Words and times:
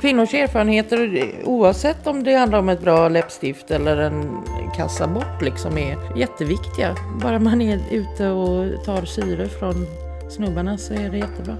Kvinnors 0.00 0.34
erfarenheter, 0.34 1.30
oavsett 1.44 2.06
om 2.06 2.22
det 2.22 2.34
handlar 2.34 2.58
om 2.58 2.68
ett 2.68 2.80
bra 2.80 3.08
läppstift 3.08 3.70
eller 3.70 3.96
en 3.96 4.44
kassabort, 4.76 5.42
liksom 5.42 5.78
är 5.78 6.18
jätteviktiga. 6.18 6.96
Bara 7.22 7.38
man 7.38 7.62
är 7.62 7.80
ute 7.90 8.28
och 8.28 8.84
tar 8.84 9.04
syre 9.04 9.48
från 9.48 9.86
snubbarna 10.30 10.78
så 10.78 10.94
är 10.94 11.10
det 11.10 11.18
jättebra. 11.18 11.56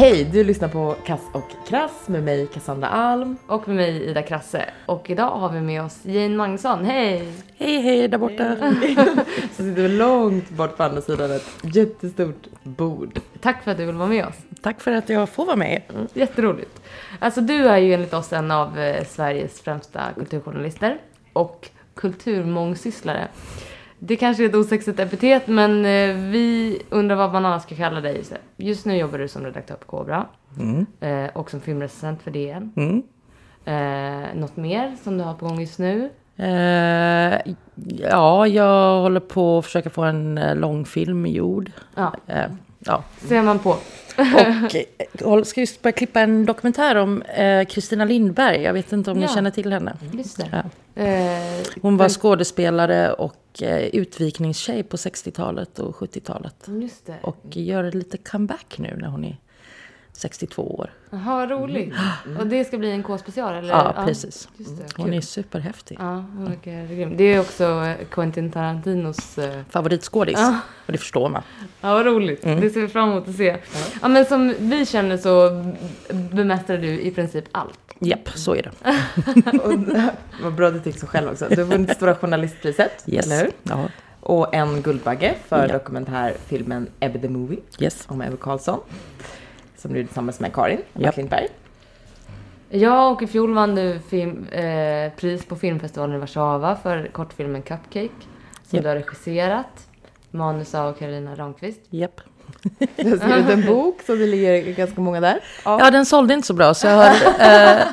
Hej, 0.00 0.24
du 0.24 0.44
lyssnar 0.44 0.68
på 0.68 0.96
Kass 1.06 1.20
och 1.32 1.50
Krass 1.68 2.08
med 2.08 2.22
mig 2.22 2.46
Cassandra 2.46 2.88
Alm. 2.88 3.36
Och 3.46 3.68
med 3.68 3.76
mig 3.76 4.04
Ida 4.10 4.22
Krasse. 4.22 4.64
Och 4.86 5.10
idag 5.10 5.30
har 5.30 5.52
vi 5.52 5.60
med 5.60 5.82
oss 5.82 5.98
Jane 6.02 6.36
Magnusson. 6.36 6.84
Hej! 6.84 7.32
Hej 7.56 7.80
hej 7.80 8.08
där 8.08 8.18
borta! 8.18 8.56
Så 9.56 9.62
sitter 9.62 9.82
vi 9.82 9.88
långt 9.88 10.50
bort 10.50 10.76
på 10.76 10.82
andra 10.82 11.00
sidan 11.00 11.32
ett 11.32 11.48
jättestort 11.62 12.46
bord. 12.62 13.20
Tack 13.40 13.64
för 13.64 13.70
att 13.70 13.76
du 13.76 13.86
vill 13.86 13.94
vara 13.94 14.08
med 14.08 14.26
oss. 14.26 14.34
Tack 14.62 14.80
för 14.80 14.92
att 14.92 15.08
jag 15.08 15.28
får 15.28 15.46
vara 15.46 15.56
med. 15.56 15.82
Mm, 15.94 16.08
jätteroligt. 16.14 16.82
Alltså 17.18 17.40
du 17.40 17.68
är 17.68 17.78
ju 17.78 17.94
enligt 17.94 18.14
oss 18.14 18.32
en 18.32 18.50
av 18.50 18.78
eh, 18.78 19.04
Sveriges 19.04 19.60
främsta 19.60 20.00
kulturjournalister 20.16 20.98
och 21.32 21.68
kulturmångsysslare. 21.94 23.28
Det 24.02 24.16
kanske 24.16 24.44
är 24.44 24.48
ett 24.48 24.54
osexigt 24.54 25.00
epitet 25.00 25.46
men 25.46 25.84
eh, 25.84 26.16
vi 26.30 26.78
undrar 26.90 27.16
vad 27.16 27.32
man 27.32 27.46
annars 27.46 27.62
ska 27.62 27.74
kalla 27.74 28.00
dig. 28.00 28.22
Just 28.56 28.86
nu 28.86 28.96
jobbar 28.96 29.18
du 29.18 29.28
som 29.28 29.44
redaktör 29.44 29.74
på 29.74 29.84
Kobra 29.86 30.26
Mm. 30.60 30.86
eh, 31.00 31.30
och 31.36 31.50
som 31.50 31.60
filmrecensent 31.60 32.22
för 32.22 32.30
DN. 32.30 32.72
Mm. 32.76 33.02
Eh, 33.64 34.34
något 34.34 34.56
mer 34.56 34.96
som 35.04 35.18
du 35.18 35.24
har 35.24 35.34
på 35.34 35.46
gång 35.48 35.60
just 35.60 35.78
nu? 35.78 36.10
Eh, 36.36 37.52
ja, 38.10 38.46
jag 38.46 39.00
håller 39.00 39.20
på 39.20 39.58
att 39.58 39.64
försöka 39.64 39.90
få 39.90 40.02
en 40.02 40.38
eh, 40.38 40.56
långfilm 40.56 41.26
gjord. 41.26 41.70
Ja, 41.94 42.14
Eh, 42.26 42.44
ja. 42.78 43.02
ser 43.18 43.42
man 43.42 43.58
på. 43.58 43.70
Och 45.24 45.36
eh, 45.38 45.42
ska 45.42 45.60
just 45.60 45.82
börja 45.82 45.92
klippa 45.92 46.20
en 46.20 46.46
dokumentär 46.46 46.96
om 46.96 47.22
eh, 47.22 47.64
Kristina 47.64 48.04
Lindberg. 48.04 48.62
Jag 48.62 48.72
vet 48.72 48.92
inte 48.92 49.10
om 49.10 49.16
ni 49.18 49.22
Ja. 49.26 49.28
känner 49.34 49.50
till 49.50 49.72
henne. 49.72 49.96
Just 50.12 50.36
det. 50.36 50.48
Ja. 50.52 51.02
Eh, 51.02 51.62
Hon 51.82 51.96
var 51.96 52.08
skådespelare 52.08 53.12
och 53.12 53.34
eh, 53.62 53.78
utvikningstjej 53.86 54.82
på 54.82 54.96
60-talet 54.96 55.78
och 55.78 55.96
70-talet. 55.96 56.54
Just 56.68 57.06
det. 57.06 57.16
Och 57.22 57.44
gör 57.50 57.92
lite 57.92 58.18
comeback 58.18 58.74
nu 58.78 58.96
när 59.00 59.08
hon 59.08 59.24
är 59.24 59.36
62 60.12 60.62
år. 60.62 60.90
Jaha, 61.10 61.46
roligt. 61.46 61.94
Och 62.38 62.46
det 62.46 62.64
ska 62.64 62.78
bli 62.78 62.90
en 62.90 63.02
K-special 63.02 63.54
eller? 63.54 63.68
Ja, 63.74 64.02
precis. 64.06 64.48
Just 64.56 64.76
det, 64.78 64.84
Hon 64.96 65.06
kul. 65.06 65.14
är 65.16 65.20
superhäftig. 65.20 65.96
Ja, 66.00 66.24
hon 66.36 66.44
verkar 66.44 66.86
grym. 66.86 67.16
Det 67.16 67.24
är 67.24 67.40
också 67.40 67.64
eh, 67.64 68.06
Quentin 68.10 68.50
Tarantinos... 68.52 69.38
eh, 69.38 69.62
Favoritskådis. 69.70 70.38
Ja. 70.38 70.58
Och 70.86 70.92
det 70.92 70.98
förstår 70.98 71.28
man. 71.28 71.42
Ja, 71.80 71.94
vad 71.94 72.06
roligt. 72.06 72.44
Mm. 72.44 72.60
Det 72.60 72.70
ser 72.70 72.80
vi 72.80 72.88
fram 72.88 73.10
emot 73.10 73.28
att 73.28 73.34
se. 73.36 73.56
Ja, 74.02 74.08
men 74.08 74.24
som 74.26 74.54
vi 74.58 74.86
känner 74.86 75.16
så 75.16 75.50
bemästrar 76.14 76.78
du 76.78 77.00
i 77.00 77.10
princip 77.10 77.44
allt. 77.52 77.89
Japp, 78.02 78.28
så 78.34 78.54
är 78.54 78.62
det. 78.62 78.70
Och, 79.58 79.72
vad 80.42 80.54
bra 80.54 80.70
du 80.70 80.80
tycker 80.80 80.98
så 81.00 81.06
själv 81.06 81.28
också. 81.30 81.46
Du 81.50 81.56
har 81.56 81.64
vunnit 81.70 81.90
Stora 81.96 82.14
Journalistpriset, 82.14 83.04
Yes. 83.06 83.26
eller 83.26 83.42
hur? 83.42 83.50
Ja, 83.62 83.88
Och 84.20 84.54
en 84.54 84.82
Guldbagge 84.82 85.34
för 85.48 85.66
Ja. 85.68 85.72
dokumentärfilmen 85.72 86.88
Ebbe 87.00 87.18
the 87.18 87.28
Movie 87.28 87.58
yes. 87.78 88.04
om 88.08 88.22
Ebbe 88.22 88.36
Carlsson. 88.40 88.80
Som 89.76 89.92
du 89.92 89.98
gjorde 89.98 90.06
tillsammans 90.08 90.40
med 90.40 90.52
Karin 90.52 90.80
Japp. 90.94 91.14
Klintberg. 91.14 91.48
Ja, 92.68 93.08
och 93.10 93.22
i 93.22 93.26
fjol 93.26 93.54
vann 93.54 93.74
du 93.74 93.98
film, 94.08 94.46
eh, 94.48 95.12
pris 95.12 95.44
på 95.44 95.56
filmfestivalen 95.56 96.16
i 96.16 96.18
Warszawa 96.18 96.76
för 96.76 97.08
kortfilmen 97.12 97.62
Cupcake. 97.62 98.08
Som 98.62 98.76
Japp. 98.76 98.82
du 98.82 98.88
har 98.88 98.96
regisserat. 98.96 99.86
Manus 100.30 100.74
av 100.74 100.92
Carolina 100.92 101.34
Ramqvist. 101.34 101.80
Japp. 101.90 102.20
Du 102.96 103.10
har 103.10 103.16
skrivit 103.16 103.50
en 103.50 103.66
bok 103.66 104.00
så 104.06 104.14
det 104.14 104.26
ligger 104.26 104.72
ganska 104.72 105.00
många 105.00 105.20
där. 105.20 105.40
Ja, 105.64 105.90
den 105.90 106.06
sålde 106.06 106.34
inte 106.34 106.46
så 106.46 106.54
bra 106.54 106.74
så 106.74 106.86
jag 106.86 106.96
har 106.96 107.14
eh, 107.40 107.86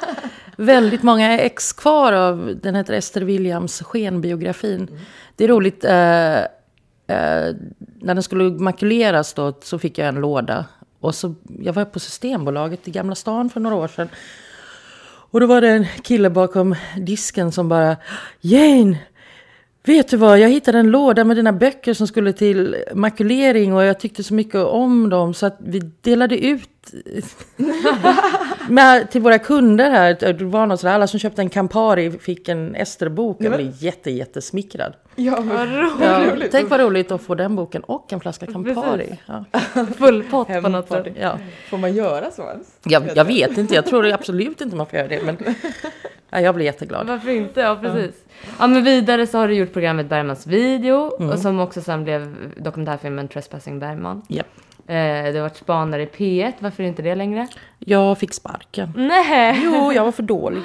väldigt 0.55 1.03
många 1.03 1.39
ex 1.39 1.73
kvar 1.73 2.13
av, 2.13 2.59
den 2.61 2.75
heter 2.75 2.93
Ester 2.93 3.21
Williams 3.21 3.81
skenbiografin. 3.81 4.99
Det 5.35 5.43
är 5.43 5.47
roligt, 5.47 5.85
eh, 5.85 6.37
eh, 6.37 7.55
när 7.99 8.13
den 8.13 8.23
skulle 8.23 8.43
makuleras 8.43 9.33
då 9.33 9.53
så 9.61 9.79
fick 9.79 9.97
jag 9.97 10.07
en 10.07 10.15
låda. 10.15 10.65
Och 10.99 11.15
så, 11.15 11.35
jag 11.59 11.73
var 11.73 11.85
på 11.85 11.99
Systembolaget 11.99 12.87
i 12.87 12.91
Gamla 12.91 13.15
stan 13.15 13.49
för 13.49 13.59
några 13.59 13.75
år 13.75 13.87
sedan. 13.87 14.09
Och 15.29 15.39
då 15.39 15.45
var 15.45 15.61
det 15.61 15.69
en 15.69 15.85
kille 16.03 16.29
bakom 16.29 16.75
disken 16.97 17.51
som 17.51 17.69
bara 17.69 17.97
Jane! 18.41 18.97
Vet 19.87 20.07
du 20.07 20.17
vad, 20.17 20.39
jag 20.39 20.49
hittade 20.49 20.79
en 20.79 20.91
låda 20.91 21.23
med 21.23 21.37
dina 21.37 21.53
böcker 21.53 21.93
som 21.93 22.07
skulle 22.07 22.33
till 22.33 22.75
makulering 22.93 23.73
och 23.73 23.83
jag 23.83 23.99
tyckte 23.99 24.23
så 24.23 24.33
mycket 24.33 24.55
om 24.55 25.09
dem 25.09 25.33
så 25.33 25.45
att 25.45 25.57
vi 25.59 25.79
delade 25.79 26.45
ut 26.45 26.93
med, 28.69 29.11
till 29.11 29.21
våra 29.21 29.39
kunder 29.39 29.89
här. 29.89 30.33
Det 30.33 30.45
var 30.45 30.65
något 30.65 30.79
sådär, 30.79 30.93
alla 30.93 31.07
som 31.07 31.19
köpte 31.19 31.41
en 31.41 31.49
Campari 31.49 32.11
fick 32.11 32.49
en 32.49 32.75
Esterbok. 32.75 33.37
Jag 33.39 33.51
blev 33.53 33.73
jätte, 33.79 34.11
jättesmickrad. 34.11 34.93
Ja, 35.15 35.41
Vad 35.41 35.67
Ja, 36.01 36.31
roligt. 36.33 36.51
tänk 36.51 36.69
vad 36.69 36.79
roligt 36.79 37.11
att 37.11 37.21
få 37.21 37.35
den 37.35 37.55
boken 37.55 37.83
och 37.83 38.13
en 38.13 38.19
flaska 38.19 38.45
Campari. 38.45 39.19
Ja. 39.25 39.45
Full 39.97 40.23
pott 40.23 40.47
på 40.47 40.69
något 40.69 40.87
sätt. 40.87 41.07
Ja. 41.19 41.37
Får 41.69 41.77
man 41.77 41.93
göra 41.93 42.31
så 42.31 42.49
ens? 42.49 42.67
Jag, 42.83 43.03
jag 43.15 43.25
vet 43.25 43.57
inte, 43.57 43.75
jag 43.75 43.85
tror 43.85 44.13
absolut 44.13 44.61
inte 44.61 44.75
man 44.75 44.85
får 44.85 44.99
göra 44.99 45.07
det. 45.07 45.23
Men 45.23 45.37
ja, 46.29 46.41
jag 46.41 46.55
blir 46.55 46.65
jätteglad. 46.65 47.07
Varför 47.07 47.29
inte? 47.29 47.59
Ja, 47.61 47.77
precis. 47.81 48.15
Ja, 48.59 48.67
men 48.67 48.83
vidare 48.83 49.27
så 49.27 49.37
har 49.37 49.47
du 49.47 49.53
gjort 49.53 49.73
programmet 49.73 50.09
Bergmans 50.09 50.47
video. 50.47 51.17
Mm. 51.19 51.29
Och 51.31 51.39
som 51.39 51.59
också 51.59 51.81
sen 51.81 52.03
blev 52.03 52.35
dokumentärfilmen 52.57 53.27
Trespassing 53.27 53.79
Bergman. 53.79 54.21
Japp. 54.27 54.47
Eh, 54.87 55.25
du 55.31 55.33
har 55.35 55.41
varit 55.41 55.57
spanare 55.57 56.01
i 56.03 56.05
P1. 56.05 56.53
Varför 56.59 56.83
inte 56.83 57.01
det 57.01 57.15
längre? 57.15 57.47
Jag 57.79 58.17
fick 58.17 58.33
sparken. 58.33 58.93
Nej, 58.95 59.61
Jo, 59.63 59.91
jag 59.93 60.03
var 60.03 60.11
för 60.11 60.23
dålig. 60.23 60.61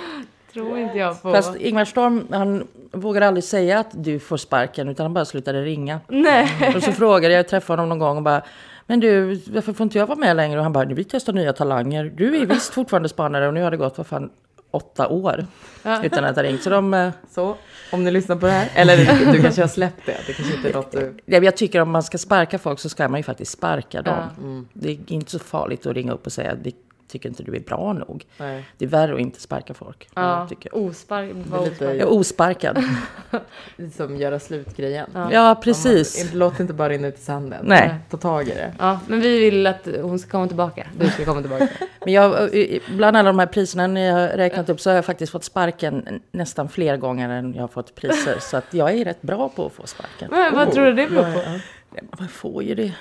tror 0.52 0.78
inte 0.78 0.98
jag 0.98 1.22
på. 1.22 1.32
Fast 1.32 1.56
Ingvar 1.56 1.84
Storm, 1.84 2.26
han 2.30 2.66
vågade 2.92 3.28
aldrig 3.28 3.44
säga 3.44 3.78
att 3.78 3.90
du 4.04 4.18
får 4.18 4.36
sparken, 4.36 4.88
utan 4.88 5.04
han 5.04 5.14
bara 5.14 5.24
slutade 5.24 5.62
ringa. 5.64 6.00
Nej. 6.08 6.72
Och 6.76 6.82
så 6.82 6.92
frågade 6.92 7.34
jag, 7.34 7.38
jag 7.38 7.48
träffade 7.48 7.82
honom 7.82 7.88
någon 7.88 7.98
gång 8.08 8.16
och 8.16 8.22
bara, 8.22 8.42
men 8.86 9.00
du, 9.00 9.34
varför 9.34 9.72
får 9.72 9.84
inte 9.84 9.98
jag 9.98 10.06
vara 10.06 10.18
med 10.18 10.36
längre? 10.36 10.58
Och 10.58 10.62
han 10.62 10.72
bara, 10.72 10.84
nu 10.84 10.94
vi 10.94 11.04
testar 11.04 11.32
nya 11.32 11.52
talanger. 11.52 12.04
Du 12.16 12.36
är 12.42 12.46
visst 12.46 12.74
fortfarande 12.74 13.08
spanare 13.08 13.48
och 13.48 13.54
nu 13.54 13.62
har 13.62 13.70
det 13.70 13.76
gått, 13.76 13.98
vad 13.98 14.06
fan, 14.06 14.30
åtta 14.72 15.08
år 15.08 15.46
utan 16.02 16.24
att 16.24 16.36
ha 16.36 16.42
ringt. 16.42 16.62
Så 16.62 16.70
de, 16.70 16.94
eh, 16.94 17.12
Så, 17.30 17.56
om 17.92 18.04
ni 18.04 18.10
lyssnar 18.10 18.36
på 18.36 18.46
det 18.46 18.52
här. 18.52 18.68
Eller 18.74 18.96
du, 18.96 19.32
du 19.32 19.42
kanske 19.42 19.60
har 19.60 19.68
släppt 19.68 20.06
det. 20.06 20.16
Det 20.26 20.32
kanske 20.32 20.54
inte 20.56 20.68
är 20.68 20.72
något 20.72 20.92
du... 20.92 21.14
ja, 21.24 21.38
jag 21.38 21.56
tycker 21.56 21.80
om 21.80 21.90
man 21.90 22.02
ska 22.02 22.18
sparka 22.18 22.58
folk 22.58 22.78
så 22.78 22.88
ska 22.88 23.08
man 23.08 23.20
ju 23.20 23.24
faktiskt 23.24 23.52
sparka 23.52 24.02
dem. 24.02 24.18
Ja. 24.42 24.64
Det 24.72 24.90
är 24.90 24.98
inte 25.12 25.30
så 25.30 25.38
farligt 25.38 25.86
att 25.86 25.94
ringa 25.94 26.12
upp 26.12 26.26
och 26.26 26.32
säga, 26.32 26.54
vi 26.62 26.74
tycker 27.12 27.28
inte 27.28 27.42
du 27.42 27.56
är 27.56 27.60
bra 27.60 27.92
nog. 27.92 28.24
Nej. 28.38 28.64
Det 28.78 28.84
är 28.84 28.88
värre 28.88 29.14
att 29.14 29.20
inte 29.20 29.40
sparka 29.40 29.74
folk. 29.74 30.08
Ja, 30.14 30.46
Tycker 30.48 30.70
jag. 30.72 30.82
ospark. 30.82 31.30
Det 31.50 31.56
är 31.56 31.64
lite- 31.70 31.84
Jag 31.84 31.94
är 31.96 32.12
osparkad. 32.12 32.84
Som 33.96 34.16
göra 34.16 34.38
slut-grejen. 34.40 35.06
Ja, 35.32 35.60
precis. 35.64 36.20
Inte- 36.24 36.36
Låt 36.36 36.60
inte 36.60 36.72
bara 36.74 36.88
rinna 36.88 37.08
ut 37.08 37.18
i 37.18 37.22
sanden. 37.22 37.64
Nej. 37.66 37.94
Ta 38.10 38.16
tag 38.16 38.48
i 38.48 38.50
det. 38.50 38.74
Ja, 38.78 39.00
men 39.08 39.20
vi 39.20 39.38
vill 39.40 39.66
att 39.66 39.88
hon 40.02 40.18
ska 40.18 40.30
komma 40.30 40.46
tillbaka. 40.46 40.86
Du 40.98 41.08
ska 41.10 41.24
komma 41.24 41.40
tillbaka. 41.40 41.68
Men 42.04 42.14
jag, 42.14 42.56
eh, 42.58 42.80
bland 42.96 43.16
alla 43.16 43.28
de 43.28 43.38
här 43.38 43.46
priserna 43.46 43.86
ni 43.86 44.08
har 44.10 44.28
räknat 44.28 44.68
upp 44.68 44.80
så 44.80 44.90
har 44.90 44.94
jag 44.94 45.04
faktiskt 45.04 45.32
fått 45.32 45.44
sparken 45.44 46.20
nästan 46.32 46.68
fler 46.68 46.96
gånger 46.96 47.28
än 47.28 47.54
jag 47.54 47.62
har 47.62 47.68
fått 47.68 47.94
priser. 47.94 48.36
Så 48.40 48.56
att 48.56 48.74
jag 48.74 48.90
är 48.92 49.04
rätt 49.04 49.22
bra 49.22 49.48
på 49.48 49.66
att 49.66 49.72
få 49.72 49.86
sparken. 49.86 50.28
Men 50.30 50.54
vad 50.54 50.72
tror 50.72 50.84
du 50.84 50.92
det 50.92 51.06
beror 51.06 51.22
på? 51.32 51.40
Men 51.94 52.08
Man 52.18 52.28
får 52.28 52.62
ju 52.62 52.74
det. 52.74 52.92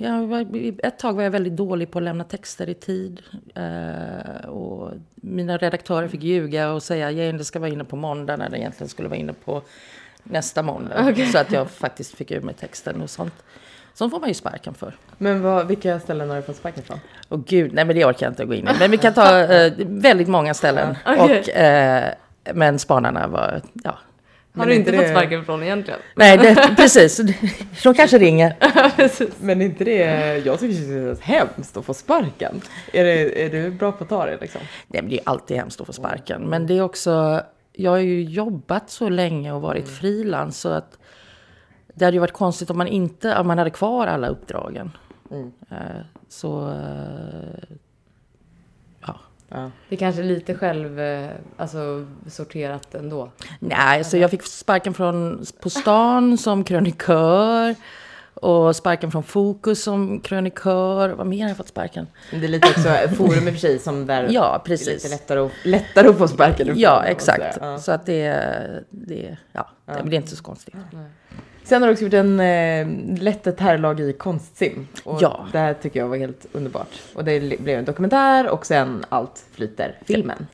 Jag 0.00 0.26
var, 0.26 0.46
ett 0.86 0.98
tag 0.98 1.12
var 1.12 1.22
jag 1.22 1.30
väldigt 1.30 1.56
dålig 1.56 1.90
på 1.90 1.98
att 1.98 2.02
lämna 2.02 2.24
texter 2.24 2.68
i 2.68 2.74
tid. 2.74 3.22
Eh, 3.54 4.48
och 4.48 4.92
mina 5.14 5.56
redaktörer 5.56 6.08
fick 6.08 6.22
ljuga 6.22 6.70
och 6.72 6.82
säga 6.82 7.28
att 7.28 7.38
det 7.38 7.44
ska 7.44 7.58
vara 7.58 7.70
inne 7.70 7.84
på 7.84 7.96
måndag 7.96 8.36
när 8.36 8.50
det 8.50 8.58
egentligen 8.58 8.88
skulle 8.88 9.08
vara 9.08 9.18
inne 9.18 9.32
på 9.32 9.62
nästa 10.22 10.62
måndag. 10.62 11.14
Så 11.32 11.38
att 11.38 11.52
jag 11.52 11.70
faktiskt 11.70 12.14
fick 12.14 12.30
ur 12.30 12.40
mig 12.40 12.54
texten 12.54 13.02
och 13.02 13.10
sånt. 13.10 13.34
Sånt 13.94 14.12
får 14.12 14.20
man 14.20 14.28
ju 14.28 14.34
sparken 14.34 14.74
för. 14.74 14.94
Men 15.18 15.42
vad, 15.42 15.66
vilka 15.66 16.00
ställen 16.00 16.28
har 16.28 16.36
du 16.36 16.42
fått 16.42 16.56
sparken 16.56 16.82
från? 16.82 17.00
Och 17.28 17.44
gud, 17.46 17.72
nej 17.72 17.84
men 17.84 17.96
det 17.96 18.04
orkar 18.04 18.26
jag 18.26 18.30
inte 18.30 18.44
gå 18.44 18.54
in 18.54 18.68
i. 18.68 18.70
Men 18.78 18.90
vi 18.90 18.96
kan 18.96 19.14
ta 19.14 19.38
eh, 19.38 19.72
väldigt 19.78 20.28
många 20.28 20.54
ställen. 20.54 20.96
Okej. 21.06 21.40
Och, 21.40 21.48
eh, 21.48 22.14
men 22.54 22.78
spanarna 22.78 23.26
var, 23.26 23.60
ja. 23.84 23.98
Har 24.58 24.66
du 24.66 24.74
inte 24.74 24.90
inte 24.90 25.02
fått 25.02 25.10
sparken 25.10 25.44
från 25.44 25.62
egentligen? 25.62 26.00
Nej, 26.14 26.38
det, 26.38 26.72
precis. 26.76 27.20
De 27.82 27.94
kanske 27.94 28.18
ringer. 28.18 28.56
Men 29.44 29.62
inte 29.62 29.84
det, 29.84 29.96
jag 30.44 30.60
tycker 30.60 30.94
det 30.94 31.10
är 31.10 31.16
hemskt 31.20 31.76
att 31.76 31.84
få 31.84 31.94
sparken. 31.94 32.60
Är, 32.92 33.04
det, 33.04 33.44
är 33.44 33.50
du 33.50 33.70
bra 33.70 33.92
på 33.92 34.04
att 34.04 34.10
ta 34.10 34.26
det 34.26 34.38
liksom? 34.40 34.60
Nej, 34.86 35.02
men 35.02 35.10
det 35.10 35.16
är 35.16 35.28
alltid 35.28 35.56
hemskt 35.56 35.80
att 35.80 35.86
få 35.86 35.92
sparken. 35.92 36.42
Men 36.42 36.66
det 36.66 36.78
är 36.78 36.82
också, 36.82 37.42
jag 37.72 37.90
har 37.90 37.98
ju 37.98 38.22
jobbat 38.22 38.90
så 38.90 39.08
länge 39.08 39.52
och 39.52 39.62
varit 39.62 39.88
frilans 39.88 40.60
så 40.60 40.68
att 40.68 40.98
det 41.94 42.04
hade 42.04 42.14
ju 42.14 42.20
varit 42.20 42.32
konstigt 42.32 42.70
om 42.70 42.78
man 42.78 42.86
inte, 42.86 43.38
om 43.38 43.46
man 43.46 43.58
hade 43.58 43.70
kvar 43.70 44.06
alla 44.06 44.28
uppdragen. 44.28 44.90
Mm. 45.30 45.52
Eh, 45.70 45.76
Så, 46.28 46.68
eh, 46.70 47.76
ja. 49.48 49.56
Ja. 49.56 49.70
Det 49.88 49.94
är 49.94 49.98
kanske 49.98 50.22
lite 50.22 50.54
själv, 50.54 51.00
eh, 51.00 51.30
alltså 51.56 52.06
sorterat 52.26 52.94
ändå. 52.94 53.30
Nej, 53.60 54.04
så 54.04 54.16
jag 54.16 54.30
fick 54.30 54.42
sparken 54.42 54.94
från 54.94 55.44
På 55.62 55.70
stan 55.70 56.38
som 56.38 56.64
krönikör. 56.64 57.74
Och 58.40 58.76
sparken 58.76 59.10
från 59.10 59.22
Fokus 59.22 59.82
som 59.82 60.20
krönikör. 60.20 61.08
Vad 61.08 61.26
mer 61.26 61.42
har 61.42 61.48
jag 61.48 61.56
fått 61.56 61.68
sparken? 61.68 62.06
Det 62.30 62.36
är 62.36 62.48
lite 62.48 62.68
också 62.68 63.16
forum 63.16 63.48
i 63.48 63.50
och 63.50 63.54
för 63.54 63.60
sig 63.60 63.78
som 63.78 64.06
där 64.06 64.28
Ja, 64.30 64.62
det 64.64 64.72
är 64.72 64.76
lite 64.78 64.90
precis. 64.90 65.10
lättare 65.10 65.40
att, 65.40 65.52
lättare 65.64 66.08
att 66.08 66.18
få 66.18 66.28
sparken. 66.28 66.72
Ja, 66.76 67.04
exakt. 67.04 67.54
sådär. 67.54 67.70
Ja. 67.72 67.78
Så 67.78 67.92
att 67.92 68.06
det, 68.06 68.84
det, 68.90 69.36
ja, 69.52 69.68
det, 69.86 69.92
det 69.92 70.16
är 70.16 70.20
inte 70.20 70.36
så 70.36 70.42
konstigt. 70.42 70.74
Sen 71.68 71.82
har 71.82 71.88
du 71.88 71.92
också 71.92 72.04
gjort 72.04 72.14
en 72.14 72.40
eh, 72.40 72.86
lätt 73.22 73.46
ett 73.46 73.60
herrlag 73.60 74.00
i 74.00 74.12
konstsim. 74.12 74.88
Och 75.04 75.22
Ja. 75.22 75.46
Det 75.52 75.58
här 75.58 75.74
tycker 75.74 76.00
jag 76.00 76.08
var 76.08 76.16
helt 76.16 76.46
underbart. 76.52 76.88
Och 77.14 77.24
det 77.24 77.60
blev 77.60 77.78
en 77.78 77.84
dokumentär 77.84 78.48
och 78.48 78.66
sen 78.66 79.04
Allt 79.08 79.44
flyter, 79.52 79.98
filmen. 80.04 80.46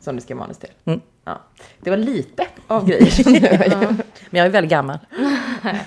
Som 0.00 0.16
du 0.16 0.22
skrev 0.22 0.36
manus 0.36 0.58
till. 0.58 0.68
Mm. 0.84 1.00
Ja. 1.24 1.40
Det 1.80 1.90
var 1.90 1.96
lite 1.96 2.46
av 2.66 2.86
grejer 2.88 3.06
som 3.06 3.32
du 3.32 3.48
har 3.48 3.64
gjort. 3.82 3.98
Men 4.30 4.38
jag 4.38 4.46
är 4.46 4.50
väldigt 4.50 4.70
gammal. 4.70 4.98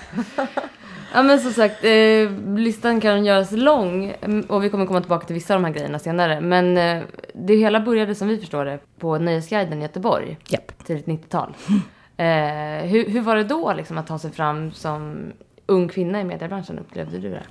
Ja 1.14 1.22
men 1.22 1.40
som 1.40 1.52
sagt, 1.52 1.84
eh, 1.84 2.30
listan 2.56 3.00
kan 3.00 3.24
göras 3.24 3.50
lång 3.52 4.14
mm, 4.20 4.40
och 4.40 4.64
vi 4.64 4.70
kommer 4.70 4.86
komma 4.86 5.00
tillbaka 5.00 5.26
till 5.26 5.34
vissa 5.34 5.54
av 5.54 5.60
de 5.62 5.66
här 5.66 5.74
grejerna 5.74 5.98
senare. 5.98 6.40
Men 6.40 6.76
eh, 6.76 7.02
det 7.34 7.54
hela 7.56 7.80
började 7.80 8.14
som 8.14 8.28
vi 8.28 8.38
förstår 8.38 8.64
det 8.64 8.78
på 8.98 9.18
Nöjesguiden 9.18 9.78
i 9.78 9.82
Göteborg, 9.82 10.36
Japp. 10.48 10.84
tidigt 10.86 11.06
90-tal. 11.06 11.54
Eh, 12.22 12.86
hur, 12.86 13.10
hur 13.10 13.20
var 13.20 13.36
det 13.36 13.44
då 13.44 13.72
liksom 13.72 13.98
att 13.98 14.06
ta 14.06 14.18
sig 14.18 14.32
fram 14.32 14.72
som 14.72 15.32
ung 15.66 15.88
kvinna 15.88 16.20
i 16.20 16.24
mediebranschen, 16.24 16.78
upplevde 16.78 17.18
du 17.18 17.30
det? 17.30 17.42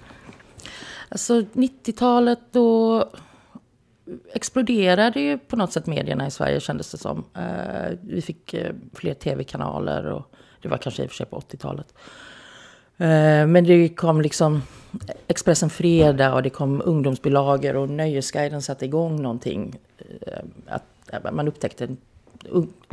Alltså 1.10 1.42
90-talet 1.42 2.40
då 2.52 3.06
exploderade 4.34 5.20
ju 5.20 5.38
på 5.38 5.56
något 5.56 5.72
sätt 5.72 5.88
medierna 5.88 6.28
i 6.28 6.32
Sverige 6.32 6.60
kändes 6.60 6.92
det 6.92 6.98
som. 6.98 7.24
Eh, 7.36 7.98
vi 8.02 8.22
fick 8.22 8.54
eh, 8.54 8.74
fler 8.94 9.14
tv-kanaler 9.14 10.06
och 10.06 10.36
det 10.62 10.68
var 10.68 10.78
kanske 10.78 11.04
i 11.04 11.06
och 11.06 11.10
för 11.10 11.16
sig 11.16 11.26
på 11.26 11.40
80-talet. 11.40 11.94
Eh, 12.98 13.48
men 13.48 13.64
det 13.64 13.90
kom 13.90 14.22
liksom 14.22 14.62
Expressen 15.28 15.70
Fredag 15.70 16.34
och 16.34 16.44
det 16.44 16.50
kom 16.50 16.82
ungdomsbilagor 16.86 17.76
och 17.76 17.90
Nöjesguiden 17.90 18.62
satte 18.62 18.86
igång 18.86 19.22
någonting. 19.22 19.76
Eh, 20.22 20.40
att, 20.68 20.84
att 21.12 21.34
man 21.34 21.48
upptäckte 21.48 21.88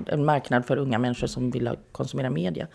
en, 0.06 0.24
marknad 0.24 0.66
för 0.66 0.76
unga 0.76 0.98
människor 0.98 1.26
som 1.26 1.50
ville 1.50 1.76
konsumera 1.92 2.30
media. 2.30 2.66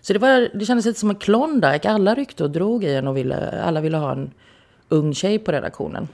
Så 0.00 0.12
det, 0.12 0.18
var, 0.18 0.48
det 0.58 0.66
kändes 0.66 0.86
lite 0.86 1.00
som 1.00 1.10
en 1.10 1.16
Klondike. 1.16 1.90
Alla 1.90 2.14
ryckte 2.14 2.44
och 2.44 2.50
drog 2.50 2.84
i 2.84 2.94
en 2.94 3.08
och 3.08 3.16
ville, 3.16 3.62
alla 3.62 3.80
ville 3.80 3.96
ha 3.96 4.12
en 4.12 4.30
ung 4.88 5.14
tjej 5.14 5.38
på 5.38 5.52
redaktionen. 5.52 6.08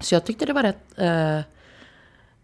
Så 0.00 0.14
jag 0.14 0.24
tyckte 0.24 0.46
det 0.46 0.52
var 0.52 0.62
rätt, 0.62 0.98
eh, 0.98 1.40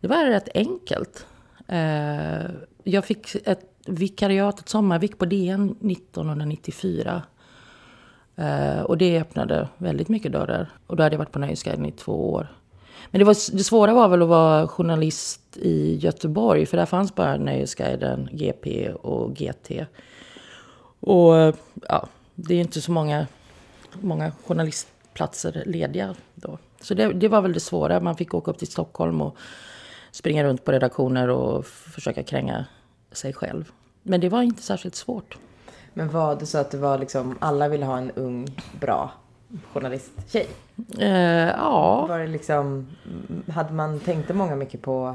det 0.00 0.08
var 0.08 0.24
rätt 0.26 0.48
enkelt. 0.54 1.26
Eh, 1.68 2.50
jag 2.84 3.04
fick 3.04 3.34
ett 3.44 3.72
vikariat, 3.86 4.60
ett 4.60 4.68
sommarvik 4.68 5.18
på 5.18 5.24
DN 5.24 5.76
1994. 5.80 7.22
Eh, 8.36 8.80
och 8.80 8.98
det 8.98 9.20
öppnade 9.20 9.68
väldigt 9.78 10.08
mycket 10.08 10.32
dörrar. 10.32 10.70
Och 10.86 10.96
då 10.96 11.02
hade 11.02 11.14
jag 11.14 11.18
varit 11.18 11.32
på 11.32 11.38
Nöjesguiden 11.38 11.86
i 11.86 11.92
två 11.92 12.32
år. 12.32 12.48
Men 13.10 13.18
det, 13.18 13.24
var, 13.24 13.56
det 13.56 13.64
svåra 13.64 13.94
var 13.94 14.08
väl 14.08 14.22
att 14.22 14.28
vara 14.28 14.68
journalist 14.68 15.56
i 15.56 15.96
Göteborg. 15.96 16.66
För 16.66 16.76
där 16.76 16.86
fanns 16.86 17.14
bara 17.14 17.36
Nöjesguiden, 17.36 18.28
GP 18.32 18.90
och 18.92 19.36
GT. 19.36 19.70
Och 21.00 21.34
ja, 21.88 22.08
det 22.34 22.54
är 22.54 22.60
inte 22.60 22.80
så 22.80 22.92
många, 22.92 23.26
många 24.00 24.32
journalistplatser 24.46 25.62
lediga 25.66 26.14
då. 26.34 26.58
Så 26.80 26.94
det, 26.94 27.12
det 27.12 27.28
var 27.28 27.42
väl 27.42 27.52
det 27.52 27.60
svåra. 27.60 28.00
Man 28.00 28.16
fick 28.16 28.34
åka 28.34 28.50
upp 28.50 28.58
till 28.58 28.70
Stockholm 28.70 29.20
och 29.20 29.36
springa 30.10 30.44
runt 30.44 30.64
på 30.64 30.72
redaktioner 30.72 31.28
och 31.28 31.66
försöka 31.66 32.22
kränga 32.22 32.64
sig 33.12 33.32
själv. 33.32 33.70
Men 34.02 34.20
det 34.20 34.28
var 34.28 34.42
inte 34.42 34.62
särskilt 34.62 34.94
svårt. 34.94 35.38
Men 35.94 36.08
var 36.08 36.36
det 36.36 36.46
så 36.46 36.58
att 36.58 36.70
det 36.70 36.78
var 36.78 36.98
liksom, 36.98 37.38
alla 37.40 37.68
ville 37.68 37.86
ha 37.86 37.98
en 37.98 38.10
ung, 38.10 38.60
bra 38.80 39.10
journalisttjej? 39.72 40.46
Eh, 40.98 41.48
ja, 41.48 42.06
Var 42.06 42.18
det 42.18 42.26
liksom, 42.26 42.86
hade 43.48 43.72
man, 43.72 44.00
tänkte 44.00 44.34
många 44.34 44.56
mycket 44.56 44.82
på, 44.82 45.14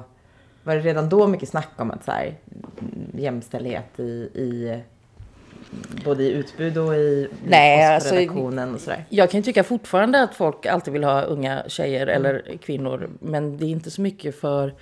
var 0.63 0.75
det 0.75 0.81
redan 0.81 1.09
då 1.09 1.27
mycket 1.27 1.49
snack 1.49 1.71
om 1.75 1.91
att 1.91 2.05
så 2.05 2.11
här, 2.11 2.35
mm, 2.79 3.09
jämställdhet 3.13 3.99
i, 3.99 4.11
i 4.33 4.81
både 6.05 6.23
i 6.23 6.31
utbud 6.31 6.77
och 6.77 6.95
i 6.95 7.29
Nej, 7.45 7.79
i 7.79 7.83
alltså, 7.83 8.15
redaktionen 8.15 8.73
och 8.75 8.81
sådär? 8.81 9.05
jag 9.09 9.31
kan 9.31 9.39
ju 9.39 9.43
tycka 9.43 9.63
fortfarande 9.63 10.23
att 10.23 10.35
folk 10.35 10.65
alltid 10.65 10.93
vill 10.93 11.03
ha 11.03 11.21
unga 11.21 11.63
tjejer 11.67 12.07
eller 12.07 12.57
kvinnor. 12.61 13.09
Men 13.19 13.57
det 13.57 13.65
är 13.65 13.69
inte 13.69 13.91
så 13.91 14.01
mycket 14.01 14.39
för 14.39 14.73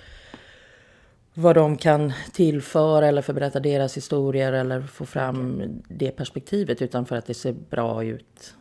vad 1.34 1.54
de 1.54 1.76
kan 1.76 2.12
tillföra 2.32 3.06
eller 3.06 3.22
för 3.22 3.32
att 3.32 3.34
berätta 3.34 3.60
deras 3.60 3.96
historier 3.96 4.52
eller 4.52 4.80
få 4.82 5.06
fram 5.06 5.62
det 5.88 6.10
perspektivet. 6.10 6.82
Utan 6.82 7.06
för 7.06 7.16
att 7.16 7.26
det 7.26 7.34
ser 7.34 7.52
bra 7.52 8.04
ut. 8.04 8.54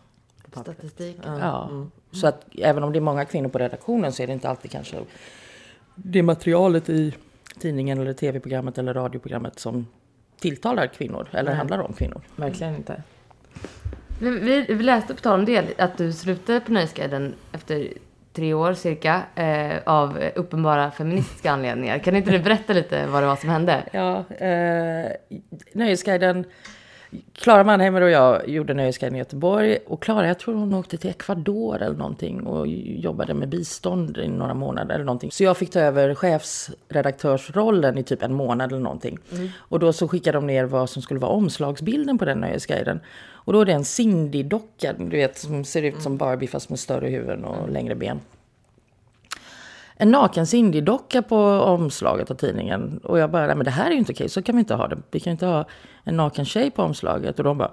Statistik. 0.62 1.18
Ja. 1.24 1.69
Så 2.12 2.28
att 2.28 2.46
även 2.57 2.84
om 2.84 2.94
det 2.94 3.00
är 3.00 3.02
många 3.02 3.25
kvinnor 3.25 3.50
på 3.50 3.57
redaktionen 3.60 4.12
så 4.12 4.24
är 4.24 4.28
det 4.28 4.34
inte 4.34 4.50
alltid 4.50 4.72
kanske 4.72 4.98
det 5.96 6.24
materialet 6.24 6.90
i 6.90 7.13
tidningen 7.60 8.00
eller 8.02 8.13
tv-programmet 8.13 8.78
eller 8.78 8.94
radioprogrammet 8.94 9.60
som 9.60 9.88
tilltalar 10.40 10.88
kvinnor 10.88 11.28
eller 11.31 11.50
Nej. 11.50 11.57
handlar 11.57 11.80
om 11.80 11.94
kvinnor. 11.94 12.22
Verkligen 12.36 12.75
inte. 12.75 13.04
Vi, 14.19 14.30
vi, 14.30 14.66
vi 14.74 14.84
läste 14.84 15.13
på 15.13 15.22
tal 15.22 15.40
om 15.40 15.46
det 15.46 15.80
att 15.80 15.98
du 15.98 16.13
slutade 16.13 16.60
på 16.60 16.72
Nöjesguiden 16.72 17.34
efter 17.51 17.94
tre 18.34 18.54
år 18.54 18.74
cirka 18.74 19.22
eh, 19.36 19.78
av 19.86 20.18
uppenbara 20.36 20.92
feministiska 20.92 21.51
anledningar. 21.51 22.00
Kan 22.00 22.16
inte 22.16 22.31
du 22.31 22.40
berätta 22.40 22.74
lite 22.74 23.08
vad 23.08 23.24
det 23.24 23.28
var 23.28 23.36
som 23.36 23.50
hände? 23.50 23.84
Ja, 23.92 24.18
eh, 24.46 25.12
Nöjesguiden. 25.74 26.46
Klara 27.33 27.63
Mannheimer 27.63 28.01
och 28.01 28.09
jag 28.09 28.50
gjorde 28.50 28.73
Nöjesguiden 28.73 29.15
i 29.15 29.19
Göteborg. 29.19 29.77
Och 29.88 30.01
Klara, 30.01 30.27
jag 30.27 30.39
tror 30.39 30.56
hon 30.56 30.73
åkte 30.73 30.97
till 30.97 31.09
Ecuador 31.09 31.81
eller 31.81 31.97
någonting 31.97 32.41
och 32.41 32.67
jobbade 32.67 33.33
med 33.33 33.50
bistånd 33.50 34.17
i 34.17 34.27
några 34.27 34.53
månader 34.53 34.95
eller 34.95 35.06
någonting. 35.06 35.31
Så 35.31 35.44
jag 35.44 35.57
fick 35.57 35.71
ta 35.71 35.79
över 35.79 36.15
chefsredaktörsrollen 36.15 37.97
i 37.97 38.03
typ 38.03 38.23
en 38.23 38.33
månad 38.33 38.71
eller 38.71 38.81
någonting. 38.81 39.17
Och 39.57 39.79
då 39.79 39.94
så 39.94 40.07
skickade 40.07 40.38
de 40.38 40.47
ner 40.47 40.65
vad 40.65 40.89
som 40.89 41.01
skulle 41.01 41.19
vara 41.19 41.31
omslagsbilden 41.31 42.17
på 42.17 42.25
den 42.25 42.39
Nöjesguiden. 42.39 43.00
Och 43.31 43.53
då 43.53 43.62
är 43.62 43.65
det 43.65 43.73
en 43.73 43.83
Cindy-docka, 43.83 44.94
du 44.97 45.17
vet, 45.17 45.38
som 45.38 45.65
ser 45.65 45.83
ut 45.83 46.01
som 46.01 46.17
Barbie 46.17 46.47
fast 46.47 46.69
med 46.69 46.79
större 46.79 47.09
huvuden 47.09 47.45
och 47.45 47.69
längre 47.69 47.95
ben 47.95 48.19
en 49.98 50.12
naken 50.12 50.45
Cindy-docka 50.45 51.22
på 51.22 51.38
omslaget 51.62 52.31
av 52.31 52.36
tidningen. 52.36 53.00
Och 53.03 53.19
jag 53.19 53.31
bara, 53.31 53.48
nej 53.48 53.55
men 53.55 53.65
det 53.65 53.72
här 53.72 53.88
är 53.88 53.91
ju 53.91 53.98
inte 53.98 54.12
okej, 54.12 54.29
så 54.29 54.41
kan 54.41 54.55
vi 54.55 54.60
inte 54.60 54.75
ha 54.75 54.88
det. 54.88 54.98
Vi 55.12 55.19
kan 55.19 55.31
inte 55.31 55.45
ha 55.45 55.65
en 56.05 56.17
naken 56.17 56.45
tjej 56.45 56.71
på 56.71 56.83
omslaget. 56.83 57.38
Och 57.38 57.43
de 57.43 57.57
bara, 57.57 57.71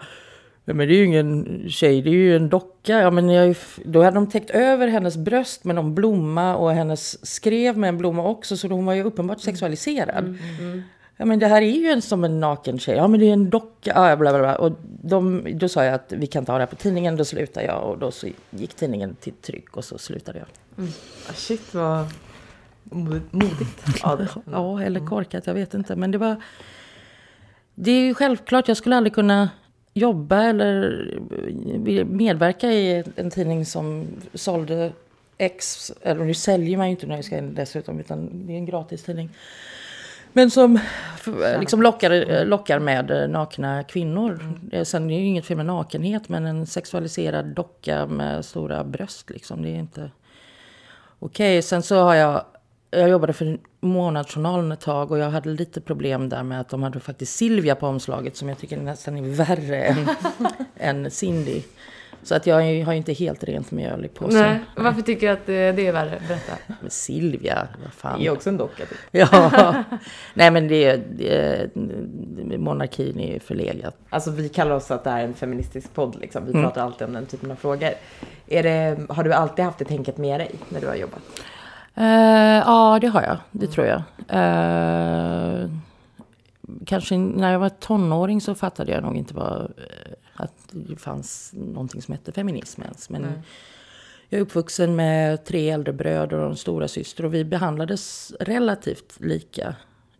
nej 0.64 0.76
men 0.76 0.88
det 0.88 0.94
är 0.94 0.96
ju 0.96 1.04
ingen 1.04 1.64
tjej, 1.68 2.02
det 2.02 2.10
är 2.10 2.14
ju 2.14 2.36
en 2.36 2.48
docka. 2.48 3.00
Ja, 3.00 3.10
men 3.10 3.28
jag, 3.28 3.56
då 3.84 4.02
hade 4.02 4.14
de 4.14 4.26
täckt 4.26 4.50
över 4.50 4.88
hennes 4.88 5.16
bröst 5.16 5.64
med 5.64 5.74
någon 5.74 5.94
blomma 5.94 6.56
och 6.56 6.72
hennes 6.72 7.26
skrev 7.26 7.78
med 7.78 7.88
en 7.88 7.98
blomma 7.98 8.28
också. 8.28 8.56
Så 8.56 8.68
hon 8.68 8.86
var 8.86 8.94
ju 8.94 9.02
uppenbart 9.04 9.40
sexualiserad. 9.40 10.38
Ja 11.16 11.24
men 11.24 11.38
det 11.38 11.46
här 11.46 11.62
är 11.62 11.70
ju 11.80 11.86
en, 11.88 12.02
som 12.02 12.24
en 12.24 12.40
naken 12.40 12.78
tjej. 12.78 12.96
Ja 12.96 13.08
men 13.08 13.20
det 13.20 13.26
är 13.26 13.32
en 13.32 13.50
docka. 13.50 13.92
Ja, 13.94 14.16
bla, 14.16 14.30
bla, 14.30 14.38
bla. 14.38 14.56
Och 14.56 14.72
de, 15.02 15.46
då 15.54 15.68
sa 15.68 15.84
jag 15.84 15.94
att 15.94 16.12
vi 16.12 16.26
kan 16.26 16.46
ha 16.46 16.54
det 16.54 16.60
här 16.60 16.66
på 16.66 16.76
tidningen. 16.76 17.16
Då 17.16 17.24
slutade 17.24 17.66
jag 17.66 17.82
och 17.82 17.98
då 17.98 18.10
så 18.10 18.28
gick 18.50 18.74
tidningen 18.74 19.14
till 19.14 19.32
tryck 19.32 19.76
och 19.76 19.84
så 19.84 19.98
slutade 19.98 20.38
jag. 20.38 20.48
Ah, 21.28 21.32
Shit 21.32 21.74
vad 21.74 22.06
modigt 23.30 23.84
dig. 24.02 24.28
Ja, 24.52 24.82
eller 24.82 25.06
korkat, 25.06 25.46
jag 25.46 25.54
vet 25.54 25.74
inte. 25.74 25.96
Men 25.96 26.10
det 26.10 26.18
var... 26.18 26.36
Det 27.74 27.90
är 27.90 28.00
ju 28.04 28.14
självklart, 28.14 28.68
jag 28.68 28.76
skulle 28.76 28.96
aldrig 28.96 29.14
kunna 29.14 29.50
jobba 29.94 30.42
eller 30.42 32.04
medverka 32.04 32.72
i 32.72 33.04
en 33.16 33.30
tidning 33.30 33.66
som 33.66 34.06
sålde 34.34 34.92
X, 35.38 35.92
eller 36.02 36.24
nu 36.24 36.34
säljer 36.34 36.76
man 36.76 36.86
ju 36.86 36.90
inte 36.90 37.06
Nöjesguiden 37.06 37.54
dessutom, 37.54 38.00
utan 38.00 38.46
det 38.46 38.52
är 38.52 38.56
en 38.56 38.66
gratis 38.66 39.02
tidning. 39.02 39.30
Men 40.32 40.50
som 40.50 40.76
f- 41.14 41.58
liksom 41.60 41.82
lockar, 41.82 42.44
lockar 42.44 42.78
med 42.78 43.10
eh, 43.10 43.28
nakna 43.28 43.82
kvinnor. 43.84 44.58
Det- 44.62 44.84
Sen 44.84 45.04
är 45.04 45.08
det 45.08 45.14
ju 45.14 45.26
inget 45.26 45.46
fel 45.46 45.56
med 45.56 45.66
nakenhet, 45.66 46.28
men 46.28 46.46
en 46.46 46.66
sexualiserad 46.66 47.46
docka 47.46 48.06
med 48.06 48.44
stora 48.44 48.84
bröst 48.84 49.30
liksom, 49.30 49.62
det 49.62 49.68
är 49.68 49.74
inte 49.78 50.10
okej. 51.18 51.62
Sen 51.62 51.82
så 51.82 51.96
har 52.02 52.14
jag, 52.14 52.44
jag 52.90 53.08
jobbade 53.08 53.32
för 53.32 53.58
Månadsjournalen 53.84 54.72
ett 54.72 54.80
tag 54.80 55.10
och 55.10 55.18
jag 55.18 55.30
hade 55.30 55.48
lite 55.48 55.80
problem 55.80 56.28
där 56.28 56.42
med 56.42 56.60
att 56.60 56.68
de 56.68 56.82
hade 56.82 57.00
faktiskt 57.00 57.36
Silvia 57.36 57.74
på 57.74 57.86
omslaget 57.86 58.36
som 58.36 58.48
jag 58.48 58.58
tycker 58.58 58.76
nästan 58.76 59.16
är 59.16 59.22
värre 59.22 59.84
än, 59.84 60.08
än 60.76 61.10
Cindy. 61.10 61.62
Så 62.22 62.34
att 62.34 62.46
jag 62.46 62.54
har 62.84 62.92
ju 62.92 62.96
inte 62.96 63.12
helt 63.12 63.44
rent 63.44 63.70
mjöl 63.70 64.04
i 64.04 64.08
påsen. 64.08 64.40
Nej, 64.40 64.58
varför 64.76 65.02
tycker 65.02 65.26
du 65.26 65.32
att 65.32 65.46
det, 65.46 65.72
det 65.72 65.86
är 65.86 65.92
värre? 65.92 66.22
Berätta. 66.28 66.52
Men 66.80 66.90
Silvia, 66.90 67.68
vad 67.82 67.92
fan. 67.92 68.18
Det 68.18 68.26
är 68.26 68.30
också 68.30 68.48
en 68.48 68.56
docka 68.56 68.86
typ. 68.86 68.98
Ja, 69.10 69.74
nej 70.34 70.50
men 70.50 70.68
det, 70.68 70.96
det, 70.96 71.70
monarkin 72.58 73.20
är 73.20 73.32
ju 73.32 73.40
förlegat. 73.40 73.96
Alltså 74.10 74.30
vi 74.30 74.48
kallar 74.48 74.74
oss 74.74 74.90
att 74.90 75.04
det 75.04 75.10
är 75.10 75.24
en 75.24 75.34
feministisk 75.34 75.94
podd 75.94 76.20
liksom. 76.20 76.46
Vi 76.46 76.52
pratar 76.52 76.82
alltid 76.82 77.06
om 77.06 77.12
den 77.12 77.26
typen 77.26 77.50
av 77.50 77.56
frågor. 77.56 77.90
Är 78.46 78.62
det, 78.62 78.98
har 79.08 79.24
du 79.24 79.32
alltid 79.32 79.64
haft 79.64 79.78
det 79.78 79.84
tänket 79.84 80.18
med 80.18 80.40
dig 80.40 80.50
när 80.68 80.80
du 80.80 80.86
har 80.86 80.94
jobbat? 80.94 81.22
Eh, 81.94 82.62
ja, 82.66 82.98
det 83.00 83.06
har 83.06 83.22
jag. 83.22 83.38
Det 83.50 83.66
tror 83.66 83.86
jag. 83.86 84.02
Eh, 84.28 85.70
kanske 86.86 87.16
när 87.16 87.52
jag 87.52 87.58
var 87.58 87.68
tonåring 87.68 88.40
så 88.40 88.54
fattade 88.54 88.92
jag 88.92 89.02
nog 89.02 89.16
inte 89.16 89.34
vad, 89.34 89.60
eh, 89.60 90.12
att 90.34 90.68
det 90.70 90.96
fanns 90.96 91.52
någonting 91.52 92.02
som 92.02 92.12
hette 92.12 92.32
feminism 92.32 92.82
ens. 92.82 93.10
Men 93.10 93.42
jag 94.28 94.38
är 94.38 94.42
uppvuxen 94.42 94.96
med 94.96 95.44
tre 95.44 95.70
äldre 95.70 95.92
bröder 95.92 96.38
och 96.38 96.50
en 96.50 96.56
stora 96.56 96.88
syster 96.88 97.24
och 97.24 97.34
vi 97.34 97.44
behandlades 97.44 98.32
relativt 98.40 99.20
lika 99.20 99.76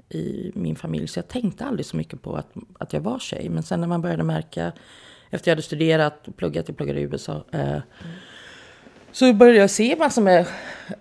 i 0.09 0.53
min 0.55 0.77
familj. 0.77 1.09
Så 1.09 1.19
jag 1.19 1.29
tänkte 1.29 1.65
aldrig 1.65 1.87
så 1.87 1.97
mycket 1.97 2.23
på 2.23 2.37
att, 2.37 2.49
att 2.79 2.93
jag 2.93 3.01
var 3.01 3.19
tjej. 3.19 3.49
Men 3.49 3.63
sen 3.63 3.81
när 3.81 3.89
man 3.89 4.03
började 4.03 4.23
märka, 4.23 4.73
efter 5.31 5.51
jag 5.51 5.53
hade 5.53 5.63
studerat 5.63 6.29
och 6.29 6.37
pluggat, 6.37 6.69
jag 6.69 6.77
pluggade 6.77 7.01
i 7.01 7.03
USA. 7.03 7.45
Eh, 7.51 7.79
Så 9.13 9.33
började 9.33 9.59
jag 9.59 9.71
se 9.71 9.97
massor 9.97 10.23
med 10.23 10.47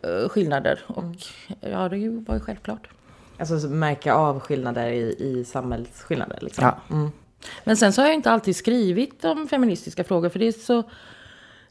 eh, 0.02 0.30
skillnader. 0.30 0.80
Och 0.88 1.04
ja, 1.62 1.90
det 1.90 2.10
var 2.10 2.36
ju 2.36 2.40
självklart. 2.40 2.88
Alltså 3.38 3.60
så 3.60 3.68
märka 3.68 4.14
av 4.14 4.40
skillnader 4.40 4.92
i, 4.92 5.16
i 5.20 5.46
samhällsskillnader 5.46 6.40
liksom. 6.42 6.64
Ja. 6.64 6.96
Mm. 6.96 7.12
Men 7.64 7.78
sen 7.78 7.94
så 7.94 8.02
har 8.02 8.08
jag 8.08 8.16
inte 8.16 8.32
alltid 8.32 8.56
skrivit 8.56 9.26
om 9.26 9.48
feministiska 9.48 10.04
frågor. 10.04 10.30
För 10.30 10.40
det 10.40 10.48
är 10.48 10.52
så, 10.52 10.84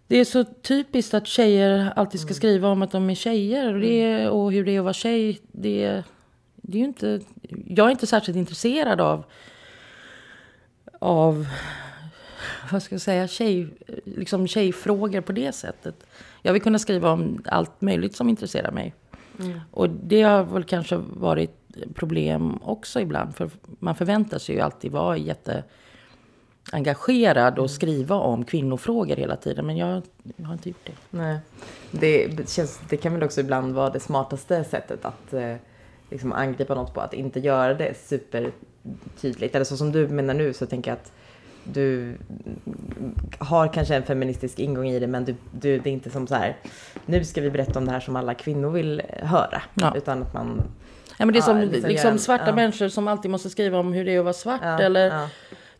det 0.06 0.16
är 0.16 0.24
så 0.24 0.44
typiskt 0.44 1.14
att 1.14 1.26
tjejer 1.26 1.92
alltid 1.96 2.20
ska 2.20 2.34
skriva 2.34 2.68
om 2.68 2.82
att 2.82 2.90
de 2.90 3.10
är 3.10 3.14
tjejer. 3.14 3.74
Och, 3.74 3.80
det 3.80 4.02
är, 4.02 4.30
och 4.30 4.52
hur 4.52 4.64
det 4.64 4.72
är 4.72 4.78
att 4.78 4.84
vara 4.84 4.92
tjej. 4.92 5.40
Det, 5.52 6.02
det 6.56 6.78
är 6.78 6.82
inte, 6.84 7.20
jag 7.66 7.86
är 7.86 7.90
inte 7.90 8.06
särskilt 8.06 8.38
intresserad 8.38 9.00
av, 9.00 9.24
av 10.98 11.46
vad 12.72 12.82
ska 12.82 12.94
jag 12.94 13.02
säga, 13.02 13.28
tjej, 13.28 13.68
liksom 14.04 14.46
tjejfrågor 14.46 15.20
på 15.20 15.32
det 15.32 15.52
sättet. 15.52 15.94
Jag 16.42 16.52
vill 16.52 16.62
kunna 16.62 16.78
skriva 16.78 17.10
om 17.10 17.42
allt 17.46 17.80
möjligt 17.80 18.16
som 18.16 18.28
intresserar 18.28 18.72
mig. 18.72 18.94
Och 19.70 19.90
det 19.90 20.22
har 20.22 20.44
väl 20.44 20.64
kanske 20.64 20.96
varit 20.96 21.50
problem 21.94 22.58
också 22.62 23.00
ibland. 23.00 23.36
För 23.36 23.50
man 23.78 23.94
förväntar 23.94 24.38
sig 24.38 24.54
ju 24.54 24.60
alltid 24.60 24.92
vara 24.92 25.16
jätteengagerad 25.16 27.58
och 27.58 27.70
skriva 27.70 28.16
om 28.16 28.44
kvinnofrågor 28.44 29.16
hela 29.16 29.36
tiden. 29.36 29.66
Men 29.66 29.76
jag, 29.76 30.02
jag 30.36 30.46
har 30.46 30.52
inte 30.52 30.68
gjort 30.68 30.86
det. 30.86 30.92
Nej. 31.10 31.38
Det, 31.90 32.48
känns, 32.48 32.80
det 32.88 32.96
kan 32.96 33.12
väl 33.12 33.22
också 33.22 33.40
ibland 33.40 33.74
vara 33.74 33.90
det 33.90 34.00
smartaste 34.00 34.64
sättet 34.64 35.04
att 35.04 35.32
eh, 35.32 35.56
liksom 36.10 36.32
angripa 36.32 36.74
något 36.74 36.94
på. 36.94 37.00
Att 37.00 37.14
inte 37.14 37.40
göra 37.40 37.74
det 37.74 37.98
supertydligt. 37.98 39.54
Eller 39.54 39.64
så 39.64 39.76
som 39.76 39.92
du 39.92 40.08
menar 40.08 40.34
nu 40.34 40.52
så 40.52 40.66
tänker 40.66 40.90
jag 40.90 40.96
att 40.96 41.12
du 41.72 42.16
har 43.38 43.72
kanske 43.72 43.96
en 43.96 44.02
feministisk 44.02 44.58
ingång 44.58 44.88
i 44.88 44.98
det 44.98 45.06
men 45.06 45.24
du, 45.24 45.34
du, 45.60 45.78
det 45.78 45.90
är 45.90 45.92
inte 45.92 46.10
som 46.10 46.26
så 46.26 46.34
här 46.34 46.56
nu 47.06 47.24
ska 47.24 47.40
vi 47.40 47.50
berätta 47.50 47.78
om 47.78 47.84
det 47.84 47.90
här 47.92 48.00
som 48.00 48.16
alla 48.16 48.34
kvinnor 48.34 48.70
vill 48.70 49.02
höra. 49.22 49.62
Ja. 49.74 49.92
Utan 49.96 50.22
att 50.22 50.34
man... 50.34 50.62
Ja, 51.18 51.26
men 51.26 51.32
det 51.32 51.38
är 51.38 51.40
Ja, 51.40 51.44
som 51.44 51.60
liksom 51.60 51.88
liksom 51.90 52.10
en- 52.10 52.18
svarta 52.18 52.44
ja. 52.46 52.54
människor 52.54 52.88
som 52.88 53.08
alltid 53.08 53.30
måste 53.30 53.50
skriva 53.50 53.78
om 53.78 53.92
hur 53.92 54.04
det 54.04 54.14
är 54.14 54.18
att 54.18 54.24
vara 54.24 54.32
svart. 54.32 54.60
Ja, 54.62 54.78
eller 54.80 55.06
ja. 55.06 55.28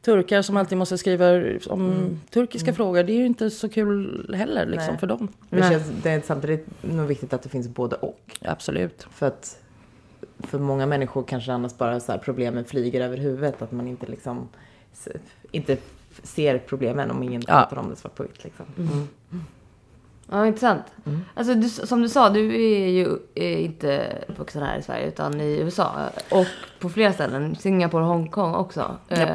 turkar 0.02 0.42
som 0.42 0.56
alltid 0.56 0.78
måste 0.78 0.98
skriva 0.98 1.30
om 1.68 1.90
Mm. 1.92 2.20
turkiska 2.30 2.72
frågor. 2.72 3.02
Det 3.02 3.12
är 3.12 3.16
ju 3.16 3.26
inte 3.26 3.50
så 3.50 3.68
kul 3.68 4.34
heller 4.38 4.66
liksom, 4.66 4.90
Nej. 4.90 4.98
för 4.98 5.06
dem. 5.06 5.28
Det, 5.50 5.62
känns, 5.62 5.90
det 6.02 6.10
är 6.10 6.20
samtidigt 6.20 6.66
nog 6.80 7.06
viktigt 7.06 7.32
att 7.32 7.42
det 7.42 7.48
finns 7.48 7.68
både 7.68 7.96
och. 7.96 8.36
Absolut. 8.40 9.06
För 9.10 9.26
att 9.26 9.56
för 10.38 10.58
många 10.58 10.86
människor 10.86 11.22
kanske 11.22 11.52
annars 11.52 11.76
bara 11.78 12.00
så 12.00 12.12
här 12.12 12.18
problemen 12.18 12.64
flyger 12.64 13.00
över 13.00 13.16
huvudet. 13.16 13.62
Att 13.62 13.72
man 13.72 13.88
inte 13.88 14.06
liksom 14.06 14.48
inte 15.50 15.76
ser 16.22 16.58
problemen 16.58 17.10
om 17.10 17.22
ingen 17.22 17.42
Ja. 17.48 17.60
pratar 17.60 17.76
om 17.78 17.90
det 17.90 17.96
svart 17.96 18.14
på 18.14 18.22
vitt. 18.22 18.44
Liksom. 18.44 18.66
Ja, 20.32 20.46
intressant. 20.46 20.82
Mm. 21.06 21.20
Alltså, 21.34 21.54
du, 21.54 21.68
som 21.68 22.02
du 22.02 22.08
sa, 22.08 22.30
du 22.30 22.54
är 22.54 22.88
ju 22.88 23.08
är 23.34 23.56
inte 23.56 24.16
uppvuxen 24.28 24.62
här 24.62 24.78
i 24.78 24.82
Sverige 24.82 25.06
utan 25.08 25.40
i 25.40 25.58
USA. 25.60 25.92
Och 26.30 26.46
på 26.80 26.88
flera 26.88 27.12
ställen. 27.12 27.56
Singapore 27.56 28.02
och 28.02 28.08
Hongkong 28.08 28.54
också. 28.54 28.96
Eh, 29.08 29.28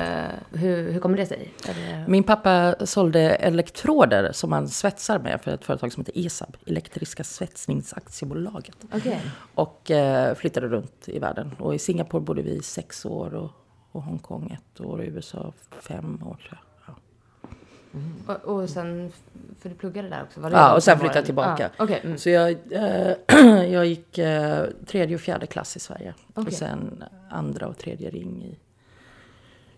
hur, 0.52 0.92
hur 0.92 1.00
kommer 1.00 1.18
det 1.18 1.26
sig? 1.26 1.54
Det... 1.66 2.06
Min 2.08 2.24
pappa 2.24 2.76
sålde 2.86 3.22
elektroder 3.22 4.32
som 4.32 4.50
man 4.50 4.68
svetsar 4.68 5.20
med 5.20 5.42
för 5.42 5.52
ett 5.52 5.66
företag 5.66 5.94
som 5.94 6.02
heter 6.06 6.26
ESAB, 6.26 6.58
Elektriska 6.66 7.24
svetsningsaktiebolaget. 7.24 8.78
Okej. 8.94 9.22
Och 9.56 9.92
eh, 9.92 10.36
flyttade 10.36 10.68
runt 10.68 11.04
i 11.10 11.20
världen. 11.20 11.52
Och 11.60 11.76
i 11.76 11.80
Singapore 11.80 12.22
bodde 12.22 12.42
vi 12.42 12.52
i 12.52 12.62
sex 12.62 13.06
år 13.06 13.34
och, 13.34 13.52
och 13.96 14.04
Hongkong 14.04 14.52
ett 14.52 14.82
år 14.82 14.98
och 14.98 15.04
USA 15.06 15.54
fem 15.82 16.20
år 16.25 16.36
tror 16.48 16.50
jag. 16.50 16.60
Ja. 16.88 18.34
Och, 18.34 18.56
och 18.56 18.70
sen, 18.70 19.12
för 19.60 19.70
du 19.70 19.75
pluggade 19.75 20.10
där 20.10 20.24
också? 20.24 20.40
Var 20.42 20.50
det 20.50 20.56
Ja, 20.56 20.75
och 20.75 20.84
sen 20.84 21.00
flyttade 21.00 21.20
jag 21.20 21.25
tillbaka. 21.25 21.70
Ja, 21.78 21.84
Okej. 21.84 22.02
Mm. 22.04 22.18
Så 22.18 22.30
jag, 22.30 22.50
eh, 22.72 23.16
jag 23.72 23.86
gick 23.86 24.18
eh, 24.18 24.66
tredje 24.88 25.16
och 25.16 25.22
fjärde 25.22 25.48
klass 25.48 25.75
i 25.75 25.80
Sverige. 25.80 26.14
Okej. 26.34 26.48
Och 26.48 26.54
sen 26.54 27.04
andra 27.30 27.68
och 27.68 27.78
tredje 27.78 28.10
ring 28.10 28.44
i 28.44 28.58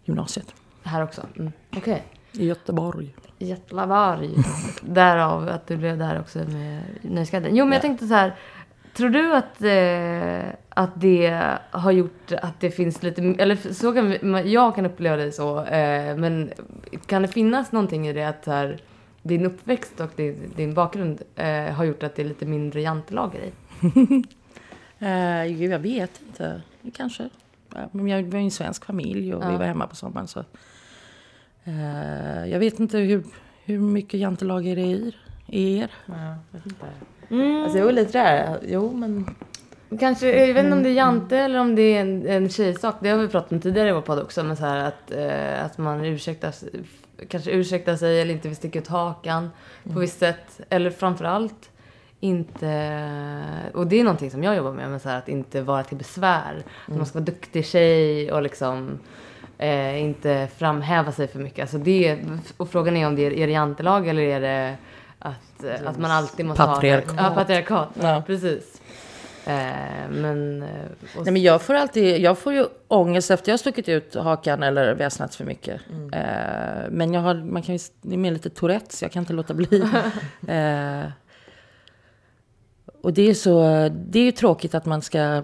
gymnasiet. 0.03 0.53
Här 0.83 1.03
också? 1.03 1.25
Mm. 1.35 1.51
Okej. 1.77 2.03
I 2.31 2.45
Göteborg. 2.45 3.15
Jättlavarg. 3.39 4.35
Därav 4.81 5.49
att 5.49 5.67
du 5.67 5.77
blev 5.77 5.97
där 5.97 6.19
också 6.19 6.39
med 6.39 6.81
Nöjesguiden. 7.01 7.55
Jo, 7.55 7.65
men 7.65 7.71
jag 7.71 7.79
Ja. 7.79 7.81
tänkte 7.81 8.07
så 8.07 8.13
här. 8.13 8.35
Tror 8.95 9.09
du 9.09 9.33
att, 9.35 9.61
eh, 9.61 10.53
att 10.77 11.01
det 11.01 11.43
har 11.71 11.91
gjort 11.91 12.31
att 12.41 12.59
det 12.59 12.71
finns 12.71 13.03
lite, 13.03 13.21
eller 13.21 13.55
så 13.73 13.93
kan 13.93 14.09
vi, 14.09 14.19
jag 14.53 14.75
kan 14.75 14.85
uppleva 14.85 15.15
det 15.15 15.31
så, 15.31 15.63
eh, 15.63 16.17
men 16.17 16.51
kan 17.05 17.21
det 17.21 17.27
finnas 17.27 17.71
någonting 17.71 18.07
i 18.07 18.13
det 18.13 18.23
att 18.23 18.45
här, 18.45 18.77
din 19.21 19.45
uppväxt 19.45 19.99
och 19.99 20.09
din, 20.15 20.53
din 20.55 20.73
bakgrund 20.73 21.21
eh, 21.35 21.63
har 21.73 21.83
gjort 21.83 22.03
att 22.03 22.15
det 22.15 22.21
är 22.21 22.25
lite 22.25 22.45
mindre 22.45 22.81
jantelager 22.81 23.39
i? 23.39 23.51
Eh, 24.99 25.43
jo, 25.45 25.69
jag 25.71 25.79
vet 25.79 26.21
inte. 26.27 26.61
Kanske. 26.93 27.29
Men 27.91 28.07
jag 28.07 28.23
var 28.23 28.39
ju 28.39 28.45
en 28.45 28.51
svensk 28.51 28.85
familj 28.85 29.33
och 29.33 29.41
vi 29.41 29.51
Ja. 29.53 29.57
var 29.57 29.65
hemma 29.65 29.87
på 29.87 29.95
sommaren. 29.95 30.27
Så. 30.27 30.43
Eh, 31.63 32.45
jag 32.51 32.59
vet 32.59 32.79
inte 32.79 32.97
hur, 32.97 33.23
hur 33.65 33.79
mycket 33.79 34.19
jantelager 34.19 34.75
det 34.75 34.81
är 34.81 34.85
i 34.95 35.15
i 35.47 35.77
er. 35.79 35.91
Ja, 36.05 36.13
jag 36.51 36.59
vet 36.59 36.65
inte. 36.65 36.85
Mm. 37.29 37.63
Alltså 37.63 37.79
jo, 37.79 37.91
lite 37.91 38.11
där. 38.11 38.59
Jo, 38.67 38.93
men 38.95 39.35
Kanske, 39.99 40.45
jag 40.45 40.53
vet 40.53 40.63
inte 40.63 40.77
om 40.77 40.83
det 40.83 40.89
är 40.89 40.93
jante 40.93 41.37
eller 41.37 41.59
om 41.59 41.75
det 41.75 41.81
är 41.81 42.01
en, 42.01 42.27
en 42.27 42.49
tjejsak. 42.49 42.95
Det 42.99 43.09
har 43.09 43.17
vi 43.17 43.27
pratat 43.27 43.51
om 43.51 43.61
tidigare 43.61 43.89
i 43.89 43.91
vår 43.91 44.01
podd 44.01 44.19
också. 44.19 44.43
Men 44.43 44.57
så 44.57 44.65
här 44.65 44.77
att, 44.77 45.11
eh, 45.11 45.65
att 45.65 45.77
man 45.77 46.05
ursäktar, 46.05 46.53
kanske 47.29 47.51
ursäktar 47.51 47.95
sig 47.95 48.21
eller 48.21 48.33
inte 48.33 48.47
vill 48.47 48.57
sticka 48.57 48.79
ut 48.79 48.87
hakan 48.87 49.49
på 49.93 49.99
visst 49.99 50.19
sätt. 50.19 50.61
Eller 50.69 50.89
framförallt 50.89 51.69
inte, 52.19 52.69
och 53.73 53.87
det 53.87 53.99
är 53.99 54.03
någonting 54.03 54.31
som 54.31 54.43
jag 54.43 54.55
jobbar 54.55 54.71
med, 54.71 54.89
men 54.89 54.99
så 54.99 55.09
här 55.09 55.17
att 55.17 55.29
inte 55.29 55.61
vara 55.61 55.83
till 55.83 55.97
besvär. 55.97 56.63
Att 56.87 56.95
man 56.95 57.05
ska 57.05 57.19
vara 57.19 57.25
duktig 57.25 57.65
tjej 57.65 58.31
och 58.31 58.41
liksom 58.41 58.99
eh, 59.57 60.03
inte 60.03 60.47
framhäva 60.57 61.11
sig 61.11 61.27
för 61.27 61.39
mycket. 61.39 61.61
Alltså 61.61 61.77
det, 61.77 62.17
och 62.57 62.69
frågan 62.69 62.97
är 62.97 63.07
om 63.07 63.15
det 63.15 63.25
är, 63.25 63.33
är 63.33 63.47
det 63.47 63.53
jantelag 63.53 64.07
eller 64.07 64.21
är 64.21 64.41
det 64.41 64.77
att, 65.19 65.85
att 65.85 65.97
man 65.97 66.11
alltid 66.11 66.45
måste 66.45 66.63
Patriarkat. 66.63 67.19
ha... 67.19 67.29
Ja, 67.29 67.35
patriarkat. 67.35 67.89
Ja. 68.01 68.23
Precis. 68.27 68.81
Eh, 69.47 70.09
men... 70.09 70.63
eh, 70.63 70.69
Och, 71.17 71.23
Nej, 71.23 71.33
men 71.33 71.41
jag 71.41 71.61
får 71.61 71.73
alltid, 71.73 72.21
jag 72.21 72.37
får 72.37 72.53
ju 72.53 72.65
ångest 72.87 73.31
efter 73.31 73.49
jag 73.49 73.53
har 73.53 73.57
stuckit 73.57 73.89
ut 73.89 74.15
hakan 74.15 74.63
eller 74.63 74.93
väsnats 74.95 75.37
för 75.37 75.45
mycket. 75.45 75.81
Eh, 76.13 76.89
men 76.89 77.13
jag 77.13 77.21
har, 77.21 77.35
man 77.35 77.61
kan 77.61 77.75
ju, 77.75 77.79
det 78.01 78.13
är 78.13 78.17
mer 78.17 78.31
lite 78.31 78.49
Tourettes, 78.49 79.01
jag 79.01 79.11
kan 79.11 79.23
inte 79.23 79.33
låta 79.33 79.53
bli. 79.53 79.81
eh, 80.47 81.03
och 83.01 83.13
det 83.13 83.29
är 83.29 83.33
så, 83.33 83.61
det 83.95 84.19
är 84.19 84.23
ju 84.23 84.31
tråkigt 84.31 84.75
att 84.75 84.85
man 84.85 85.01
ska... 85.01 85.43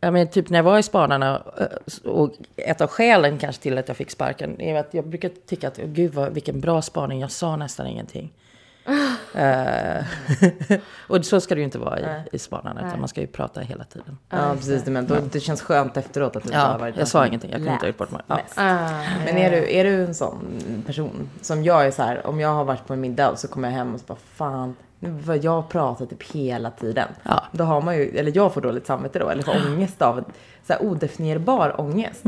Ja, 0.00 0.10
men 0.10 0.28
typ 0.28 0.50
när 0.50 0.58
jag 0.58 0.64
var 0.64 0.78
i 0.78 0.82
Spanarna, 0.82 1.42
eh, 1.58 2.10
och 2.10 2.32
ett 2.56 2.80
av 2.80 2.88
skälen 2.88 3.38
kanske 3.38 3.62
till 3.62 3.78
att 3.78 3.88
jag 3.88 3.96
fick 3.96 4.10
sparken, 4.10 4.60
är 4.60 4.74
att 4.80 4.94
jag 4.94 5.06
brukar 5.06 5.30
tycka 5.46 5.68
att, 5.68 5.76
gud 5.76 6.14
vad, 6.14 6.32
vilken 6.32 6.60
bra 6.60 6.82
spaning, 6.82 7.20
jag 7.20 7.30
sa 7.30 7.56
nästan 7.56 7.86
ingenting. 7.86 8.32
Eh, 9.34 10.04
och 11.08 11.24
så 11.24 11.40
ska 11.40 11.54
det 11.54 11.58
ju 11.58 11.64
inte 11.64 11.78
vara 11.78 12.00
i, 12.00 12.04
i 12.32 12.38
Spanarna, 12.38 12.86
utan 12.88 12.98
man 13.00 13.08
ska 13.08 13.20
ju 13.20 13.26
prata 13.26 13.60
hela 13.60 13.84
tiden. 13.84 14.18
ja, 14.30 14.54
precis. 14.56 14.86
Men 14.86 15.06
då, 15.06 15.14
det 15.32 15.40
känns 15.40 15.62
skönt 15.62 15.96
efteråt 15.96 16.36
att 16.36 16.42
du 16.42 16.48
bara 16.50 16.58
har 16.60 16.72
Ja, 16.72 16.78
varit 16.78 16.96
jag 16.96 17.08
sa 17.08 17.26
ingenting, 17.26 17.50
jag 17.50 17.58
kunde 17.58 17.72
inte 17.72 17.84
ha 17.84 17.88
gjort 17.88 17.98
bort 17.98 18.10
mig. 18.10 18.22
Ja. 18.26 18.40
Ah, 18.54 18.88
Men 19.24 19.38
är 19.38 19.50
du, 19.50 19.72
är 19.74 19.84
du 19.84 20.04
en 20.04 20.14
sån 20.14 20.38
person 20.86 21.28
som 21.40 21.64
jag 21.64 21.86
är 21.86 21.90
så 21.90 22.02
här, 22.02 22.26
om 22.26 22.40
jag 22.40 22.48
har 22.48 22.64
varit 22.64 22.86
på 22.86 22.92
en 22.92 23.00
middag 23.00 23.30
och 23.30 23.38
så 23.38 23.48
kommer 23.48 23.68
jag 23.68 23.76
hem 23.76 23.94
och 23.94 24.00
så 24.00 24.06
bara 24.06 24.18
fan, 24.34 24.76
nu 25.00 25.10
var 25.10 25.38
jag 25.42 25.68
pratat 25.68 26.10
typ 26.10 26.22
hela 26.32 26.70
tiden. 26.70 27.08
Ja. 27.22 27.42
Då 27.52 27.64
har 27.64 27.80
man 27.80 27.96
ju, 27.96 28.18
eller 28.18 28.32
jag 28.34 28.54
får 28.54 28.60
dåligt 28.60 28.86
samvete 28.86 29.18
då, 29.18 29.28
eller 29.28 29.42
får 29.42 29.56
ångest 29.66 30.02
av, 30.02 30.24
så 30.66 30.72
här 30.72 30.82
odefinierbar 30.82 31.80
ångest. 31.80 32.24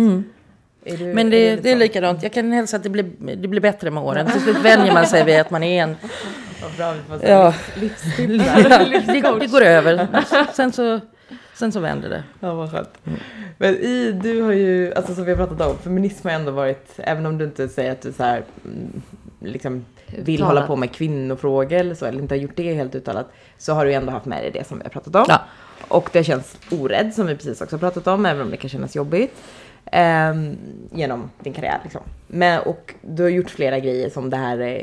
Är 0.87 0.97
du, 0.97 1.15
Men 1.15 1.27
är 1.27 1.31
det, 1.31 1.57
du 1.57 1.63
det 1.63 1.73
är 1.73 1.77
likadant, 1.77 2.23
jag 2.23 2.33
kan 2.33 2.53
hälsa 2.53 2.77
att 2.77 2.83
det 2.83 2.89
blir, 2.89 3.05
det 3.37 3.49
blir 3.49 3.61
bättre 3.61 3.91
med 3.91 4.03
åren. 4.03 4.27
Till 4.31 4.41
slut 4.41 4.57
vänjer 4.57 4.93
man 4.93 5.07
sig 5.07 5.25
vid 5.25 5.41
att 5.41 5.51
man 5.51 5.63
är 5.63 5.83
en... 5.83 5.97
Vad 6.65 6.73
bra, 6.77 6.93
vi 6.93 7.19
får 7.19 7.29
Ja. 7.29 7.55
livstips 7.81 9.09
det, 9.41 9.47
går 9.47 9.63
över. 9.63 10.09
Sen 10.53 10.73
så, 10.73 11.01
sen 11.55 11.73
så 11.73 11.81
vänder 11.81 12.09
det. 12.09 12.23
Ja, 12.41 12.55
vad 12.55 12.71
skönt. 12.71 12.89
Men 13.59 13.75
i, 13.75 14.13
du 14.23 14.43
har 14.43 14.53
ju, 14.53 14.95
alltså 14.95 15.15
som 15.15 15.25
vi 15.25 15.31
har 15.35 15.47
pratat 15.47 15.69
om, 15.71 15.79
feminism 15.79 16.29
har 16.29 16.35
ändå 16.35 16.53
varit, 16.53 16.91
även 16.99 17.27
om 17.27 17.39
du 17.39 17.45
inte 17.45 17.69
säger 17.69 17.93
att 17.93 18.03
du 18.03 18.13
så 18.13 18.23
här, 18.23 18.43
mm, 18.65 19.03
liksom 19.41 19.85
vill 20.07 20.35
Uttalat. 20.35 20.55
hålla 20.55 20.67
på 20.67 20.77
med 20.77 20.93
kvinnofrågor 20.93 21.73
eller 21.79 21.95
så, 21.95 22.07
eller 22.07 22.19
inte 22.23 22.35
har 22.35 22.41
gjort 22.41 22.57
det 22.57 22.75
helt 22.75 22.95
uttalat, 22.95 23.27
så 23.59 23.73
har 23.75 23.85
du 23.87 23.93
ändå 23.93 24.13
haft 24.13 24.27
med 24.27 24.43
dig 24.43 24.51
det 24.51 24.67
som 24.69 24.79
vi 24.79 24.85
har 24.85 24.91
pratat 24.91 25.15
om. 25.17 25.25
Ja. 25.29 25.41
Och 25.89 26.11
det 26.13 26.25
känns 26.25 26.57
orädd, 26.71 27.15
som 27.15 27.27
vi 27.27 27.37
precis 27.37 27.61
också 27.61 27.77
har 27.77 27.81
pratat 27.81 28.07
om, 28.07 28.27
även 28.27 28.43
om 28.43 28.51
det 28.51 28.57
kan 28.57 28.71
kännas 28.71 28.97
jobbigt. 28.97 29.43
ehm, 29.93 30.57
genom 30.93 31.31
din 31.41 31.53
karriär 31.53 31.81
liksom. 31.83 32.01
Men, 32.27 32.61
och 32.61 32.95
du 33.03 33.23
har 33.23 33.31
gjort 33.31 33.51
flera 33.51 33.79
grejer 33.79 34.11
som 34.11 34.31
det 34.31 34.37
här 34.37 34.59
eh, 34.61 34.83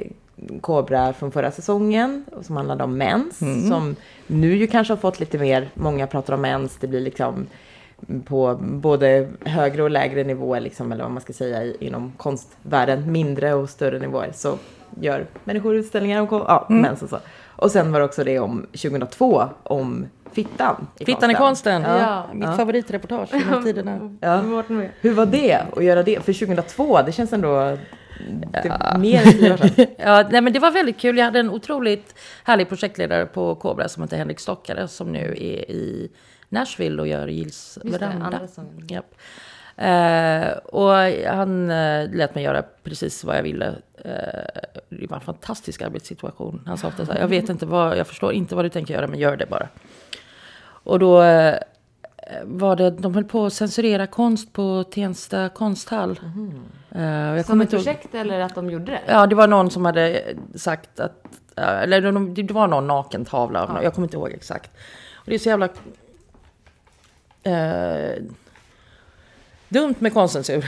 Kobra 0.62 1.14
från 1.14 1.32
förra 1.32 1.52
säsongen, 1.52 2.26
och 2.36 2.46
som 2.46 2.56
handlade 2.58 2.84
om 2.84 2.98
mens. 2.98 3.38
Som 3.70 3.96
nu 4.28 4.56
ju 4.56 4.68
kanske 4.68 4.94
har 4.94 4.98
fått 4.98 5.20
lite 5.20 5.38
mer, 5.38 5.70
många 5.74 6.08
pratar 6.08 6.34
om 6.34 6.42
mens, 6.42 6.78
det 6.80 6.88
blir 6.88 7.00
liksom 7.02 7.48
på 8.26 8.58
både 8.62 9.28
högre 9.46 9.84
och 9.84 9.90
lägre 9.90 10.24
nivåer, 10.24 10.60
liksom, 10.60 10.92
eller 10.92 11.04
vad 11.04 11.12
man 11.12 11.22
ska 11.22 11.34
säga, 11.34 11.74
inom 11.80 12.14
konstvärlden, 12.18 13.12
mindre 13.12 13.54
och 13.54 13.70
större 13.70 14.00
nivåer, 14.00 14.32
så 14.34 14.58
gör 15.00 15.26
människor 15.44 15.76
utställningar 15.76 16.22
om 16.22 16.28
ja, 16.32 16.66
mens 16.70 17.02
och 17.02 17.10
så. 17.10 17.18
Och 17.46 17.72
sen 17.72 17.92
var 17.92 18.00
det 18.00 18.06
också 18.06 18.24
det 18.24 18.40
om 18.40 18.62
2002, 18.72 19.44
om 19.64 20.06
fittan 20.32 20.88
i 21.00 21.06
Fittan 21.06 21.32
i 21.32 21.34
konsten. 21.34 21.82
Ja. 21.82 22.26
Mitt 22.34 22.44
Ja. 22.44 22.54
favoritreportage 22.54 23.34
genom 23.34 23.64
tiderna. 23.64 24.18
Ja. 24.22 24.38
Hur 25.02 25.14
var 25.14 25.26
det 25.26 25.62
att 25.78 25.84
göra 25.84 26.04
det? 26.04 26.24
För 26.26 26.34
2002, 26.34 27.02
det 27.06 27.12
känns 27.12 27.34
ändå 27.34 27.78
mer 29.00 29.28
än 29.28 29.34
tio 29.34 29.54
år 29.54 29.58
sedan. 29.58 29.88
Ja, 29.98 30.28
nej, 30.32 30.42
men 30.42 30.54
det 30.54 30.60
var 30.60 30.72
väldigt 30.72 31.00
kul. 31.00 31.18
Jag 31.18 31.26
hade 31.26 31.40
en 31.40 31.50
otroligt 31.50 32.16
härlig 32.44 32.70
projektledare 32.70 33.26
på 33.26 33.56
Kobra 33.56 33.90
som 33.90 34.04
heter 34.04 34.18
Henrik 34.18 34.40
Stockare 34.40 34.88
som 34.88 35.12
nu 35.12 35.32
är 35.32 35.72
i 35.72 36.12
Nashville 36.50 37.02
och 37.02 37.08
gör 37.08 37.28
Gills 37.28 37.80
det, 37.84 37.90
veranda. 37.90 38.40
säsongen. 38.40 38.88
Japp. 38.88 39.16
Eh, 39.78 40.52
och 40.58 40.92
han 41.28 41.72
eh, 41.72 42.10
lät 42.12 42.36
mig 42.36 42.44
göra 42.44 42.64
precis 42.84 43.24
vad 43.24 43.38
jag 43.38 43.44
ville. 43.44 43.76
Eh, 44.06 44.62
det 44.90 45.08
var 45.10 45.18
en 45.18 45.22
fantastisk 45.22 45.82
arbetssituation. 45.82 46.64
Han 46.66 46.78
sa 46.78 46.88
ofta 46.88 47.06
så 47.06 47.12
här, 47.12 47.20
jag 47.20 47.28
vet 47.28 47.50
inte 47.50 47.66
vad, 47.66 47.98
jag 47.98 48.08
förstår 48.08 48.34
inte 48.34 48.56
vad 48.56 48.66
du 48.66 48.70
tänker 48.70 48.94
göra, 48.94 49.08
men 49.08 49.20
gör 49.20 49.38
det 49.38 49.46
bara. 49.46 49.68
Och 50.84 51.00
då 51.00 51.22
var 52.44 52.76
det, 52.76 52.90
de 52.92 53.16
höll 53.16 53.24
på 53.24 53.46
att 53.46 53.54
censurera 53.54 54.08
konst 54.08 54.54
på 54.54 54.84
Tensta 54.84 55.50
konsthall. 55.50 56.20
Eh, 56.92 57.32
och 57.32 57.38
jag 57.38 57.46
Som 57.46 57.62
ett 57.62 57.70
projekt 57.70 58.16
eller 58.16 58.40
att 58.40 58.56
de 58.56 58.70
gjorde 58.70 58.86
det? 58.92 59.02
Ja, 59.08 59.28
det 59.28 59.36
var 59.36 59.48
någon 59.48 59.72
som 59.72 59.86
hade 59.86 60.24
sagt 60.56 61.00
att... 61.00 61.24
ja, 61.56 61.64
Eller 61.64 62.02
de- 62.02 62.34
det 62.34 62.54
var 62.54 62.68
någon 62.68 62.88
naken 62.88 63.26
tavla. 63.26 63.64
av 63.64 63.70
någon- 63.74 63.84
Jag 63.84 63.94
kommer 63.94 64.06
inte 64.08 64.18
ihåg 64.18 64.30
exakt. 64.32 64.72
Och 65.16 65.26
det 65.26 65.36
är 65.36 65.40
så 65.40 65.50
jävla... 65.50 65.70
Eh, 67.44 68.24
dumt 69.70 69.96
med 70.00 70.14
konstcensur. 70.14 70.66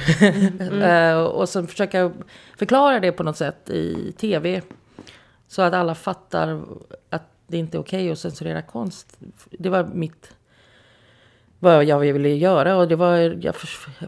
eh, 0.84 1.18
och 1.24 1.50
så 1.50 1.68
försöka 1.68 2.12
förklara 2.58 3.00
det 3.00 3.12
på 3.12 3.24
något 3.24 3.38
sätt 3.38 3.70
i 3.70 4.12
tv. 4.18 4.62
Så 5.48 5.62
att 5.62 5.74
alla 5.74 5.96
fattar 5.96 6.62
att 7.10 7.24
det 7.48 7.58
inte 7.58 7.78
är 7.78 7.80
okej 7.80 8.12
att 8.12 8.20
censurera 8.20 8.62
konst. 8.62 9.18
Det 9.52 9.70
var 9.70 9.84
mitt... 9.84 10.36
Vad 11.64 11.84
jag 11.84 12.00
ville 12.00 12.30
göra 12.30 12.78
och 12.78 12.88
det 12.88 12.96
var... 12.96 13.18
Jag 13.42 13.56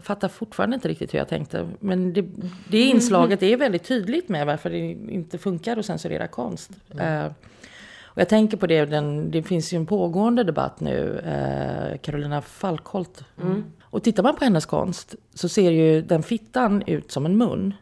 fattar 0.02 0.28
fortfarande 0.28 0.74
inte 0.74 0.88
riktigt 0.88 1.14
hur 1.14 1.18
jag 1.18 1.28
tänkte. 1.28 1.68
Men 1.80 2.12
det, 2.12 2.24
det 2.68 2.80
inslaget 2.80 3.42
är 3.42 3.56
väldigt 3.56 3.84
tydligt 3.84 4.28
med 4.28 4.46
varför 4.46 4.70
det 4.70 4.78
inte 5.12 5.38
funkar 5.38 5.76
att 5.76 5.86
censurera 5.86 6.26
konst. 6.28 6.70
Eh, 6.98 7.26
och 8.04 8.20
jag 8.20 8.28
tänker 8.28 8.56
på 8.56 8.66
det, 8.66 8.84
den, 8.84 9.30
det 9.30 9.42
finns 9.42 9.72
ju 9.72 9.76
en 9.76 9.86
pågående 9.86 10.44
debatt 10.44 10.80
nu, 10.80 11.18
eh, 11.18 11.98
Carolina 11.98 12.42
Falkholt. 12.42 13.24
Och 13.82 14.02
tittar 14.02 14.22
man 14.22 14.36
på 14.36 14.44
hennes 14.44 14.66
konst 14.66 15.14
så 15.34 15.48
ser 15.48 15.70
ju 15.70 16.02
den 16.02 16.22
fittan 16.22 16.82
ut 16.86 17.12
som 17.12 17.26
en 17.26 17.36
mun. 17.38 17.74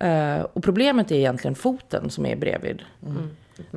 Eh, 0.00 0.40
och 0.40 0.62
problemet 0.62 1.10
är 1.10 1.16
egentligen 1.16 1.54
foten 1.54 2.10
som 2.10 2.26
är 2.26 2.36
bredvid. 2.36 2.82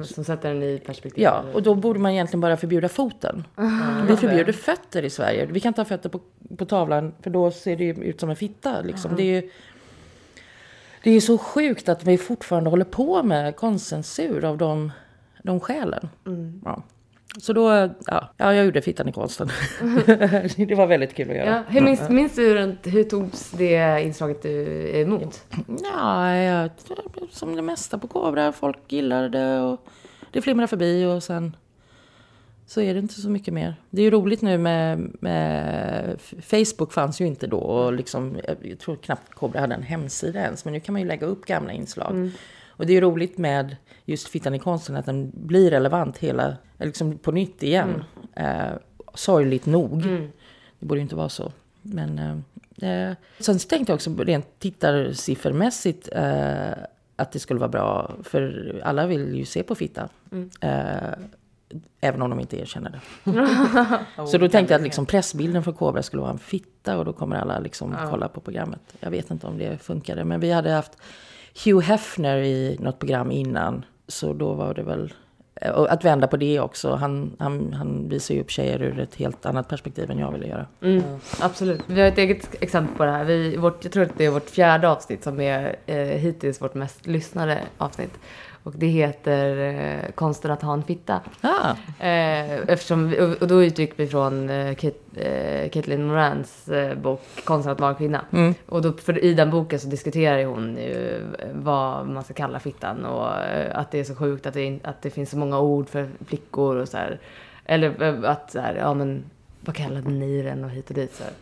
Som 0.03 0.23
sätter 0.23 0.53
den 0.53 0.63
i 0.63 0.79
perspektiv? 0.79 1.23
Ja, 1.23 1.43
och 1.53 1.63
då 1.63 1.75
borde 1.75 1.99
man 1.99 2.11
egentligen 2.11 2.41
bara 2.41 2.57
förbjuda 2.57 2.89
foten. 2.89 3.43
Vi 4.07 4.17
förbjuder 4.17 4.53
fötter 4.53 5.05
i 5.05 5.09
Sverige. 5.09 5.45
Vi 5.45 5.59
kan 5.59 5.69
inte 5.69 5.81
ha 5.81 5.85
fötter 5.85 6.09
på, 6.09 6.19
på 6.57 6.65
tavlan 6.65 7.13
för 7.21 7.29
då 7.29 7.51
ser 7.51 7.75
det 7.75 7.83
ju 7.83 7.93
ut 7.93 8.19
som 8.19 8.29
en 8.29 8.35
fitta. 8.35 8.81
Liksom. 8.81 9.15
Det 9.15 9.23
är 9.23 9.41
ju 9.41 9.49
det 11.03 11.11
är 11.11 11.19
så 11.19 11.37
sjukt 11.37 11.89
att 11.89 12.03
vi 12.03 12.17
fortfarande 12.17 12.69
håller 12.69 12.85
på 12.85 13.23
med 13.23 13.55
konstcensur 13.55 14.45
av 14.45 14.57
de, 14.57 14.91
de 15.43 15.59
skälen. 15.59 16.09
Ja. 16.65 16.83
Så 17.39 17.53
då, 17.53 17.69
ja, 18.05 18.29
ja, 18.37 18.53
jag 18.53 18.65
gjorde 18.65 18.81
fittan 18.81 19.07
i 19.07 19.11
konsten. 19.11 19.47
det 20.57 20.75
var 20.75 20.87
väldigt 20.87 21.15
kul 21.15 21.29
att 21.29 21.35
göra. 21.35 21.49
Ja, 21.49 21.63
hur 21.67 21.81
minns, 21.81 22.09
minns 22.09 22.35
du 22.35 22.55
runt, 22.55 22.87
hur 22.87 23.03
togs 23.03 23.51
det 23.51 24.03
inslaget 24.03 24.41
du 24.41 24.89
emot? 24.93 25.43
Ja, 25.83 26.35
jag, 26.35 26.69
som 27.31 27.55
det 27.55 27.61
mesta 27.61 27.97
på 27.97 28.07
Kobra. 28.07 28.51
Folk 28.51 28.91
gillar 28.91 29.29
det 29.29 29.59
och 29.59 29.87
det 30.31 30.41
flimrar 30.41 30.67
förbi 30.67 31.05
och 31.05 31.23
sen 31.23 31.55
så 32.67 32.81
är 32.81 32.93
det 32.93 32.99
inte 32.99 33.21
så 33.21 33.29
mycket 33.29 33.53
mer. 33.53 33.75
Det 33.89 34.01
är 34.01 34.03
ju 34.03 34.11
roligt 34.11 34.41
nu 34.41 34.57
med, 34.57 35.11
med 35.19 36.21
Facebook 36.41 36.93
fanns 36.93 37.21
ju 37.21 37.25
inte 37.25 37.47
då 37.47 37.57
och 37.57 37.93
liksom, 37.93 38.37
jag 38.61 38.79
tror 38.79 38.95
knappt 38.95 39.33
Kobra 39.33 39.59
hade 39.59 39.75
en 39.75 39.83
hemsida 39.83 40.39
ens. 40.39 40.65
Men 40.65 40.73
nu 40.73 40.79
kan 40.79 40.93
man 40.93 41.01
ju 41.01 41.07
lägga 41.07 41.27
upp 41.27 41.45
gamla 41.45 41.71
inslag. 41.71 42.31
Och 42.67 42.85
det 42.85 42.91
är 42.91 42.95
ju 42.95 43.01
roligt 43.01 43.37
med 43.37 43.75
just 44.07 44.27
Fittan 44.27 44.55
i 44.55 44.59
konsten 44.59 44.95
att 44.95 45.05
den 45.05 45.31
blir 45.33 45.71
relevant 45.71 46.17
hela, 46.17 46.57
liksom 46.77 47.17
på 47.17 47.31
nytt 47.31 47.63
igen. 47.63 48.03
Eh, 48.35 48.71
sorgligt 49.13 49.65
nog. 49.65 50.03
Det 50.79 50.85
borde 50.85 50.99
ju 50.99 51.03
inte 51.03 51.15
vara 51.15 51.29
så. 51.29 51.51
Men 51.81 52.43
eh, 52.79 53.09
eh, 53.09 53.15
sen 53.39 53.59
så 53.59 53.67
tänkte 53.67 53.91
jag 53.91 53.95
också 53.95 54.15
rent 54.15 54.59
tittarsiffermässigt 54.59 56.09
eh, 56.11 56.71
att 57.15 57.31
det 57.31 57.39
skulle 57.39 57.59
vara 57.59 57.69
bra. 57.69 58.11
För 58.23 58.81
alla 58.83 59.07
vill 59.07 59.35
ju 59.35 59.45
se 59.45 59.63
på 59.63 59.75
Fitta. 59.75 60.09
Eh, 60.61 61.13
även 62.01 62.21
om 62.21 62.29
de 62.29 62.39
inte 62.39 62.59
erkänner 62.59 62.91
det. 62.91 63.01
så 64.27 64.37
då 64.37 64.49
tänkte 64.49 64.73
jag 64.73 64.79
att 64.79 64.83
liksom 64.83 65.05
pressbilden 65.05 65.63
för 65.63 65.71
Kobra 65.71 66.03
skulle 66.03 66.21
vara 66.21 66.31
en 66.31 66.39
fitta 66.39 66.97
och 66.97 67.05
då 67.05 67.13
kommer 67.13 67.35
alla 67.35 67.59
liksom 67.59 67.95
kolla 68.09 68.27
på 68.27 68.41
programmet. 68.41 68.95
Jag 68.99 69.11
vet 69.11 69.31
inte 69.31 69.47
om 69.47 69.57
det 69.57 69.77
funkade. 69.81 70.23
Men 70.23 70.39
vi 70.39 70.51
hade 70.51 70.71
haft 70.71 70.97
Hugh 71.65 71.85
Hefner 71.85 72.37
i 72.37 72.77
något 72.79 72.99
program 72.99 73.31
innan. 73.31 73.85
Så 74.07 74.33
då 74.33 74.53
var 74.53 74.73
det 74.73 74.83
väl... 74.83 75.13
eh, 75.55 75.71
Och 75.71 75.91
att 75.91 76.05
vända 76.05 76.27
på 76.27 76.37
det 76.37 76.59
också. 76.59 76.93
Han, 76.95 77.35
han, 77.39 77.73
han 77.73 78.09
visar 78.09 78.35
ju 78.35 78.41
upp 78.41 78.51
tjejer 78.51 78.81
ur 78.81 78.99
ett 78.99 79.15
helt 79.15 79.45
annat 79.45 79.69
perspektiv 79.69 80.11
än 80.11 80.19
jag 80.19 80.31
ville 80.31 80.47
göra. 80.47 80.65
Mm, 80.81 81.03
Absolut. 81.41 81.81
Vi 81.87 82.01
har 82.01 82.07
ett 82.07 82.17
eget 82.17 82.63
exempel 82.63 82.97
på 82.97 83.05
det 83.05 83.11
här. 83.11 83.23
Vi, 83.23 83.57
vårt, 83.57 83.83
jag 83.83 83.93
tror 83.93 84.03
att 84.03 84.17
det 84.17 84.25
är 84.25 84.29
vårt 84.31 84.49
fjärde 84.49 84.89
avsnitt 84.89 85.23
som 85.23 85.39
är 85.41 85.75
eh, 85.85 85.95
hittills 85.97 86.61
vårt 86.61 86.73
mest 86.73 87.07
lyssnade 87.07 87.59
avsnitt. 87.77 88.13
Och 88.67 88.73
det 88.75 88.87
heter 88.87 89.57
eh, 89.57 90.11
Konsten 90.15 90.51
att 90.51 90.61
ha 90.61 90.73
en 90.73 90.83
fitta. 90.83 91.21
Ah, 91.41 91.69
Eh, 91.99 92.59
eftersom, 92.69 93.09
vi- 93.09 93.35
och, 93.41 93.47
då 93.47 93.63
utgick 93.63 93.93
vi 93.95 94.07
från 94.07 94.49
eh, 94.49 94.75
Kate, 94.75 94.97
eh, 95.15 95.69
Caitlin 95.69 96.07
Morans 96.07 96.67
eh, 96.69 96.97
bok 96.97 97.21
Konsten 97.43 97.71
att 97.71 97.79
vara 97.79 97.93
kvinna. 97.93 98.21
mm. 98.31 98.53
Och 98.65 98.81
då, 98.81 98.93
för 98.93 99.23
i 99.23 99.33
den 99.33 99.49
boken 99.51 99.79
så 99.79 99.87
diskuterar 99.87 100.45
hon 100.45 100.77
ju 100.77 101.21
vad 101.53 102.07
man 102.07 102.23
ska 102.23 102.33
kalla 102.33 102.59
fittan 102.59 103.05
och 103.05 103.35
eh, 103.37 103.79
att 103.79 103.91
det 103.91 103.99
är 103.99 104.03
så 104.03 104.15
sjukt 104.15 104.45
att 104.45 104.53
det, 104.53 104.79
att 104.83 105.01
det 105.01 105.09
finns 105.09 105.29
så 105.29 105.37
många 105.37 105.59
ord 105.59 105.89
för 105.89 106.09
flickor 106.25 106.75
och 106.75 106.87
så 106.87 106.97
här. 106.97 107.19
Eller 107.65 108.03
eh, 108.03 108.29
att 108.31 108.51
så 108.51 108.59
här, 108.59 108.75
ja 108.75 108.93
men 108.93 109.23
vad 109.61 109.75
kallade 109.75 110.09
ni 110.09 110.41
den 110.41 110.63
och 110.63 110.69
hit 110.69 110.89
och 110.89 110.95
dit 110.95 111.15
så 111.15 111.23
här. 111.23 111.33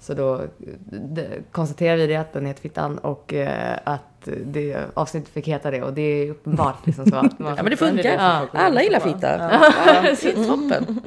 Så 0.00 0.14
då 0.14 0.34
eh, 1.16 1.24
konstaterar 1.52 1.96
vi 1.96 2.06
det 2.06 2.16
att 2.16 2.32
den 2.32 2.46
heter 2.46 2.60
Fittan 2.62 2.98
och 2.98 3.34
eh, 3.34 3.78
att 4.28 4.38
det, 4.44 4.76
avsnittet 4.94 5.28
fick 5.32 5.48
heta 5.48 5.70
det 5.70 5.82
och 5.82 5.92
det 5.92 6.02
är 6.02 6.30
uppenbart 6.30 6.86
liksom 6.86 7.06
så 7.10 7.16
att 7.16 7.38
man 7.38 7.54
Ja 7.56 7.62
men 7.62 7.70
det 7.70 7.76
funkar. 7.76 8.14
Ja. 8.14 8.46
Alla 8.52 8.82
gillar 8.82 9.00
fitta. 9.00 9.38
Ja. 9.38 9.72
Det 10.02 10.24
är 10.28 10.44
toppen. 10.48 11.00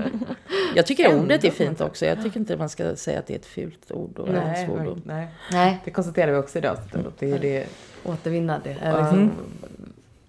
Jag 0.76 0.86
tycker 0.86 1.16
ordet 1.20 1.44
är 1.44 1.52
fint 1.52 1.82
också. 1.82 2.06
Jag 2.06 2.24
tycker 2.24 2.40
inte 2.40 2.58
man 2.58 2.70
ska 2.70 2.96
säga 2.96 3.20
att 3.20 3.28
det 3.28 3.34
är 3.34 3.38
ett 3.40 3.46
fult 3.46 3.92
ord 3.92 4.20
och 4.20 4.28
en 4.28 4.34
Nej, 4.34 4.66
svordom. 4.66 5.02
nej. 5.06 5.28
Nej, 5.52 5.82
Det 5.86 5.92
konstaterar 5.92 6.32
vi 6.32 6.38
också 6.38 6.58
i 6.58 6.62
det 6.62 6.72
avsnittet. 6.72 7.06
att 7.08 7.20
Det 7.20 7.32
är 7.32 7.40
det 7.40 7.66
återvinna 8.04 8.60
det. 8.64 8.76
Ja. 8.84 9.00
liksom, 9.02 9.32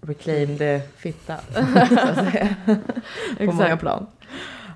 reclaimed 0.01 0.81
fitta. 0.97 1.35
så 1.53 1.59
att 1.59 2.15
säga. 2.31 2.55
På 3.37 3.45
många 3.51 3.77
plan. 3.77 4.07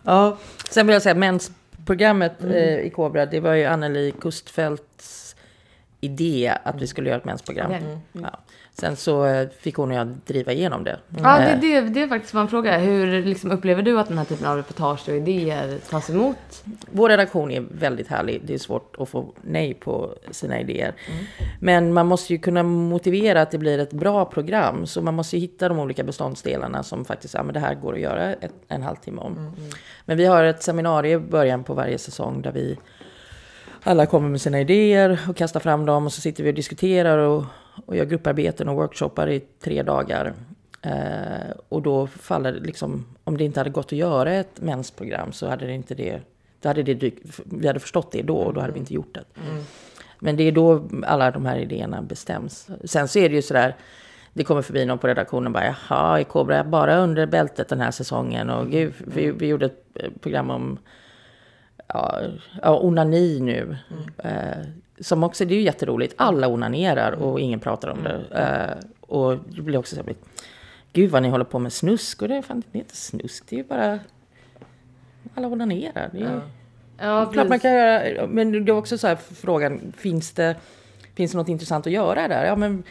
Ja, 0.03 0.37
Sen 0.69 0.87
vill 0.87 0.93
jag 0.93 1.01
säga 1.03 1.15
mensprogrammet 1.15 2.41
Mm. 2.43 2.53
eh, 2.55 2.79
i 2.79 2.89
Kobra. 2.89 3.25
Det 3.25 3.39
var 3.39 3.53
ju 3.53 3.65
Anneli 3.65 4.11
Kustfeldts 4.21 5.22
idé 6.03 6.57
att 6.63 6.81
vi 6.81 6.87
skulle 6.87 7.09
göra 7.09 7.19
ett 7.19 7.25
mensprogram. 7.25 7.71
Mm. 7.71 7.99
Ja. 8.11 8.39
Sen 8.79 8.95
så 8.95 9.25
eh, 9.25 9.49
fick 9.59 9.75
hon 9.75 9.91
och 9.91 9.97
jag 9.97 10.07
driva 10.07 10.51
igenom 10.51 10.83
det. 10.83 10.99
Ja, 11.23 11.39
det, 11.39 11.53
Eh, 11.53 11.59
det, 11.59 11.81
det 11.81 12.01
är 12.01 12.07
faktiskt 12.07 12.33
en 12.33 12.47
fråga. 12.47 12.77
Hur 12.77 13.23
liksom, 13.23 13.51
upplever 13.51 13.83
du 13.83 13.99
att 13.99 14.07
den 14.07 14.17
här 14.17 14.25
typen 14.25 14.47
av 14.47 14.57
reportage 14.57 15.09
och 15.09 15.15
idéer 15.15 15.79
tas 15.89 16.09
emot? 16.09 16.37
Vår 16.91 17.09
redaktion 17.09 17.51
är 17.51 17.61
väldigt 17.71 18.07
härlig. 18.07 18.41
Det 18.45 18.53
är 18.53 18.57
svårt 18.57 18.95
att 18.99 19.09
få 19.09 19.33
nej 19.41 19.73
på 19.73 20.15
sina 20.31 20.59
idéer. 20.59 20.93
Men 21.59 21.93
man 21.93 22.07
måste 22.07 22.33
ju 22.33 22.39
kunna 22.39 22.63
motivera 22.63 23.41
att 23.41 23.51
det 23.51 23.57
blir 23.57 23.79
ett 23.79 23.93
bra 23.93 24.25
program. 24.25 24.85
Så 24.85 25.01
man 25.01 25.13
måste 25.13 25.35
ju 25.37 25.41
hitta 25.41 25.69
de 25.69 25.79
olika 25.79 26.03
beståndsdelarna 26.03 26.83
som 26.83 27.05
faktiskt, 27.05 27.33
ja 27.33 27.43
men 27.43 27.53
det 27.53 27.59
här 27.59 27.75
går 27.75 27.93
att 27.93 27.99
göra 27.99 28.33
ett, 28.33 28.53
en 28.67 28.83
halvtimme 28.83 29.21
om. 29.21 29.55
Men 30.05 30.17
vi 30.17 30.25
har 30.25 30.43
ett 30.43 30.63
seminarium 30.63 31.23
i 31.23 31.29
början 31.29 31.63
på 31.63 31.73
varje 31.73 31.97
säsong 31.97 32.41
där 32.41 32.51
vi 32.51 32.77
alla 33.83 34.05
kommer 34.05 34.29
med 34.29 34.41
sina 34.41 34.61
idéer 34.61 35.19
och 35.29 35.35
kastar 35.35 35.59
fram 35.59 35.85
dem 35.85 36.05
och 36.05 36.13
så 36.13 36.21
sitter 36.21 36.43
vi 36.43 36.49
och 36.49 36.55
diskuterar 36.55 37.17
och, 37.17 37.45
och 37.85 37.95
gör 37.95 38.05
grupparbeten 38.05 38.69
och 38.69 38.75
workshoppar 38.75 39.29
i 39.29 39.39
tre 39.39 39.83
dagar. 39.83 40.33
Eh, 40.81 41.55
och 41.69 41.81
då 41.81 42.07
faller 42.07 42.51
det 42.51 42.59
liksom, 42.59 43.05
om 43.23 43.37
det 43.37 43.43
inte 43.43 43.59
hade 43.59 43.69
gått 43.69 43.85
att 43.85 43.91
göra 43.91 44.33
ett 44.33 44.61
mensprogram 44.61 45.31
så 45.31 45.47
hade 45.47 45.65
det 45.65 45.73
inte 45.73 45.95
det, 45.95 46.21
då 46.61 46.69
hade 46.69 46.83
det 46.83 46.93
dyk, 46.93 47.15
vi 47.45 47.67
hade 47.67 47.79
förstått 47.79 48.11
det 48.11 48.21
då 48.21 48.37
och 48.37 48.53
då 48.53 48.61
hade 48.61 48.73
vi 48.73 48.79
inte 48.79 48.93
gjort 48.93 49.13
det. 49.13 49.23
Men 50.19 50.35
det 50.35 50.43
är 50.43 50.51
då 50.51 50.89
alla 51.03 51.31
de 51.31 51.45
här 51.45 51.57
idéerna 51.57 52.01
bestäms. 52.01 52.67
Sen 52.83 53.07
så 53.07 53.19
är 53.19 53.29
det 53.29 53.35
ju 53.35 53.41
sådär, 53.41 53.75
det 54.33 54.43
kommer 54.43 54.61
förbi 54.61 54.85
någon 54.85 54.97
på 54.97 55.07
redaktionen 55.07 55.47
och 55.47 55.53
bara 55.53 55.65
jaha, 55.65 56.19
är 56.19 56.23
Kobra 56.23 56.63
bara 56.63 56.97
under 56.97 57.25
bältet 57.25 57.69
den 57.69 57.81
här 57.81 57.91
säsongen? 57.91 58.49
Och 58.49 58.71
gud, 58.71 58.93
vi, 58.97 59.31
vi 59.31 59.47
gjorde 59.47 59.65
ett 59.65 59.85
eh, 59.95 60.09
program 60.21 60.49
om 60.49 60.77
ja, 61.93 62.21
ja, 62.61 62.79
onani 62.79 63.39
nu. 63.39 63.77
Eh, 64.17 64.57
som 64.99 65.23
också, 65.23 65.45
det 65.45 65.53
är 65.53 65.57
ju 65.57 65.63
jätteroligt. 65.63 66.13
Alla 66.17 66.47
onanerar 66.47 67.11
och 67.11 67.39
ingen 67.39 67.59
pratar 67.59 67.87
om 67.87 68.03
det. 68.03 68.21
Eh, 68.31 68.87
och 68.99 69.37
det 69.55 69.61
blir 69.61 69.77
också 69.77 69.95
så 69.95 70.03
här, 70.03 70.15
gud 70.93 71.11
vad 71.11 71.21
ni 71.21 71.29
håller 71.29 71.45
på 71.45 71.59
med 71.59 71.73
snusk. 71.73 72.21
Och 72.21 72.27
det 72.27 72.35
är 72.35 72.41
fan 72.41 72.63
det 72.71 72.77
är 72.77 72.81
inte 72.81 72.95
snusk, 72.95 73.43
det 73.49 73.55
är 73.55 73.57
ju 73.57 73.63
bara 73.63 73.99
alla 75.35 75.47
onanerar. 75.47 76.09
Det 76.13 76.19
är, 76.19 76.41
Ja, 76.97 77.25
Klart 77.33 77.49
man 77.49 77.59
kan 77.59 77.73
göra, 77.73 78.27
men 78.27 78.65
det 78.65 78.71
är 78.71 78.75
också 78.75 78.97
så 78.97 79.07
här 79.07 79.15
frågan, 79.15 79.93
finns 79.97 80.31
det, 80.31 80.55
finns 81.15 81.31
det 81.31 81.37
något 81.37 81.47
intressant 81.47 81.87
att 81.87 81.93
göra 81.93 82.27
där? 82.27 82.45
Ja, 82.45 82.55
men 82.55 82.83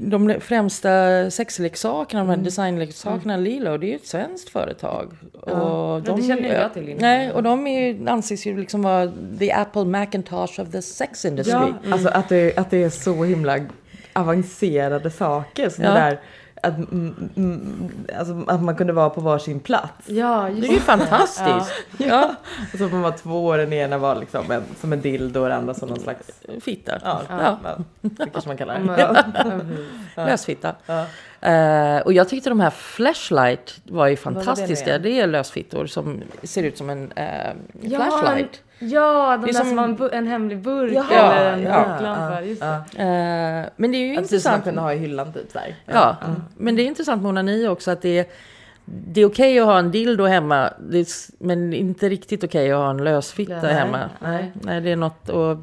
de 0.00 0.34
främsta 0.40 0.90
sexleksakerna, 1.30 2.20
de 2.20 2.28
här 2.30 2.36
designleksakerna, 2.36 3.36
Lilo, 3.36 3.76
det 3.78 3.86
är 3.86 3.88
ju 3.88 3.96
ett 3.96 4.06
svenskt 4.06 4.48
företag. 4.48 5.12
Och 5.32 6.02
det 6.02 6.22
känner 6.22 6.54
jag 6.54 6.74
till 6.74 6.88
innan. 6.88 7.00
Nej, 7.00 7.32
och 7.32 7.42
de 7.42 7.66
är, 7.66 8.08
anses 8.10 8.46
ju 8.46 8.60
liksom 8.60 8.82
vara 8.82 9.12
the 9.38 9.52
Apple 9.52 9.84
Macintosh 9.84 10.60
of 10.60 10.70
the 10.72 10.82
sex 10.82 11.24
industry. 11.24 11.52
Ja, 11.52 11.74
alltså 11.92 12.08
att 12.08 12.28
det, 12.28 12.58
att 12.58 12.70
det 12.70 12.82
är 12.82 12.90
så 12.90 13.24
himla 13.24 13.58
avancerade 14.12 15.10
saker. 15.10 15.68
Som 15.68 15.84
Ja. 15.84 15.90
det 15.90 16.00
där, 16.00 16.20
att, 16.62 16.74
alltså, 18.18 18.44
att 18.46 18.62
man 18.62 18.76
kunde 18.76 18.92
vara 18.92 19.10
på 19.10 19.20
varsin 19.20 19.60
plats. 19.60 20.08
Ja, 20.08 20.42
Det 20.42 20.50
just 20.52 20.68
är 20.70 20.74
ju 20.74 20.80
fantastiskt. 20.80 21.72
Ja, 21.98 22.34
Och 22.72 22.78
så 22.78 22.88
får 22.88 22.90
man 22.96 23.02
vara 23.02 23.12
två 23.12 23.46
och 23.46 23.56
den 23.56 23.72
ena 23.72 23.98
var 23.98 24.14
liksom 24.16 24.50
en, 24.50 24.62
som 24.80 24.92
en 24.92 25.00
dildo 25.00 25.40
och 25.42 25.48
den 25.48 25.58
andra 25.58 25.74
som 25.74 25.88
någon 25.88 26.00
slags, 26.00 26.26
fitta. 26.60 26.92
ja, 27.04 27.20
Ja. 27.28 27.58
ja. 27.64 27.76
det 28.00 28.30
kanske 28.30 28.48
man 28.50 28.56
kallar 28.56 28.80
Ja, 28.98 29.12
det. 29.12 29.66
ja. 30.16 30.26
Lösfitta. 30.26 30.74
Ja. 30.86 31.04
Eh, 31.50 32.00
och 32.00 32.12
jag 32.12 32.28
tyckte 32.28 32.48
de 32.50 32.60
här 32.60 32.70
Flashlight 32.70 33.80
var 33.84 33.90
ju 33.92 33.94
var 33.94 34.10
det 34.10 34.16
fantastiska. 34.16 34.92
nu 34.92 34.98
Det, 34.98 35.08
igen? 35.08 35.22
är 35.22 35.26
lösfittor 35.32 35.86
som 35.86 36.22
ser 36.42 36.62
ut 36.62 36.78
som 36.78 36.90
en 36.90 37.12
Ja, 37.80 37.98
flashlight. 37.98 38.62
Ja, 38.78 39.36
de 39.36 39.46
Det 39.46 39.50
är 39.50 39.52
där 39.52 39.60
som- 39.60 39.68
som 39.68 40.00
har 40.00 40.10
en, 40.10 40.26
hemlig 40.26 40.58
burk 40.58 40.92
Jaha, 40.92 41.34
eller 41.34 41.52
en 41.52 41.62
ja, 41.62 41.86
burklampa. 41.88 42.42
ja, 42.42 42.84
ja. 42.96 43.02
Eh, 43.02 43.66
men 43.76 43.92
det 43.92 43.96
är 43.98 44.06
ju 44.06 44.16
Att 44.16 44.28
det 44.28 44.40
som 44.40 44.50
man 44.50 44.58
intressant. 44.58 44.64
kunde 44.64 44.80
ha 44.80 44.92
i 44.92 44.96
hyllan 44.98 45.32
typ 45.32 45.56
här. 45.56 45.74
Ja, 45.86 46.16
men 46.56 46.76
det 46.76 46.82
är 46.82 46.86
intressant 46.86 47.22
med 47.22 47.28
onani 47.28 47.68
också 47.68 47.90
att 47.90 48.02
det 48.02 48.18
är, 48.18 48.26
det 48.84 49.20
är 49.20 49.24
okej 49.26 49.58
att 49.60 49.66
ha 49.66 49.78
en 49.78 49.90
dildo 49.90 50.24
hemma, 50.24 50.70
det 50.90 50.98
är, 50.98 51.06
men 51.44 51.72
inte 51.74 52.08
riktigt 52.08 52.44
okej 52.44 52.72
att 52.72 52.78
ha 52.78 52.90
en 52.90 53.04
lösfitta 53.04 53.60
Nej, 53.62 53.74
hemma. 53.74 54.10
nej. 54.20 54.52
Nej, 54.62 54.80
det 54.80 54.90
är 54.92 54.96
något, 54.96 55.28
och 55.28 55.56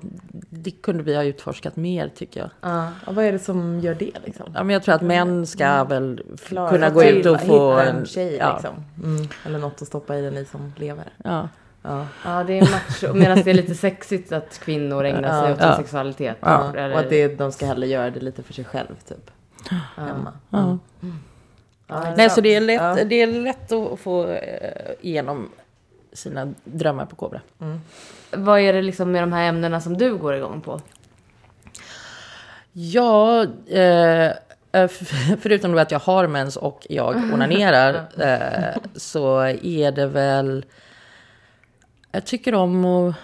det 0.50 0.72
kunde 0.72 1.04
vi 1.04 1.16
ha 1.16 1.24
utforskat 1.24 1.76
mer 1.76 2.08
tycker 2.16 2.40
jag. 2.40 2.50
Ja. 2.62 2.88
Och 3.06 3.16
vad 3.16 3.26
är 3.26 3.32
det 3.32 3.40
som 3.40 3.80
gör 3.80 3.96
det 3.96 4.12
liksom? 4.26 4.46
Ja, 4.56 4.64
men 4.64 4.70
jag 4.74 4.84
tror 4.84 4.96
att 4.96 5.02
män 5.02 5.46
ska 5.48 5.84
väl 5.84 6.22
f- 6.34 6.44
Klara 6.48 6.70
kunna 6.70 6.88
att 6.88 6.94
gå 6.94 7.04
ut 7.04 7.26
och 7.26 7.36
hitta 7.38 7.48
få 7.48 7.72
en 7.72 7.88
en... 7.96 8.06
tjej 8.06 8.36
ja, 8.40 8.54
liksom. 8.54 8.76
Mm. 9.04 9.28
Eller 9.46 9.60
något 9.60 9.82
att 9.82 9.88
stoppa 9.88 10.18
i 10.18 10.22
den 10.22 10.38
i 10.38 10.46
som 10.46 10.74
lever. 10.78 11.06
ja, 11.24 11.50
Ja. 11.86 12.08
ja, 12.26 12.44
det 12.44 12.58
är 12.60 12.62
macho. 12.62 13.14
Medan 13.14 13.42
det 13.44 13.50
är 13.50 13.54
lite 13.54 13.76
sexigt 13.76 14.32
att 14.32 14.60
kvinnor 14.60 15.06
ägnar 15.06 15.42
sig 15.42 15.50
Ja. 15.50 15.54
åt 15.54 15.60
sin 15.60 15.68
Ja. 15.68 15.78
sexualitet. 15.78 16.38
Ja. 16.40 16.74
Eller- 16.78 16.94
Och 16.94 17.00
att 17.00 17.10
det, 17.10 17.28
de 17.28 17.52
ska 17.52 17.66
hellre 17.66 17.88
göra 17.88 18.10
det 18.12 18.20
lite 18.20 18.44
för 18.44 18.54
sig 18.54 18.66
själv 18.66 18.96
typ. 19.08 19.32
Hemma. 19.96 20.34
ja. 20.50 20.78
Ja, 21.88 22.14
Nej, 22.18 22.30
så 22.30 22.42
det 22.42 22.56
är 22.56 22.62
lätt, 22.62 22.82
Ja. 22.82 23.04
det 23.06 23.16
är 23.16 23.28
lätt 23.28 23.72
att 23.72 24.00
få 24.00 24.28
eh, 24.28 24.92
igenom 25.02 25.50
sina 26.14 26.54
drömmar 26.64 27.06
på 27.06 27.16
Kobra. 27.16 27.42
Vad 28.32 28.60
är 28.60 28.74
det 28.74 28.82
liksom 28.82 29.12
med 29.12 29.24
de 29.24 29.34
här 29.34 29.44
ämnena 29.50 29.82
som 29.82 29.98
du 29.98 30.16
går 30.18 30.36
igång 30.36 30.62
på? 30.62 30.82
Ja, 32.72 33.46
eh, 33.70 34.26
eh, 34.72 34.88
förutom 35.42 35.78
att 35.78 35.92
jag 35.92 36.00
har 36.00 36.28
mens 36.28 36.58
och 36.58 36.88
jag 36.90 37.16
onanerar 37.34 38.02
så 38.96 39.40
är 39.64 39.92
det 39.92 40.08
väl... 40.08 40.66
Jag 42.16 42.26
tycker 42.26 42.56
om 42.56 42.86
att, 42.86 43.16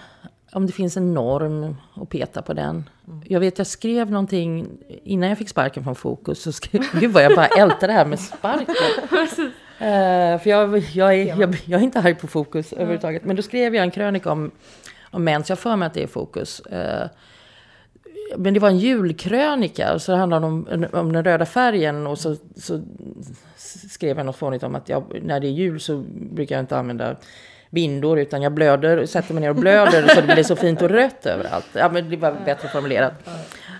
om 0.52 0.66
det 0.66 0.72
finns 0.72 0.96
en 0.96 1.14
norm 1.14 1.76
och 1.94 2.08
peta 2.08 2.42
på 2.42 2.52
den. 2.52 2.90
Jag 3.24 3.40
vet 3.40 3.58
jag 3.58 3.66
skrev 3.66 4.10
någonting 4.10 4.68
innan 5.04 5.28
jag 5.28 5.38
fick 5.38 5.48
sparken 5.48 5.84
från 5.84 5.94
Fokus. 5.94 6.42
Så 6.42 6.52
skrev, 6.52 6.82
gud 7.00 7.12
vad 7.12 7.22
jag 7.24 7.36
bara 7.36 7.46
ältar 7.46 7.86
det 7.86 7.92
här 7.92 8.06
med 8.06 8.20
sparken. 8.20 8.74
Eh, 9.80 10.38
för 10.40 10.50
jag, 10.50 10.78
jag, 10.78 11.14
är, 11.14 11.40
jag, 11.40 11.56
jag 11.64 11.80
är 11.80 11.84
inte 11.84 12.00
arg 12.00 12.14
på 12.14 12.26
Fokus 12.26 12.72
överhuvudtaget. 12.72 13.24
Men 13.24 13.36
då 13.36 13.42
skrev 13.42 13.74
jag 13.74 13.84
en 13.84 13.90
krönika 13.90 14.32
om, 14.32 14.50
om 15.10 15.24
mens. 15.24 15.48
Jag 15.48 15.58
för 15.58 15.76
mig 15.76 15.86
att 15.86 15.94
det 15.94 16.02
är 16.02 16.06
Fokus. 16.06 16.60
Eh, 16.60 17.08
men 18.36 18.54
det 18.54 18.60
var 18.60 18.68
en 18.68 18.78
julkrönika, 18.78 19.98
så 19.98 20.14
handlade 20.14 20.46
det 20.46 20.46
om, 20.46 20.86
om 20.92 21.12
den 21.12 21.24
röda 21.24 21.46
färgen. 21.46 22.06
Och 22.06 22.18
så, 22.18 22.36
så 22.56 22.82
skrev 23.90 24.16
jag 24.16 24.26
något 24.26 24.36
fånigt 24.36 24.64
om 24.64 24.74
att 24.74 24.88
jag, 24.88 25.20
när 25.22 25.40
det 25.40 25.46
är 25.46 25.52
jul 25.52 25.80
så 25.80 26.04
brukar 26.14 26.54
jag 26.54 26.62
inte 26.62 26.78
använda 26.78 27.16
bindor, 27.70 28.18
utan 28.18 28.42
jag 28.42 28.52
blöder, 28.52 29.06
sätter 29.06 29.34
mig 29.34 29.40
ner 29.40 29.50
och 29.50 29.56
blöder 29.56 30.08
så 30.08 30.20
det 30.20 30.34
blir 30.34 30.44
så 30.44 30.56
fint 30.56 30.82
och 30.82 30.88
rött 30.90 31.26
överallt. 31.26 31.66
Ja, 31.72 31.90
men 31.92 32.10
det 32.10 32.16
var 32.16 32.34
bättre 32.44 32.68
formulerat. 32.68 33.12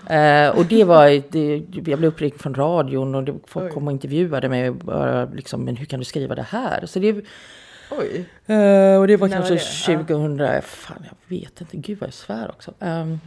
Eh, 0.09 0.57
och 0.57 0.65
det 0.65 0.83
var, 0.83 1.31
det, 1.31 1.55
jag 1.89 1.99
blev 1.99 2.05
uppringd 2.05 2.41
från 2.41 2.55
radion 2.55 3.15
och 3.15 3.23
det, 3.23 3.33
folk 3.47 3.73
kom 3.73 3.87
och 3.87 3.91
intervjuade 3.93 4.49
mig. 4.49 4.69
Och 4.69 4.75
bara, 4.75 5.25
liksom, 5.25 5.65
men 5.65 5.75
hur 5.75 5.85
kan 5.85 5.99
du 5.99 6.05
skriva 6.05 6.35
det 6.35 6.45
här? 6.49 6.85
Så 6.85 6.99
det, 6.99 7.11
Oj. 7.91 8.25
eh, 8.55 8.99
och 8.99 9.07
det 9.07 9.17
var 9.17 9.27
När 9.27 9.35
kanske 9.35 9.53
var 9.53 9.59
det? 9.99 10.05
2000, 10.07 10.61
fan 10.61 11.05
jag 11.09 11.15
vet 11.39 11.61
inte, 11.61 11.77
gud 11.77 11.99
vad 11.99 12.07
jag 12.07 12.13
svär 12.13 12.49
också. 12.49 12.73
Ehm, 12.79 13.19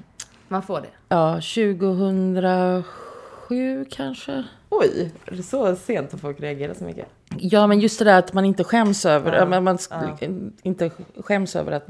Man 0.48 0.62
får 0.62 0.80
det. 0.80 0.88
Ja, 1.08 1.32
2007 1.34 3.84
kanske. 3.90 4.44
Oj, 4.70 5.10
är 5.26 5.36
det 5.36 5.42
så 5.42 5.76
sent 5.76 6.14
att 6.14 6.20
folk 6.20 6.40
reagerar 6.40 6.74
så 6.74 6.84
mycket? 6.84 7.06
Ja, 7.38 7.66
men 7.66 7.80
just 7.80 7.98
det 7.98 8.04
där 8.04 8.18
att 8.18 8.32
man 8.32 8.44
inte 8.44 8.64
skäms 8.64 9.06
över, 9.06 9.32
Ja, 9.32 9.46
man, 9.46 9.64
man 9.64 9.78
ja. 9.90 10.16
inte 10.62 10.90
skäms 11.20 11.56
över 11.56 11.72
att 11.72 11.86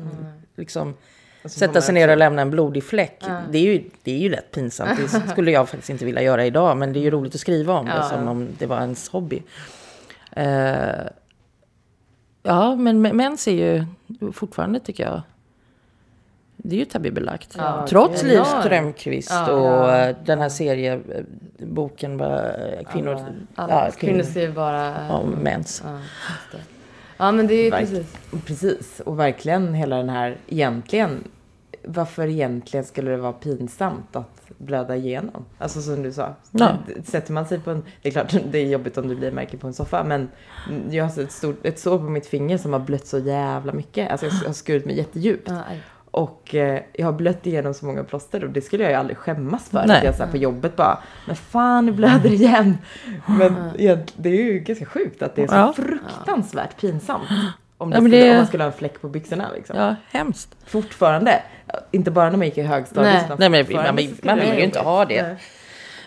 liksom 0.57 0.95
så 1.43 1.49
får 1.49 1.59
sätta 1.59 1.81
sig 1.81 1.95
ner 1.95 2.09
och 2.09 2.17
lämna 2.17 2.43
en 2.43 2.51
blodig 2.51 2.85
fläck. 2.85 3.19
Ja. 3.27 3.41
Det, 3.51 3.59
är 3.59 3.63
ju, 3.63 3.91
det 4.03 4.13
är 4.13 4.19
ju 4.19 4.29
rätt 4.29 4.51
pinsamt. 4.51 4.91
Det 4.97 5.29
skulle 5.31 5.51
jag 5.51 5.69
faktiskt 5.69 5.91
inte 5.91 6.05
vilja 6.05 6.23
göra 6.23 6.47
idag, 6.47 6.77
men 6.77 6.93
det 6.93 6.99
är 6.99 7.03
ju 7.03 7.11
roligt 7.11 7.35
att 7.35 7.41
skriva 7.41 7.79
om 7.79 7.87
det 7.87 8.05
som 8.11 8.29
om 8.29 8.49
det 8.59 8.67
var 8.67 8.81
ens 8.81 9.09
hobby. 9.09 9.43
Eh, 10.33 11.07
ja, 12.43 12.77
men 12.77 13.03
mens 13.03 13.49
är 13.49 13.53
ju 13.53 13.85
fortfarande, 14.33 14.81
tycker 14.81 15.05
jag, 15.05 15.23
det 16.67 16.77
är 16.77 16.79
ju 16.79 16.85
tabubelagt. 16.85 17.55
Ja, 17.59 17.87
Trots 17.89 18.23
Liv. 18.23 18.41
Strömquist 18.45 19.31
Ja. 19.31 19.53
och 19.53 19.67
Ja. 19.67 19.99
eh, 20.09 20.17
den 20.25 20.39
här 20.41 20.49
serieboken, 20.49 22.19
kvinnor, 22.93 23.19
Alla 23.55 23.85
ja, 23.87 23.91
kvinnor 23.99 24.23
skriver 24.23 24.53
bara... 24.55 25.13
om 25.13 25.31
mens. 25.31 25.83
Ja, 25.85 25.93
just 25.93 26.53
det. 26.53 26.59
ja, 27.17 27.33
men 27.33 27.47
det 27.47 27.55
är 27.55 27.71
Verk- 27.71 27.81
precis. 27.81 28.17
Precis, 28.47 29.01
och 29.01 29.19
verkligen 29.19 29.75
hela 29.75 29.97
den 29.97 30.09
här, 30.09 30.37
egentligen, 30.47 31.25
varför 31.85 32.27
egentligen 32.29 32.85
skulle 32.85 33.11
det 33.11 33.17
vara 33.17 33.33
pinsamt 33.33 34.17
att 34.17 34.41
blöda 34.59 34.97
igenom? 34.97 35.45
Alltså 35.59 35.83
som 35.83 36.03
du 36.03 36.13
sa, 36.13 36.35
Ja. 36.51 36.69
sätter 37.05 37.33
man 37.33 37.47
sig 37.47 37.61
på 37.61 37.71
en, 37.71 37.85
det 38.03 38.09
är 38.09 38.13
klart 38.13 38.35
det 38.51 38.59
är 38.59 38.67
jobbigt 38.67 38.99
om 38.99 39.09
du 39.09 39.15
blir 39.17 39.31
märke 39.31 39.57
på 39.57 39.67
en 39.67 39.75
soffa, 39.75 40.05
men 40.05 40.29
jag 40.91 41.05
har 41.05 41.23
ett, 41.23 41.33
stort, 41.33 41.67
ett 41.67 41.79
sår 41.79 41.99
på 41.99 42.05
mitt 42.05 42.27
finger 42.27 42.59
som 42.59 42.73
har 42.73 42.81
blött 42.81 43.07
så 43.07 43.19
jävla 43.19 43.73
mycket, 43.73 44.11
alltså 44.11 44.27
jag 44.27 44.33
har 44.47 44.53
skurit 44.53 44.85
mig 44.87 44.97
jättedjupt. 44.97 45.51
Och 46.15 46.55
eh, 46.55 46.81
jag 46.93 47.07
har 47.07 47.13
blött 47.13 47.47
igenom 47.47 47.75
så 47.75 47.87
många 47.87 48.05
plåster 48.05 48.45
och 48.45 48.51
det 48.51 48.61
skulle 48.61 48.83
jag 48.83 48.91
ju 48.93 48.99
aldrig 48.99 49.17
skämmas 49.19 49.69
för. 49.71 49.87
Nej. 49.87 49.97
Att 49.99 50.05
jag 50.05 50.15
så 50.15 50.23
här 50.25 50.31
på 50.31 50.37
jobbet 50.37 50.77
bara, 50.77 50.99
men 51.27 51.37
fan 51.37 51.87
nu 51.87 51.93
blöder 51.93 52.33
igen. 52.33 52.79
Men 53.27 53.55
det 54.17 54.29
är 54.29 54.43
ju 54.45 54.59
ganska 54.59 54.85
sjukt 54.87 55.23
att 55.23 55.37
det 55.37 55.43
är 55.43 55.47
så 55.49 55.55
Ja. 55.55 55.73
fruktansvärt 55.77 56.81
pinsamt. 56.81 57.25
Om, 57.79 57.93
Ja, 57.93 57.99
skulle, 58.01 58.17
det- 58.17 58.31
om 58.31 58.37
man 58.37 58.47
skulle 58.47 58.65
ha 58.65 58.71
en 58.71 58.77
fläck 58.79 59.01
på 59.01 59.09
byxorna 59.09 59.49
liksom. 59.55 59.77
Ja, 59.77 59.95
hemskt. 60.11 60.57
Fortfarande. 60.67 61.43
Inte 61.91 62.11
bara 62.11 62.31
när 62.31 62.37
man 62.39 62.47
gick 62.47 62.59
i 62.59 62.63
högstadiet. 62.63 63.15
Nej. 63.15 63.25
utan 63.25 63.37
Nej, 63.41 63.49
men 63.51 63.77
man- 63.77 63.85
man 64.23 64.39
vill 64.41 64.59
ju 64.59 64.65
inte 64.65 64.79
ha 64.81 65.05
det. 65.05 65.23
Nej. 65.23 65.37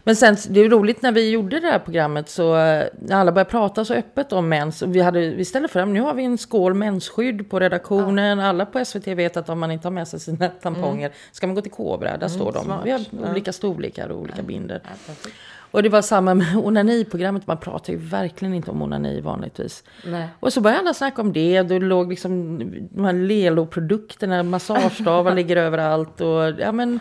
Men 0.07 0.15
sen, 0.15 0.37
det 0.49 0.59
är 0.59 0.69
roligt 0.69 1.01
när 1.01 1.11
vi 1.11 1.29
gjorde 1.29 1.59
det 1.59 1.67
här 1.67 1.79
programmet 1.79 2.29
så 2.29 2.55
eh, 2.57 2.83
när 2.99 3.15
alla 3.15 3.31
började 3.31 3.49
prata 3.51 3.85
så 3.85 3.93
öppet 3.93 4.33
om 4.33 4.49
mens. 4.49 4.81
Och 4.81 4.95
vi, 4.95 5.01
hade, 5.01 5.29
vi 5.29 5.45
ställde 5.45 5.67
fram, 5.67 5.93
nu 5.93 6.01
har 6.01 6.13
vi 6.13 6.23
en 6.23 6.37
skål 6.37 6.73
mensskydd 6.73 7.49
på 7.49 7.59
redaktionen. 7.59 8.39
Alla 8.39 8.65
på 8.65 8.85
SVT 8.85 9.07
vet 9.07 9.37
att 9.37 9.49
om 9.49 9.59
man 9.59 9.71
inte 9.71 9.87
har 9.87 9.93
med 9.93 10.07
sig 10.07 10.19
sina 10.19 10.47
tamponger 10.47 11.11
ska 11.31 11.47
man 11.47 11.55
gå 11.55 11.61
till 11.61 11.71
Kobra, 11.71 12.17
där 12.17 12.27
står 12.27 12.51
de. 12.51 12.63
smart. 12.65 12.81
Vi 12.85 12.91
har 12.91 12.99
Ja. 12.99 13.31
olika 13.31 13.53
storlekar 13.53 14.09
och 14.09 14.21
olika 14.21 14.41
binder. 14.41 14.81
Ja, 14.83 14.89
perfekt. 15.07 15.35
Och 15.71 15.83
det 15.83 15.89
var 15.89 16.01
samma 16.01 16.33
med 16.33 16.57
onani-programmet. 16.65 17.47
Man 17.47 17.57
pratar 17.57 17.93
ju 17.93 17.99
verkligen 17.99 18.53
inte 18.53 18.71
om 18.71 18.81
onani 18.81 19.21
vanligtvis. 19.21 19.83
Nej. 20.05 20.27
Och 20.39 20.53
så 20.53 20.61
började 20.61 20.79
alla 20.79 20.93
snacka 20.93 21.21
om 21.21 21.33
det. 21.33 21.61
Då 21.61 21.79
låg 21.79 22.09
liksom 22.09 22.59
de 22.91 23.05
här 23.05 23.13
Lelo-produkterna, 23.13 24.43
massagestavar 24.43 25.35
ligger 25.35 25.55
överallt. 25.57 26.21
Och, 26.21 26.59
ja, 26.59 26.71
men, 26.71 26.99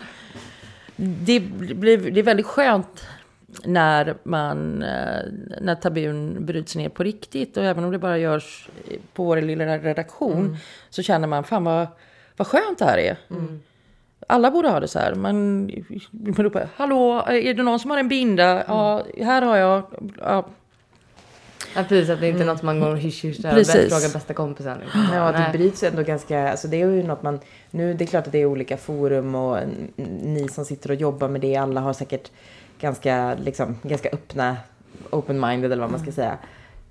det, 0.96 1.40
blir, 1.40 2.10
det 2.10 2.20
är 2.20 2.24
väldigt 2.24 2.46
skönt 2.46 3.04
när, 3.64 4.14
man, 4.22 4.82
eh, 4.82 5.22
när 5.60 5.74
tabun 5.74 6.46
bryts 6.46 6.76
ner 6.76 6.88
på 6.88 7.02
riktigt. 7.02 7.56
Och 7.56 7.64
även 7.64 7.84
om 7.84 7.90
det 7.90 7.98
bara 7.98 8.18
görs 8.18 8.68
på 9.12 9.24
vår 9.24 9.40
lilla 9.40 9.78
redaktion. 9.78 10.56
Så 10.90 11.02
känner 11.02 11.28
man, 11.28 11.44
fan 11.44 11.64
vad, 11.64 11.86
vad 12.36 12.46
skönt 12.46 12.78
det 12.78 12.84
här 12.84 12.98
är. 12.98 13.16
Alla 14.28 14.50
borde 14.50 14.68
ha 14.68 14.80
det 14.80 14.88
så 14.88 14.98
här. 14.98 15.14
Man, 15.14 15.60
man 16.10 16.34
ropar, 16.34 16.68
hallå, 16.76 17.24
är 17.28 17.54
det 17.54 17.62
någon 17.62 17.80
som 17.80 17.90
har 17.90 17.98
en 17.98 18.08
binda? 18.08 18.64
Ja, 18.68 19.02
här 19.18 19.42
har 19.42 19.56
jag. 19.56 19.82
Ja, 20.18 20.48
Ja, 21.74 21.84
precis, 21.88 22.10
att 22.10 22.20
det 22.20 22.28
inte 22.28 22.42
är 22.42 22.46
något 22.46 22.62
man 22.62 22.80
går 22.80 22.90
och 22.90 22.98
hysch 22.98 23.24
hysch 23.24 23.42
där 23.42 23.50
och 23.50 23.56
Precis. 23.56 23.94
frågar 23.94 24.12
bästa 24.12 24.34
kompisen. 24.34 24.78
Liksom. 24.78 25.06
Ja, 25.12 25.32
det 25.32 25.58
bryts 25.58 25.82
ändå 25.82 26.02
ganska, 26.02 26.50
alltså 26.50 26.68
det 26.68 26.82
är 26.82 26.90
ju 26.90 27.02
något 27.02 27.22
man, 27.22 27.40
nu 27.70 27.94
det 27.94 28.04
är 28.04 28.06
klart 28.06 28.26
att 28.26 28.32
det 28.32 28.38
är 28.38 28.46
olika 28.46 28.76
forum 28.76 29.34
och 29.34 29.58
ni 30.22 30.48
som 30.48 30.64
sitter 30.64 30.90
och 30.90 30.96
jobbar 30.96 31.28
med 31.28 31.40
det, 31.40 31.56
alla 31.56 31.80
har 31.80 31.92
säkert 31.92 32.30
ganska, 32.80 33.34
liksom, 33.34 33.78
ganska 33.82 34.08
öppna, 34.08 34.56
open-minded 35.10 35.64
eller 35.64 35.82
vad 35.82 35.90
man 35.90 36.00
ska 36.00 36.12
säga. 36.12 36.38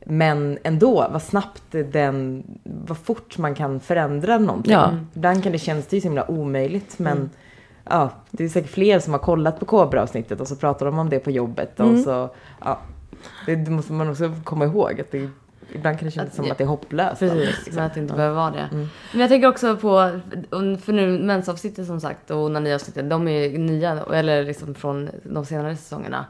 Men 0.06 0.58
ändå, 0.64 1.08
vad 1.12 1.22
snabbt 1.22 1.64
den, 1.72 2.44
vad 2.64 2.98
fort 2.98 3.38
man 3.38 3.56
kan 3.56 3.80
förändra 3.80 4.38
någonting. 4.38 4.74
Ja. 4.74 4.90
Mm. 4.90 5.08
Ibland 5.14 5.44
kan 5.44 5.52
det 5.52 5.58
kännas 5.58 5.88
det 5.88 5.96
ju 5.96 6.02
så 6.02 6.08
himla 6.08 6.32
omöjligt 6.32 7.00
men 7.00 7.30
ja, 7.90 8.10
det 8.32 8.44
är 8.44 8.50
säkert 8.50 8.72
fler 8.72 9.00
som 9.00 9.14
har 9.14 9.20
kollat 9.20 9.60
på 9.60 9.66
Kobra-avsnittet 9.66 10.42
och 10.42 10.48
så 10.48 10.56
pratar 10.56 10.86
de 10.86 11.00
om 11.00 11.10
det 11.10 11.20
på 11.20 11.32
jobbet 11.32 11.80
och 11.80 11.98
så, 12.00 12.30
ja. 12.66 12.80
Det, 13.46 13.56
det 13.56 13.72
måste 13.72 13.94
man 13.94 14.10
också 14.10 14.34
komma 14.44 14.66
ihåg 14.66 15.02
att 15.02 15.12
det, 15.12 15.30
ibland 15.74 16.00
kan 16.00 16.06
det 16.06 16.12
kännas 16.12 16.30
Att- 16.30 16.36
som 16.36 16.52
att 16.52 16.58
det 16.58 16.64
är 16.64 16.68
hopplöst. 16.68 17.20
Precis, 17.20 17.46
liksom. 17.48 17.76
men 17.76 17.84
att 17.84 17.94
det 17.94 18.00
inte 18.00 18.14
behöver 18.14 18.36
vara 18.36 18.52
det. 18.52 18.70
Mm. 18.72 18.88
Men 19.12 19.22
jag 19.22 19.30
tänker 19.30 19.48
också 19.48 19.76
på, 19.78 20.20
för 20.82 20.92
nu 20.92 21.20
mensavsnittet 21.20 21.88
som 21.88 22.00
sagt 22.02 22.32
och 22.32 22.38
onaniavsnittet, 22.38 23.10
de 23.10 23.28
är 23.28 23.48
ju 23.48 23.58
nya, 23.58 24.04
eller 24.14 24.44
liksom 24.44 24.76
från 24.76 25.10
de 25.24 25.46
senare 25.46 25.76
säsongerna. 25.76 26.26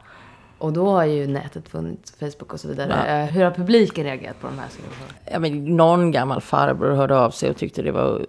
Och 0.58 0.72
då 0.72 0.90
har 0.90 1.04
ju 1.04 1.26
nätet 1.26 1.68
funnits, 1.68 2.10
Facebook 2.20 2.52
och 2.52 2.60
så 2.60 2.68
vidare. 2.68 2.94
Ja. 3.06 3.12
Eh, 3.14 3.24
Hur 3.26 3.44
har 3.44 3.50
publiken 3.50 4.04
reagerat 4.04 4.40
på 4.40 4.46
de 4.46 4.58
här 4.58 4.68
serierna? 4.68 4.94
Ja, 5.32 5.38
men 5.38 5.76
någon 5.76 6.10
gammal 6.10 6.40
farbror 6.40 6.94
hörde 6.94 7.18
av 7.18 7.30
sig 7.30 7.50
och 7.50 7.56
tyckte 7.56 7.82
det 7.82 7.92
var 7.92 8.26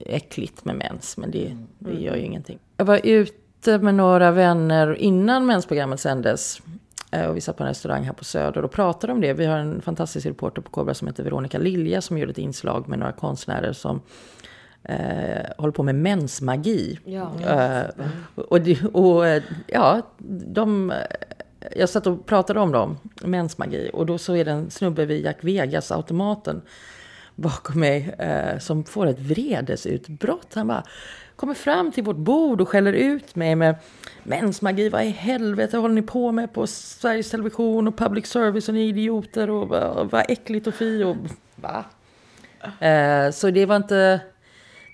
äckligt 0.00 0.64
med 0.64 0.76
mens. 0.76 1.16
Men 1.16 1.30
det, 1.30 1.56
det 1.78 1.92
gör 2.00 2.16
ju 2.16 2.22
ingenting. 2.22 2.58
Jag 2.76 2.84
var 2.84 3.00
ute 3.04 3.78
med 3.78 3.94
några 3.94 4.30
vänner 4.30 4.94
innan 4.94 5.46
mensprogrammet 5.46 6.00
sändes. 6.00 6.62
Eh, 7.14 7.26
Och 7.26 7.36
vi 7.36 7.40
satt 7.40 7.56
på 7.56 7.62
en 7.62 7.68
restaurang 7.68 8.04
här 8.04 8.12
på 8.12 8.24
Söder 8.24 8.64
och 8.64 8.70
pratade 8.70 9.12
om 9.12 9.20
det. 9.20 9.32
Vi 9.32 9.46
har 9.46 9.58
en 9.58 9.82
fantastisk 9.82 10.26
reporter 10.26 10.62
på 10.62 10.70
Kobra 10.70 10.94
som 10.94 11.08
heter 11.08 11.24
Veronica 11.24 11.58
Lilja 11.58 12.00
som 12.00 12.18
gjorde 12.18 12.30
ett 12.30 12.38
inslag 12.38 12.88
med 12.88 12.98
några 12.98 13.12
konstnärer 13.12 13.72
som 13.72 14.00
eh, 14.82 15.46
håller 15.58 15.72
på 15.72 15.82
med 15.82 15.94
mensmagi. 15.94 16.98
Ja. 17.04 17.32
Eh, 17.46 17.84
och, 18.34 18.60
och 18.92 19.26
eh, 19.26 19.42
ja, 19.66 20.02
de... 20.46 20.92
Jag 21.76 21.88
satt 21.88 22.06
och 22.06 22.26
pratade 22.26 22.60
om 22.60 22.72
dem, 22.72 22.98
mensmagi. 23.22 23.90
Och 23.92 24.06
då 24.06 24.18
så 24.18 24.36
är 24.36 24.44
det 24.44 24.50
en 24.50 24.70
snubbe 24.70 25.04
vid 25.04 25.24
Jack 25.24 25.38
Vegas-automaten 25.40 26.62
bakom 27.34 27.80
mig 27.80 28.14
eh, 28.18 28.58
som 28.58 28.84
får 28.84 29.06
ett 29.06 29.18
vredesutbrott. 29.18 30.54
Han 30.54 30.66
bara 30.66 30.84
kommer 31.36 31.54
fram 31.54 31.92
till 31.92 32.04
vårt 32.04 32.16
bord 32.16 32.60
och 32.60 32.68
skäller 32.68 32.92
ut 32.92 33.36
mig 33.36 33.54
med 33.54 33.76
mensmagi. 34.22 34.88
Vad 34.88 35.04
i 35.04 35.08
helvete 35.08 35.76
håller 35.76 35.94
ni 35.94 36.02
på 36.02 36.32
med 36.32 36.52
på 36.52 36.66
Sveriges 36.66 37.30
Television 37.30 37.88
och 37.88 37.96
public 37.96 38.26
service 38.26 38.68
och 38.68 38.74
ni 38.74 38.84
är 38.84 38.88
idioter 38.88 39.50
och 39.50 39.68
vad, 40.10 40.24
äckligt 40.28 40.66
och 40.66 40.74
fy 40.74 41.04
och 41.04 41.16
va? 41.56 41.84
Eh, 42.80 43.30
så 43.30 43.50
det 43.50 43.66
var 43.66 43.76
inte... 43.76 44.20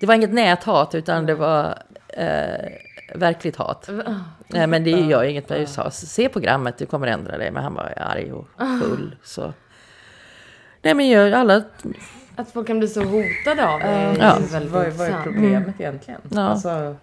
Det 0.01 0.07
var 0.07 0.15
inget 0.15 0.33
näthat 0.33 0.95
utan 0.95 1.27
det 1.27 1.35
var 1.35 1.83
eh, 2.09 2.71
verkligt 3.15 3.57
hat. 3.57 3.89
Nej, 4.47 4.67
men 4.67 4.85
det 4.85 4.91
gör 4.91 5.25
inget. 5.25 5.51
Jag 5.51 5.69
sa, 5.69 5.91
se 5.91 6.29
programmet, 6.29 6.79
du 6.79 6.87
kommer 6.87 7.07
ändra 7.07 7.39
dig. 7.39 7.51
Men 7.51 7.63
han 7.63 7.75
var 7.75 7.95
arg 7.97 8.33
och 8.33 8.49
full. 8.83 9.17
Så. 9.23 9.53
Nej, 10.83 10.95
men 10.95 11.09
gör 11.09 11.33
alla... 11.33 11.63
Att 12.41 12.51
folk 12.53 12.67
kan 12.67 12.79
bli 12.79 12.89
så 12.89 13.01
hotade 13.03 13.69
av 13.69 13.81
det 13.81 14.17
Ja. 14.21 14.39
vad, 14.71 14.87
är- 14.87 14.91
vad 14.91 15.07
är 15.09 15.23
problemet 15.23 15.81
egentligen? 15.81 16.21
Ja. 16.29 16.41
Alltså, 16.41 16.97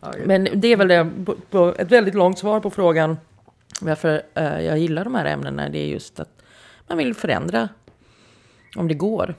ja, 0.00 0.12
Men 0.24 0.48
det 0.54 0.68
är 0.68 0.76
väl 0.76 0.88
det, 0.88 1.10
ett 1.78 1.92
väldigt 1.92 2.14
långt 2.14 2.38
svar 2.38 2.60
på 2.60 2.70
frågan 2.70 3.16
varför 3.80 4.22
eh, 4.34 4.60
jag 4.60 4.78
gillar 4.78 5.04
de 5.04 5.14
här 5.14 5.24
ämnena. 5.24 5.68
Det 5.68 5.78
är 5.78 5.86
just 5.86 6.20
att 6.20 6.28
man 6.88 6.98
vill 6.98 7.14
förändra 7.14 7.68
om 8.76 8.88
det 8.88 8.94
går. 8.94 9.34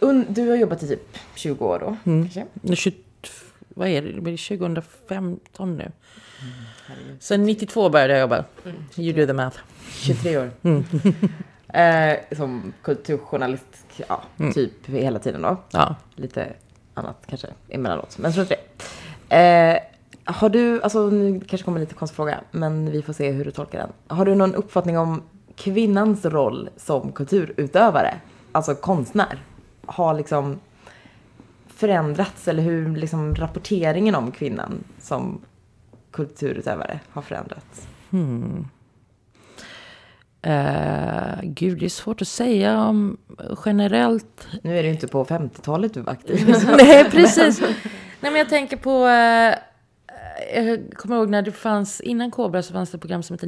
un, 0.00 0.26
du 0.28 0.48
har 0.48 0.56
jobbat 0.56 0.82
i 0.82 0.88
typ 0.88 1.18
20 1.34 1.64
år 1.64 1.78
då, 1.78 1.96
Mm. 2.10 2.22
kanske? 2.22 2.46
Nu 2.52 2.76
20, 2.76 2.94
vad 3.68 3.88
är 3.88 4.02
det? 4.02 4.12
Det 4.12 4.20
blir 4.20 4.36
2015 4.56 5.76
nu. 5.76 5.90
Sen 7.20 7.42
92 7.44 7.88
började 7.90 8.12
jag 8.12 8.20
jobba. 8.20 8.44
You 8.96 9.12
do 9.20 9.26
the 9.26 9.32
math. 9.32 9.58
23 9.90 10.38
år. 10.38 10.50
Mm. 11.72 12.18
eh, 12.30 12.36
som 12.36 12.72
kulturjournalist, 12.82 13.86
ja, 14.08 14.22
typ 14.54 14.86
hela 14.86 15.18
tiden 15.18 15.42
då. 15.42 15.56
Ja. 15.70 15.96
Lite 16.14 16.52
annat 16.94 17.24
kanske 17.26 17.48
emellanåt, 17.68 18.18
men 18.18 18.32
strunt 18.32 18.50
i 18.50 18.54
det. 19.28 19.36
Eh, 19.36 19.78
har 20.24 20.48
du, 20.48 20.82
alltså 20.82 21.06
nu 21.10 21.40
kanske 21.40 21.64
kommer 21.64 21.78
en 21.78 21.84
lite 21.84 21.94
konstig 21.94 22.16
fråga, 22.16 22.40
men 22.50 22.90
vi 22.90 23.02
får 23.02 23.12
se 23.12 23.30
hur 23.30 23.44
du 23.44 23.50
tolkar 23.50 23.78
den. 23.78 24.16
Har 24.16 24.24
du 24.24 24.34
någon 24.34 24.54
uppfattning 24.54 24.98
om 24.98 25.22
kvinnans 25.56 26.24
roll 26.24 26.70
som 26.76 27.12
kulturutövare, 27.12 28.14
alltså 28.52 28.74
konstnär? 28.74 29.42
Har 29.86 30.14
liksom 30.14 30.60
förändrats 31.66 32.48
eller 32.48 32.62
hur 32.62 32.96
liksom 32.96 33.34
rapporteringen 33.34 34.14
om 34.14 34.32
kvinnan 34.32 34.84
som 34.98 35.40
kulturutövare 36.10 37.00
har 37.10 37.22
förändrats? 37.22 37.88
Hmm. 38.10 38.68
Eh, 40.42 41.40
gud, 41.42 41.78
det 41.78 41.84
är 41.84 41.88
svårt 41.88 42.22
att 42.22 42.28
säga 42.28 42.80
om 42.80 43.18
generellt. 43.64 44.46
Nu 44.62 44.78
är 44.78 44.82
det 44.82 44.88
ju 44.88 44.94
inte 44.94 45.08
på 45.08 45.24
50-talet 45.24 45.94
du 45.94 46.00
var 46.00 46.12
aktiv. 46.12 46.54
Nej, 46.78 47.10
precis. 47.10 47.60
Nej, 47.60 47.74
men 48.20 48.36
jag 48.36 48.48
tänker 48.48 48.76
på... 48.76 49.06
Eh, 49.06 49.58
jag 50.54 50.94
kommer 50.94 51.16
ihåg 51.16 51.28
när 51.28 51.42
det 51.42 51.52
fanns, 51.52 52.00
innan 52.00 52.30
Kobra 52.30 52.62
så 52.62 52.72
fanns 52.72 52.90
det 52.90 52.96
ett 52.96 53.00
program 53.00 53.22
som 53.22 53.34
hette. 53.34 53.46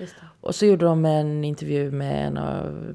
Just 0.00 0.16
det. 0.20 0.26
Och 0.40 0.54
så 0.54 0.66
gjorde 0.66 0.84
de 0.84 1.04
en 1.04 1.44
intervju 1.44 1.90
med 1.90 2.26
en, 2.26 2.36
av, 2.36 2.94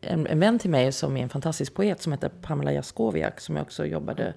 en, 0.00 0.26
en 0.26 0.40
vän 0.40 0.58
till 0.58 0.70
mig 0.70 0.92
som 0.92 1.16
är 1.16 1.22
en 1.22 1.28
fantastisk 1.28 1.74
poet 1.74 2.02
som 2.02 2.12
heter 2.12 2.28
Pamela 2.28 2.72
Jaskowiak 2.72 3.40
som 3.40 3.56
jag 3.56 3.62
också 3.62 3.86
jobbade 3.86 4.34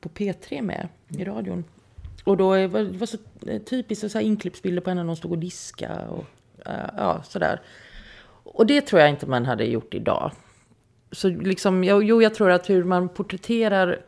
på 0.00 0.08
P3 0.08 0.62
med 0.62 0.88
i 1.08 1.24
radion. 1.24 1.64
Och 2.26 2.36
då 2.36 2.48
var 2.48 2.78
det 2.78 2.98
var 2.98 3.06
så 3.06 3.16
eh, 3.46 3.62
typiskt 3.62 4.10
så 4.10 4.18
här 4.18 4.24
inklippsbilder 4.24 4.82
på 4.82 4.90
henne 4.90 5.02
när 5.02 5.06
hon 5.06 5.16
stod 5.16 5.32
och 5.32 5.38
diska 5.38 6.08
och 6.08 6.24
eh, 6.66 6.90
ja, 6.96 7.22
sådär. 7.22 7.60
Och 8.42 8.66
det 8.66 8.80
tror 8.80 9.00
jag 9.00 9.10
inte 9.10 9.26
man 9.26 9.46
hade 9.46 9.64
gjort 9.64 9.94
idag. 9.94 10.32
Så 11.12 11.28
liksom, 11.28 11.84
jo, 11.84 12.02
jo, 12.02 12.22
jag 12.22 12.34
tror 12.34 12.50
att 12.50 12.70
hur 12.70 12.84
man 12.84 13.08
porträtterar 13.08 14.00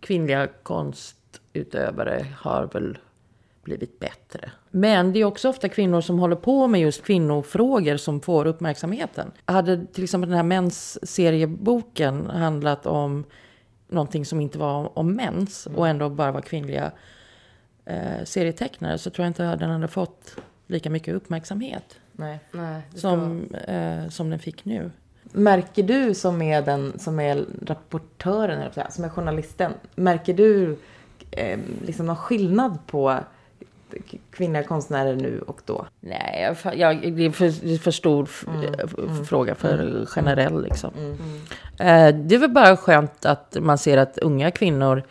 kvinnliga 0.00 0.46
konstutövare 0.62 2.26
har 2.38 2.66
väl 2.72 2.98
blivit 3.62 3.98
bättre. 3.98 4.50
Men 4.70 5.12
det 5.12 5.20
är 5.20 5.24
också 5.24 5.48
ofta 5.48 5.68
kvinnor 5.68 6.00
som 6.00 6.18
håller 6.18 6.36
på 6.36 6.66
med 6.66 6.80
just 6.80 7.04
kvinnofrågor 7.04 7.96
som 7.96 8.20
får 8.20 8.46
uppmärksamheten. 8.46 9.32
Hade 9.44 9.86
till 9.86 10.04
exempel 10.04 10.28
den 10.28 10.36
här 10.36 10.44
mens-serieboken 10.44 12.26
handlat 12.26 12.86
om 12.86 13.24
någonting 13.88 14.24
som 14.24 14.40
inte 14.40 14.58
var 14.58 14.98
om 14.98 15.12
mens 15.12 15.66
och 15.74 15.88
ändå 15.88 16.08
bara 16.08 16.32
var 16.32 16.40
kvinnliga 16.40 16.92
eh, 17.86 18.24
serietecknare 18.24 18.98
så 18.98 19.10
tror 19.10 19.24
jag 19.24 19.30
inte 19.30 19.56
den 19.56 19.70
hade 19.70 19.88
fått 19.88 20.36
lika 20.66 20.90
mycket 20.90 21.14
uppmärksamhet 21.14 21.84
Nej. 22.12 22.38
Nej, 22.52 22.82
som, 22.94 23.44
eh, 23.54 24.08
som 24.08 24.30
den 24.30 24.38
fick 24.38 24.64
nu. 24.64 24.90
Märker 25.32 25.82
du 25.82 26.14
som 26.14 26.42
är 26.42 26.62
den 26.62 26.98
som 26.98 27.20
är 27.20 27.44
rapportören, 27.66 28.70
som 28.90 29.04
är 29.04 29.08
journalisten, 29.08 29.72
märker 29.94 30.34
du 30.34 30.76
eh, 31.30 31.58
liksom 31.86 32.06
någon 32.06 32.16
skillnad 32.16 32.78
på 32.86 33.18
kvinnliga 34.30 34.62
konstnärer 34.62 35.16
nu 35.16 35.40
och 35.40 35.60
då? 35.64 35.86
Nej, 36.00 36.56
jag, 36.64 36.76
jag, 36.76 37.12
det 37.16 37.24
är 37.24 37.30
för, 37.30 37.78
för 37.78 37.90
stor 37.90 38.22
f- 38.24 38.44
f- 38.82 39.28
fråga 39.28 39.54
för 39.54 40.06
generell 40.06 40.62
liksom. 40.62 40.90
Eh, 41.78 42.14
det 42.14 42.34
är 42.34 42.38
väl 42.38 42.50
bara 42.50 42.76
skönt 42.76 43.26
att 43.26 43.56
man 43.60 43.78
ser 43.78 43.96
att 43.98 44.18
unga 44.18 44.50
kvinnor 44.50 45.02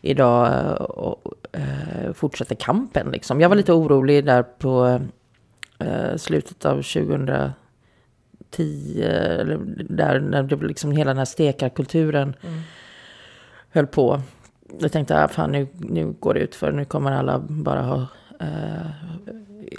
idag 0.00 0.48
eh, 1.52 2.12
fortsätter 2.12 2.54
kampen. 2.54 3.10
Liksom. 3.10 3.40
Jag 3.40 3.48
var 3.48 3.56
lite 3.56 3.72
orolig 3.72 4.24
där 4.24 4.42
på 4.42 5.00
eh, 5.78 6.16
slutet 6.16 6.64
av 6.64 6.74
2010, 6.74 7.52
eller 9.02 9.58
där 9.88 10.20
när 10.20 10.42
det 10.42 10.56
liksom 10.56 10.92
hela 10.92 11.10
den 11.10 11.18
här 11.18 11.24
stekarkulturen 11.24 12.34
höll 13.70 13.86
på. 13.86 14.20
jag 14.80 14.92
tänkte, 14.92 15.24
ah, 15.24 15.28
fan 15.28 15.52
nu, 15.52 15.66
nu 15.72 16.14
går 16.20 16.34
det 16.34 16.40
ut 16.40 16.54
för 16.54 16.72
nu 16.72 16.84
kommer 16.84 17.12
alla 17.12 17.38
bara 17.38 17.82
ha 17.82 18.06
eh, 18.40 18.90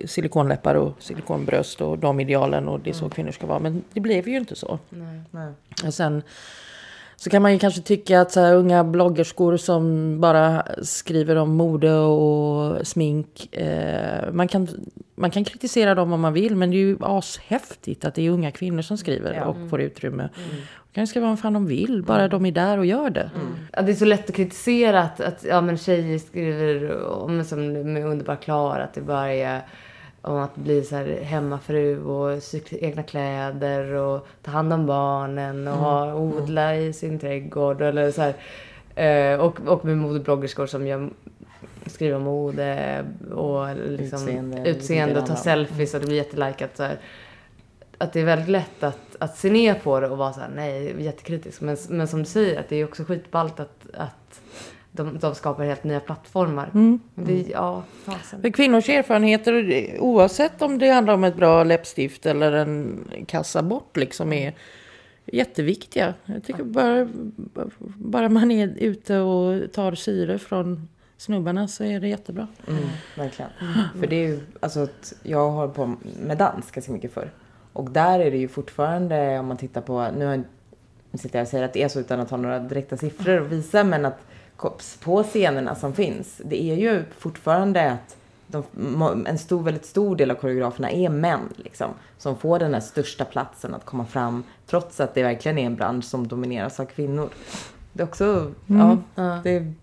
silikonläppar 0.06 0.76
och 0.76 0.96
silikonbröst 1.00 1.82
och 1.82 2.00
de 2.00 2.20
idealen 2.20 2.68
och 2.68 2.80
det 2.80 2.90
är 2.90 2.94
så 2.94 3.10
kvinnor 3.10 3.32
ska 3.32 3.48
vara. 3.48 3.60
Men 3.60 3.84
det 3.94 4.00
blev 4.00 4.28
ju 4.28 4.38
inte 4.38 4.56
så. 4.56 4.80
Nej. 4.90 5.22
Nej. 5.32 5.54
Och 5.86 5.94
sen 5.94 6.24
så 7.24 7.30
kan 7.30 7.42
man 7.42 7.54
ju 7.54 7.60
kanske 7.60 7.82
tycka 7.82 8.22
att 8.22 8.32
så 8.32 8.40
här, 8.40 8.56
unga 8.56 8.84
bloggerskor 8.84 9.58
som 9.58 10.16
bara 10.22 10.66
skriver 10.84 11.36
om 11.36 11.56
mode 11.56 11.94
och 11.94 12.88
smink. 12.88 13.56
Eh, 13.56 14.32
man, 14.34 14.48
kan, 14.48 14.68
man 15.16 15.32
kan 15.32 15.44
kritisera 15.44 15.96
dem 15.96 16.14
om 16.14 16.22
man 16.22 16.34
vill 16.34 16.56
men 16.56 16.72
det 16.72 16.78
är 16.78 16.80
ju 16.80 16.98
ashäftigt 17.02 18.06
att 18.06 18.16
det 18.16 18.28
är 18.28 18.30
unga 18.30 18.52
kvinnor 18.52 18.82
som 18.82 18.98
skriver 18.98 19.34
Ja. 19.34 19.46
och 19.46 19.70
får 19.70 19.82
utrymme. 19.82 20.30
De 20.36 20.94
kan 20.94 21.04
ju 21.04 21.08
skriva 21.08 21.28
vad 21.28 21.40
fan 21.40 21.54
de 21.54 21.66
vill, 21.68 22.04
bara 22.04 22.28
de 22.28 22.46
är 22.46 22.52
där 22.52 22.78
och 22.78 22.86
gör 22.86 23.10
det. 23.10 23.32
Ja, 23.74 23.82
det 23.82 23.92
är 23.92 23.96
så 23.96 24.06
lätt 24.06 24.30
att 24.30 24.36
kritisera 24.36 25.02
att, 25.02 25.22
att 25.22 25.46
ja, 25.50 25.62
men 25.62 25.78
tjejer 25.78 26.20
skriver 26.20 27.04
om 27.04 27.44
som 27.44 27.72
med 27.94 28.06
Underbar 28.06 28.36
Klara 28.36 28.84
att 28.84 28.94
det 28.94 29.02
bara 29.02 29.34
är 29.34 29.62
om 30.22 30.38
att 30.38 30.56
bli 30.56 30.84
så 30.84 30.96
här 30.96 31.22
hemmafru 31.22 32.04
och 32.04 32.44
sy 32.44 32.62
egna 32.72 33.04
kläder 33.04 33.94
och 33.94 34.28
ta 34.42 34.52
hand 34.52 34.74
om 34.74 34.86
barnen 34.86 35.68
och 35.68 35.78
ha, 35.78 36.14
odla 36.14 36.76
i 36.76 36.94
sin 36.94 37.20
trädgård 37.20 37.82
eller 37.82 38.12
så 38.12 38.22
här. 38.22 38.34
Eh, 38.96 39.40
och, 39.40 39.60
och 39.68 39.86
med 39.86 39.98
modebloggerskor 39.98 40.66
som 40.66 40.88
gör, 40.88 41.10
skriver 41.86 42.16
om 42.16 42.24
mode 42.24 43.06
och 43.32 43.76
liksom 43.76 44.28
Utseende, 44.28 44.70
utseende, 44.70 45.20
och 45.20 45.28
tar 45.28 45.36
selfies 45.36 45.94
och 45.94 46.00
det 46.00 46.06
blir 46.06 46.18
jättelikat 46.18 46.78
så 46.78 46.84
här. 46.84 46.98
Att 47.98 48.14
det 48.14 48.20
är 48.20 48.26
väldigt 48.26 48.50
lätt 48.50 48.84
att, 48.84 49.16
att 49.20 49.38
se 49.38 49.50
ner 49.50 49.74
på 49.74 50.00
det 50.00 50.08
och 50.08 50.18
vara 50.18 50.34
så 50.34 50.40
här, 50.40 50.50
nej, 50.56 51.04
jättekritisk. 51.04 51.62
Men, 51.62 51.78
men 51.90 52.08
som 52.08 52.20
du 52.20 52.26
säger, 52.26 52.60
att 52.60 52.70
det 52.70 52.76
är 52.76 52.86
också 52.86 53.04
skitballt 53.04 53.60
att, 53.60 53.86
att 53.94 54.21
de, 54.92 55.20
de 55.20 55.36
skapar 55.36 55.64
helt 55.64 55.84
nya 55.84 56.00
plattformar. 56.00 56.70
Mm. 56.74 57.00
Men 57.16 57.26
Det, 57.26 57.50
ja, 57.50 57.84
fasen. 58.04 58.42
För 58.42 58.50
kvinnors 58.50 58.90
erfarenheter, 58.90 59.96
oavsett 60.00 60.62
om 60.62 60.78
det 60.78 60.90
handlar 60.90 61.14
om 61.14 61.24
ett 61.24 61.36
bra 61.36 61.64
läppstift 61.64 62.26
eller 62.26 62.52
en 62.52 63.06
kassabort, 63.28 63.98
liksom 63.98 64.34
är 64.34 64.54
jätteviktiga. 65.26 66.14
Jag 66.26 66.44
tycker 66.44 66.64
bara, 66.64 67.08
bara 67.96 68.30
man 68.30 68.52
är 68.52 68.74
ute 68.78 69.20
och 69.20 69.72
tar 69.72 69.96
syre 69.96 70.40
från 70.40 70.88
snubbarna 71.18 71.68
så 71.68 71.84
är 71.84 72.00
det 72.00 72.08
jättebra. 72.08 72.48
Mm, 72.68 72.84
verkligen. 73.18 73.52
För 74.00 74.08
det 74.08 74.16
är 74.16 74.28
ju, 74.28 74.40
alltså 74.60 74.80
att 74.80 75.14
jag 75.24 75.50
har 75.50 75.68
på 75.68 75.96
med 76.26 76.38
dans 76.38 76.72
ganska 76.72 76.92
mycket 76.92 77.14
förr. 77.14 77.32
Och 77.74 77.92
där 77.92 78.20
är 78.20 78.32
det 78.32 78.38
ju 78.38 78.48
fortfarande, 78.48 79.40
om 79.40 79.48
man 79.48 79.58
tittar 79.58 79.82
på, 79.82 80.08
nu 80.18 80.44
sitter 81.14 81.40
jag 81.40 81.44
och 81.44 81.50
säger 81.50 81.66
att 81.66 81.74
det 81.74 81.84
är 81.84 81.88
så 81.88 82.00
utan 82.00 82.20
att 82.20 82.30
ha 82.30 82.38
några 82.38 82.60
direkta 82.60 82.98
siffror 82.98 83.42
att 83.42 83.52
visa, 83.52 83.84
men 83.84 84.06
att 84.06 84.20
på 85.04 85.24
scenerna 85.24 85.76
som 85.76 85.94
finns, 85.94 86.42
det 86.46 86.64
är 86.64 86.76
ju 86.76 87.04
fortfarande 87.18 87.92
att 87.92 88.18
de, 88.48 88.64
en 89.28 89.38
stor, 89.38 89.64
väldigt 89.64 89.86
stor 89.86 90.16
del 90.16 90.32
av 90.32 90.36
koreograferna 90.36 90.92
är 90.92 91.10
män, 91.10 91.40
liksom, 91.56 91.90
som 92.18 92.38
får 92.38 92.60
den 92.60 92.74
här 92.74 92.82
största 92.82 93.26
platsen 93.26 93.74
att 93.74 93.86
komma 93.86 94.06
fram, 94.06 94.44
trots 94.68 95.00
att 95.00 95.14
det 95.16 95.24
verkligen 95.24 95.58
är 95.58 95.66
en 95.66 95.76
bransch 95.76 96.06
som 96.06 96.28
domineras 96.28 96.80
av 96.80 96.86
kvinnor. 96.86 97.30
Det 97.94 98.04
är 98.04 98.08
också, 98.08 98.52
ja, 98.68 98.98
Ja. 99.16 99.40
det, 99.44 99.74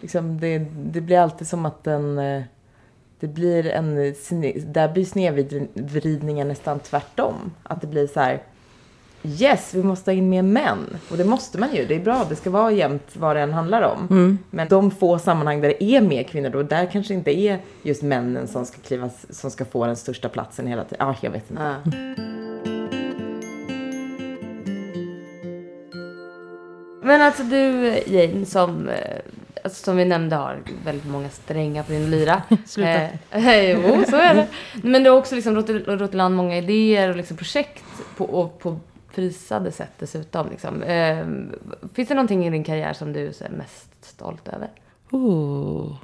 liksom, 0.00 0.40
det, 0.40 0.58
det 0.74 1.00
blir 1.00 1.18
alltid 1.18 1.48
som 1.48 1.66
att 1.66 1.84
den... 1.84 2.18
eh, 2.18 2.42
Det 3.20 3.28
blir 3.28 3.66
en... 3.66 3.98
sne- 4.14 4.66
Där 4.72 4.88
blir 4.92 5.04
snedvridningen 5.04 6.48
nästan 6.48 6.78
tvärtom. 6.80 7.52
Att 7.62 7.80
det 7.80 7.86
blir 7.86 8.06
så 8.06 8.20
här... 8.20 8.42
Yes, 9.24 9.74
vi 9.74 9.82
måste 9.82 10.10
ha 10.10 10.16
in 10.16 10.28
mer 10.28 10.42
män. 10.42 10.96
Och 11.10 11.16
det 11.16 11.24
måste 11.24 11.58
man 11.58 11.74
ju. 11.74 11.86
Det 11.86 11.94
är 11.94 12.00
bra. 12.00 12.26
Det 12.28 12.36
ska 12.36 12.50
vara 12.50 12.72
jämnt 12.72 13.16
vad 13.16 13.36
det 13.36 13.42
än 13.42 13.52
handlar 13.52 13.82
om. 13.82 14.06
Mm. 14.10 14.38
Men 14.50 14.68
de 14.68 14.90
få 14.90 15.18
sammanhang 15.18 15.60
där 15.60 15.68
det 15.68 15.84
är 15.84 16.00
mer 16.00 16.22
kvinnor 16.22 16.50
då, 16.50 16.62
där 16.62 16.86
kanske 16.92 17.14
inte 17.14 17.38
är 17.38 17.58
just 17.82 18.02
männen 18.02 18.48
som 18.48 18.66
ska 18.66 18.80
kliva, 18.80 19.10
som 19.30 19.50
ska 19.50 19.64
få 19.64 19.86
den 19.86 19.96
största 19.96 20.28
platsen 20.28 20.66
hela 20.66 20.84
tiden. 20.84 21.06
Ja, 21.06 21.16
jag 21.20 21.30
vet 21.30 21.50
inte. 21.50 21.62
Ja. 21.62 21.92
Men 27.02 27.22
alltså 27.22 27.42
du 27.42 27.94
Jane, 28.06 28.46
som, 28.46 28.88
eh, 28.88 29.18
alltså, 29.64 29.84
som 29.84 29.96
vi 29.96 30.04
nämnde 30.04 30.36
har 30.36 30.58
väldigt 30.84 31.06
många 31.06 31.28
strängar 31.28 31.82
på 31.82 31.92
din 31.92 32.10
lyra. 32.10 32.42
Sluta. 32.66 32.90
Eh, 33.30 33.70
jo, 33.70 34.04
så 34.08 34.16
är 34.16 34.34
det. 34.34 34.46
Men 34.82 35.02
du 35.02 35.10
har 35.10 35.18
också 35.18 35.34
liksom 35.34 35.54
rått 35.54 36.14
i 36.14 36.16
land 36.16 36.36
många 36.36 36.58
idéer 36.58 37.10
och 37.10 37.16
liksom 37.16 37.36
projekt 37.36 37.84
på, 38.16 38.24
och 38.24 38.58
på 38.58 38.80
prisade 39.14 39.72
sätt 39.72 39.92
dessutom. 39.98 40.50
Liksom. 40.50 40.82
Eh, 40.82 41.26
finns 41.94 42.08
det 42.08 42.14
någonting 42.14 42.46
i 42.46 42.50
din 42.50 42.64
karriär 42.64 42.92
som 42.92 43.12
du 43.12 43.26
är 43.26 43.50
mest 43.50 44.04
stolt 44.04 44.48
över? 44.48 44.70
Oh, 45.10 45.96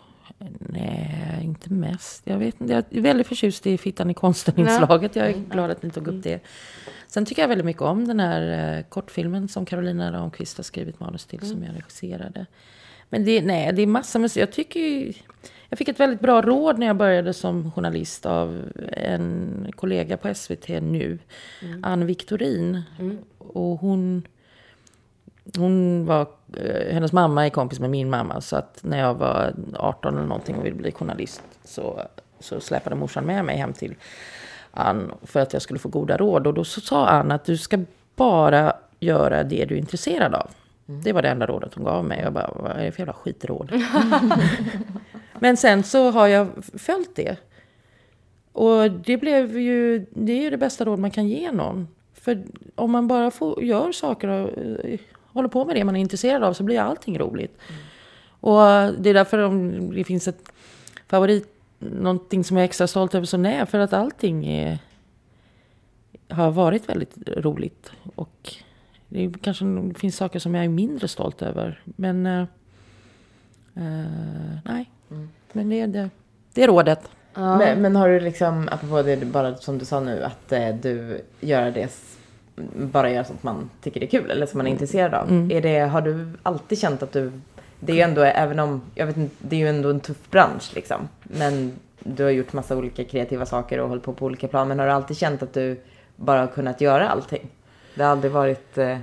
nej, 0.58 1.40
inte 1.42 1.72
mest. 1.72 2.22
Jag 2.24 2.38
vet 2.38 2.60
inte. 2.60 2.72
Jag 2.72 2.84
är 2.90 3.00
väldigt 3.00 3.26
förtjust 3.26 3.66
i 3.66 3.78
Fittan 3.78 4.10
i 4.10 4.14
konsten-inslaget. 4.14 5.16
Jag 5.16 5.28
är 5.28 5.32
glad 5.32 5.70
att 5.70 5.82
ni 5.82 5.90
tog 5.90 6.08
upp 6.08 6.22
det. 6.22 6.40
Sen 7.06 7.26
tycker 7.26 7.42
jag 7.42 7.48
väldigt 7.48 7.64
mycket 7.64 7.82
om 7.82 8.08
den 8.08 8.20
här 8.20 8.76
eh, 8.76 8.84
kortfilmen 8.84 9.48
som 9.48 9.66
Carolina 9.66 10.12
Ramqvist 10.12 10.56
har 10.56 10.64
skrivit 10.64 11.00
manus 11.00 11.26
till, 11.26 11.40
som 11.40 11.64
jag 11.64 11.74
regisserade. 11.74 12.46
Men 13.10 13.24
det, 13.24 13.42
nej, 13.42 13.72
det 13.72 13.82
är 13.82 13.86
massor 13.86 14.20
med... 14.20 14.30
Jag 14.36 14.52
tycker 14.52 14.80
ju, 14.80 15.12
Jag 15.68 15.78
fick 15.78 15.88
ett 15.88 16.00
väldigt 16.00 16.20
bra 16.20 16.42
råd 16.42 16.78
när 16.78 16.86
jag 16.86 16.96
började 16.96 17.32
som 17.32 17.72
journalist 17.72 18.26
av 18.26 18.62
en 18.92 19.72
kollega 19.76 20.16
på 20.16 20.34
SVT 20.34 20.68
nu, 20.68 21.18
Ann 21.82 22.06
Victorin. 22.06 22.82
Och 23.38 23.78
hon... 23.80 24.22
Hon 25.56 26.06
var, 26.06 26.26
eh, 26.56 26.92
hennes 26.94 27.12
mamma 27.12 27.46
är 27.46 27.50
kompis 27.50 27.80
med 27.80 27.90
min 27.90 28.10
mamma 28.10 28.40
så 28.40 28.56
att 28.56 28.80
när 28.82 28.98
jag 28.98 29.14
var 29.14 29.54
18 29.74 30.14
eller 30.14 30.26
någonting 30.26 30.56
och 30.56 30.66
ville 30.66 30.76
bli 30.76 30.92
journalist 30.92 31.42
så, 31.64 32.02
så 32.40 32.60
släpade 32.60 32.96
morsan 32.96 33.24
med 33.24 33.44
mig 33.44 33.56
hem 33.56 33.72
till 33.72 33.94
Ann 34.70 35.12
för 35.22 35.40
att 35.40 35.52
jag 35.52 35.62
skulle 35.62 35.78
få 35.78 35.88
goda 35.88 36.16
råd. 36.16 36.46
Och 36.46 36.54
då 36.54 36.64
så 36.64 36.80
sa 36.80 37.06
Ann 37.06 37.30
att 37.30 37.44
du 37.44 37.56
ska 37.56 37.84
bara 38.16 38.72
göra 39.00 39.44
det 39.44 39.64
du 39.64 39.74
är 39.74 39.78
intresserad 39.78 40.34
av. 40.34 40.50
Det 40.86 41.12
var 41.12 41.22
det 41.22 41.28
enda 41.28 41.46
rådet 41.46 41.74
hon 41.74 41.84
gav 41.84 42.04
mig. 42.04 42.20
Jag 42.20 42.32
bara, 42.32 42.50
vad 42.54 42.70
är 42.70 42.84
det 42.84 42.92
för 42.92 43.00
jävla 43.00 43.12
skitråd? 43.12 43.72
Men 45.40 45.56
sen 45.56 45.82
så 45.82 46.10
har 46.10 46.26
jag 46.26 46.48
följt 46.74 47.16
det. 47.16 47.36
Och 48.52 48.90
det 48.90 49.16
blev 49.16 49.58
ju, 49.58 50.06
det 50.10 50.32
är 50.32 50.40
ju 50.40 50.50
det 50.50 50.56
bästa 50.56 50.84
råd 50.84 50.98
man 50.98 51.10
kan 51.10 51.28
ge 51.28 51.52
någon. 51.52 51.88
För 52.14 52.42
om 52.74 52.90
man 52.90 53.08
bara 53.08 53.30
får, 53.30 53.62
gör 53.62 53.92
saker 53.92 54.28
och 54.28 54.58
eh, 54.58 55.00
håller 55.26 55.48
på 55.48 55.64
med 55.64 55.76
det 55.76 55.84
man 55.84 55.96
är 55.96 56.00
intresserad 56.00 56.42
av 56.42 56.52
så 56.52 56.62
blir 56.62 56.80
allting 56.80 57.18
roligt. 57.18 57.58
Och 58.40 58.60
det 58.98 59.10
är 59.10 59.14
därför 59.14 59.38
om 59.38 59.94
det 59.94 60.04
finns 60.04 60.28
ett 60.28 60.52
favorit, 61.06 61.54
någonting 61.78 62.44
som 62.44 62.56
jag 62.56 62.64
är 62.64 62.68
extra 62.68 62.86
stolt 62.86 63.14
över 63.14 63.26
så 63.26 63.36
nej, 63.36 63.66
för 63.66 63.78
att 63.78 63.92
allting 63.92 64.46
är, 64.46 64.78
har 66.28 66.50
varit 66.50 66.88
väldigt 66.88 67.28
roligt. 67.28 67.92
Och 68.14 68.54
det 69.08 69.24
är, 69.24 69.32
kanske 69.42 69.64
det 69.64 69.98
finns 69.98 70.16
saker 70.16 70.38
som 70.38 70.54
jag 70.54 70.64
är 70.64 70.68
mindre 70.68 71.08
stolt 71.08 71.42
över. 71.42 71.82
Men 71.84 72.26
eh, 72.26 72.46
eh, 73.76 74.86
nej, 75.08 75.28
men 75.52 75.68
det 75.68 75.80
är 75.80 75.86
det, 75.86 76.10
det 76.54 76.62
är 76.62 76.66
rådet. 76.66 77.00
Men, 77.34 77.82
men 77.82 77.96
har 77.96 78.08
du 78.08 78.20
liksom, 78.20 78.68
apropå 78.72 79.02
det 79.02 79.26
bara 79.26 79.56
som 79.56 79.78
du 79.78 79.84
sa 79.84 80.00
nu, 80.00 80.24
att 80.24 80.52
eh, 80.52 80.68
du 80.68 81.20
gör 81.40 81.70
det, 81.70 81.90
bara 82.74 83.10
gör 83.10 83.22
sånt 83.22 83.42
man 83.42 83.70
tycker 83.82 84.02
är 84.02 84.06
kul 84.06 84.30
eller 84.30 84.46
som 84.46 84.58
man 84.58 84.66
är 84.66 84.70
intresserad 84.70 85.14
av. 85.14 85.52
Är 85.52 85.60
det, 85.60 85.78
har 85.78 86.00
du 86.00 86.28
alltid 86.42 86.78
känt 86.78 87.02
att 87.02 87.12
du, 87.12 87.32
det 87.80 87.92
är 87.92 87.96
ju 87.96 88.02
ändå, 88.02 88.22
även 88.22 88.58
om, 88.58 88.82
jag 88.94 89.06
vet 89.06 89.16
inte, 89.16 89.34
det 89.38 89.56
är 89.56 89.60
ju 89.60 89.68
ändå 89.68 89.90
en 89.90 90.00
tuff 90.00 90.30
bransch 90.30 90.70
liksom. 90.74 91.08
Men 91.22 91.72
du 91.98 92.24
har 92.24 92.30
gjort 92.30 92.52
massa 92.52 92.76
olika 92.76 93.04
kreativa 93.04 93.46
saker 93.46 93.80
och 93.80 93.88
hållit 93.88 94.04
på 94.04 94.12
på 94.12 94.26
olika 94.26 94.48
plan. 94.48 94.68
Men 94.68 94.78
har 94.78 94.86
du 94.86 94.92
alltid 94.92 95.16
känt 95.16 95.42
att 95.42 95.54
du 95.54 95.80
bara 96.16 96.40
har 96.40 96.46
kunnat 96.46 96.80
göra 96.80 97.08
allting? 97.08 97.48
Det 97.94 98.02
har 98.02 98.10
aldrig 98.10 98.32
varit 98.32 98.78
eh, 98.78 98.98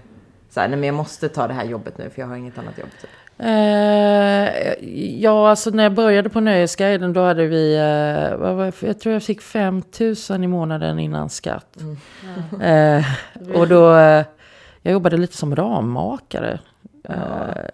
så 0.50 0.60
här, 0.60 0.68
nej 0.68 0.80
men 0.80 0.88
jag 0.88 0.96
måste 0.96 1.30
ta 1.30 1.48
det 1.48 1.54
här 1.54 1.66
jobbet 1.66 1.98
nu 1.98 2.10
för 2.10 2.22
jag 2.22 2.28
har 2.28 2.36
inget 2.36 2.58
annat 2.58 2.78
jobb. 2.78 2.90
Typ. 3.02 3.10
Eh, 3.38 4.74
ja, 5.22 5.50
alltså 5.50 5.70
när 5.70 5.84
jag 5.84 5.94
började 5.94 6.30
på 6.30 6.40
Nöjesguiden 6.40 7.14
då 7.14 7.22
hade 7.22 7.48
vi, 7.48 7.76
eh, 7.76 8.38
vad 8.38 8.56
var, 8.56 8.74
jag 8.80 9.00
tror 9.00 9.14
jag 9.14 9.24
fick 9.24 9.42
5 9.42 9.84
000 10.30 10.44
i 10.44 10.48
månaden 10.48 11.00
innan 11.00 11.30
skatt. 11.30 11.78
Eh, 12.62 13.06
och 13.54 13.68
då, 13.68 13.96
eh, 13.96 14.26
jag 14.82 14.92
jobbade 14.94 15.18
lite 15.18 15.38
som 15.38 15.56
rammakare. 15.56 16.60
Eh, 17.10 17.66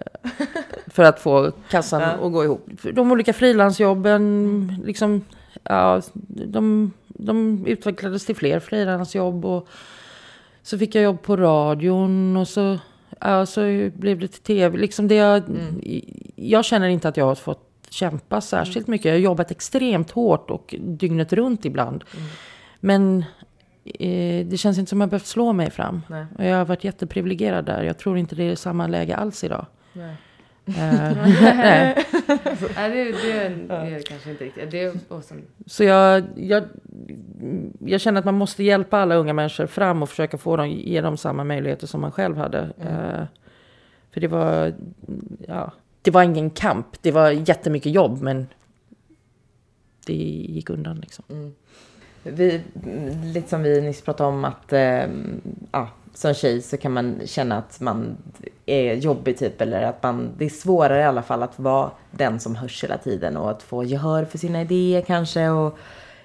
för 0.88 1.04
att 1.04 1.20
få 1.20 1.52
kassan 1.70 2.02
att 2.02 2.32
gå 2.32 2.44
ihop. 2.44 2.70
De 2.94 3.12
olika 3.12 3.34
frilansjobben, 3.34 4.82
liksom, 4.86 5.26
ja, 5.64 6.02
de, 6.48 6.92
de 7.08 7.66
utvecklades 7.68 8.26
till 8.26 8.36
fler 8.36 8.60
frilansjobb. 8.60 9.46
Och 9.46 9.68
så 10.64 10.78
fick 10.78 10.96
jag 10.96 11.04
jobb 11.04 11.22
på 11.22 11.36
radion 11.38 12.38
och 12.38 12.48
så, 12.48 12.78
ja, 13.22 13.46
så 13.46 13.90
blev 13.94 14.20
det 14.20 14.28
till 14.28 14.42
tv. 14.42 14.78
Liksom 14.78 15.08
det 15.08 15.16
jag, 15.16 15.44
jag 16.36 16.66
känner 16.66 16.88
inte 16.88 17.08
att 17.08 17.18
jag 17.18 17.26
har 17.26 17.36
fått 17.36 17.68
kämpa 17.90 18.42
särskilt 18.42 18.88
mycket. 18.88 19.06
Jag 19.06 19.14
har 19.14 19.20
jobbat 19.20 19.52
extremt 19.52 20.12
hårt 20.12 20.52
och 20.52 20.76
dygnet 20.80 21.34
runt 21.34 21.66
ibland. 21.66 22.04
Men 22.80 23.24
eh, 23.86 24.46
det 24.46 24.60
känns 24.60 24.78
inte 24.78 24.90
som 24.90 25.02
att 25.02 25.06
jag 25.06 25.10
behövt 25.10 25.26
slå 25.26 25.54
mig 25.54 25.72
fram. 25.72 26.02
Nej. 26.08 26.26
Och 26.38 26.46
jag 26.46 26.58
har 26.58 26.66
varit 26.66 26.84
jätteprivilegierad 26.84 27.66
där. 27.66 27.84
Jag 27.84 27.98
tror 27.98 28.18
inte 28.18 28.36
det 28.36 28.44
är 28.44 28.56
samma 28.56 28.88
läge 28.88 29.16
alls 29.16 29.44
idag. 29.44 29.66
Nej. 29.94 30.16
Eh, 30.66 30.74
nej. 31.42 32.06
Nej, 32.76 32.90
det, 32.90 33.04
det, 33.04 33.50
det 33.68 33.76
är 33.76 34.02
kanske 34.02 34.32
inte 34.32 34.44
riktigt. 34.44 34.72
Det 34.72 34.84
är, 34.84 34.94
och 35.08 35.24
sen, 35.24 35.42
Så 35.66 35.84
jag, 35.84 36.24
jag, 36.36 36.64
jag 37.80 38.02
känner 38.02 38.20
att 38.20 38.26
man 38.26 38.38
måste 38.38 38.64
hjälpa 38.64 38.98
alla 38.98 39.16
unga 39.16 39.34
människor 39.34 39.66
fram 39.66 40.04
och 40.04 40.10
försöka 40.10 40.38
få 40.38 40.58
dem, 40.58 40.70
ge 40.70 41.02
dem 41.02 41.18
samma 41.18 41.44
möjligheter 41.44 41.88
som 41.88 42.02
man 42.02 42.12
själv 42.12 42.38
hade. 42.38 42.60
Eh, 42.60 43.26
för 44.12 44.22
det 44.22 44.28
var, 44.28 44.74
ja, 45.48 45.72
det 46.02 46.12
var 46.12 46.24
ingen 46.24 46.50
kamp. 46.50 46.88
Det 47.02 47.12
var 47.12 47.32
jättemycket 47.32 47.92
jobb 47.92 48.22
men 48.22 48.48
det 50.06 50.14
gick 50.14 50.70
undan 50.70 51.00
liksom. 51.00 51.54
Vi, 52.24 52.62
lite 53.24 53.50
som 53.50 53.64
vi 53.64 53.82
nyss 53.82 54.02
pratade 54.02 54.30
om 54.30 54.46
att 54.46 54.74
eh, 54.74 55.06
ja, 55.72 55.90
som 56.14 56.34
tjej 56.34 56.62
så 56.62 56.78
kan 56.78 56.94
man 56.94 57.22
känna 57.26 57.58
att 57.58 57.80
man 57.80 58.18
är 58.66 58.94
jobbig 58.94 59.38
typ 59.38 59.62
eller 59.62 59.82
att 59.82 60.04
man, 60.04 60.30
det 60.38 60.46
är 60.46 60.50
svårare 60.50 61.00
i 61.00 61.04
alla 61.04 61.22
fall 61.22 61.44
att 61.44 61.60
vara 61.60 61.92
den 62.12 62.40
som 62.40 62.56
hörs 62.56 62.84
hela 62.84 62.98
tiden 62.98 63.38
och 63.38 63.52
att 63.52 63.64
få 63.64 63.84
gehör 63.84 64.26
för 64.26 64.38
sina 64.38 64.62
idéer 64.62 65.02
kanske 65.02 65.50
och 65.50 65.78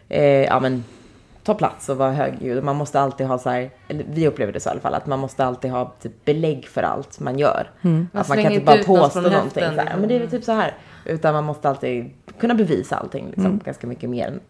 eh, 0.08 0.44
ja 0.44 0.60
men 0.60 0.84
ta 1.46 1.54
plats 1.54 1.88
och 1.88 1.96
vara 1.96 2.12
högljudd. 2.12 2.64
Man 2.64 2.76
måste 2.76 3.00
alltid 3.00 3.26
ha 3.26 3.38
så 3.38 3.50
här, 3.50 3.70
eller 3.88 4.04
vi 4.10 4.28
upplever 4.28 4.52
det 4.52 4.60
så 4.60 4.68
i 4.68 4.70
alla 4.72 4.80
fall, 4.80 4.94
att 4.94 5.06
man 5.06 5.18
måste 5.18 5.44
alltid 5.44 5.70
ha 5.70 5.92
typ 6.02 6.24
belägg 6.24 6.66
för 6.68 6.82
allt 6.82 7.20
man 7.20 7.38
gör. 7.38 7.70
Man 7.80 8.08
Att 8.12 8.14
man 8.14 8.24
slänger 8.24 8.42
kan 8.42 8.52
inte 8.52 8.72
inte 8.72 8.88
bara 8.88 8.98
påstå 9.00 9.20
någonting 9.20 9.42
höften, 9.42 9.74
så 9.74 9.80
här, 9.80 9.84
liksom. 9.84 10.00
men 10.00 10.08
det 10.08 10.14
är 10.14 10.18
väl 10.20 10.30
typ 10.30 10.44
så 10.44 10.52
här. 10.52 10.74
Utan 11.04 11.34
man 11.34 11.44
måste 11.44 11.68
alltid 11.68 12.10
kunna 12.38 12.54
bevisa 12.54 12.96
allting 12.96 13.26
liksom, 13.26 13.60
ganska 13.64 13.86
mycket 13.86 14.10
mer 14.10 14.26
än 14.28 14.40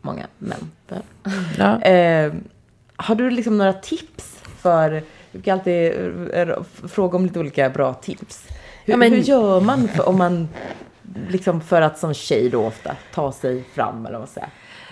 många 0.00 0.26
män. 0.38 0.70
Ja. 1.58 1.80
Eh, 1.82 2.32
har 2.96 3.14
du 3.14 3.30
liksom 3.30 3.58
några 3.58 3.72
tips 3.72 4.40
för, 4.58 4.90
vi 4.90 5.02
brukar 5.38 5.52
alltid 5.52 5.92
eh, 6.34 6.62
fråga 6.88 7.16
om 7.16 7.24
lite 7.26 7.38
olika 7.40 7.70
bra 7.70 7.94
tips. 7.94 8.46
Hur, 8.84 8.92
Ja, 8.92 8.96
men- 8.96 9.12
hur 9.12 9.18
gör 9.18 9.60
man 9.60 9.88
för, 9.88 10.08
om 10.08 10.18
man, 10.18 10.48
liksom 11.28 11.60
för 11.60 11.82
att 11.82 11.98
som 11.98 12.14
tjej 12.14 12.48
då 12.48 12.66
ofta 12.66 12.96
ta 13.14 13.32
sig 13.32 13.62
fram 13.74 14.06
eller 14.06 14.12
vad 14.12 14.20
man 14.20 14.28
säger? 14.28 14.50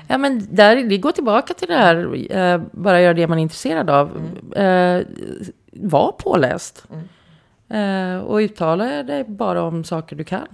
Ja, 0.09 0.18
men 0.18 0.46
där, 0.55 0.76
det 0.76 0.98
går 0.98 1.12
tillbaka 1.12 1.55
till 1.55 1.68
det 1.68 1.74
här, 1.74 2.32
eh, 2.36 2.61
bara 2.72 3.00
göra 3.00 3.14
det 3.14 3.26
man 3.26 3.38
är 3.38 3.42
intresserad 3.42 3.90
av. 3.90 4.11
Eh, 4.57 5.03
var 5.72 6.12
påläst. 6.12 6.86
Eh, 7.68 8.16
och 8.18 8.36
uttala 8.36 9.03
dig 9.03 9.24
bara 9.24 9.62
om 9.62 9.84
saker 9.84 10.16
du 10.16 10.24
kan. 10.24 10.46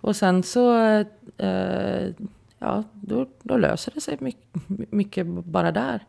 Och 0.00 0.16
sen 0.16 0.42
så, 0.42 0.76
eh, 1.38 2.06
ja, 2.58 2.84
då, 2.92 3.26
då 3.42 3.56
löser 3.56 3.92
det 3.94 4.00
sig 4.00 4.16
mycket, 4.20 4.48
mycket 4.90 5.26
bara 5.26 5.72
där. 5.72 6.00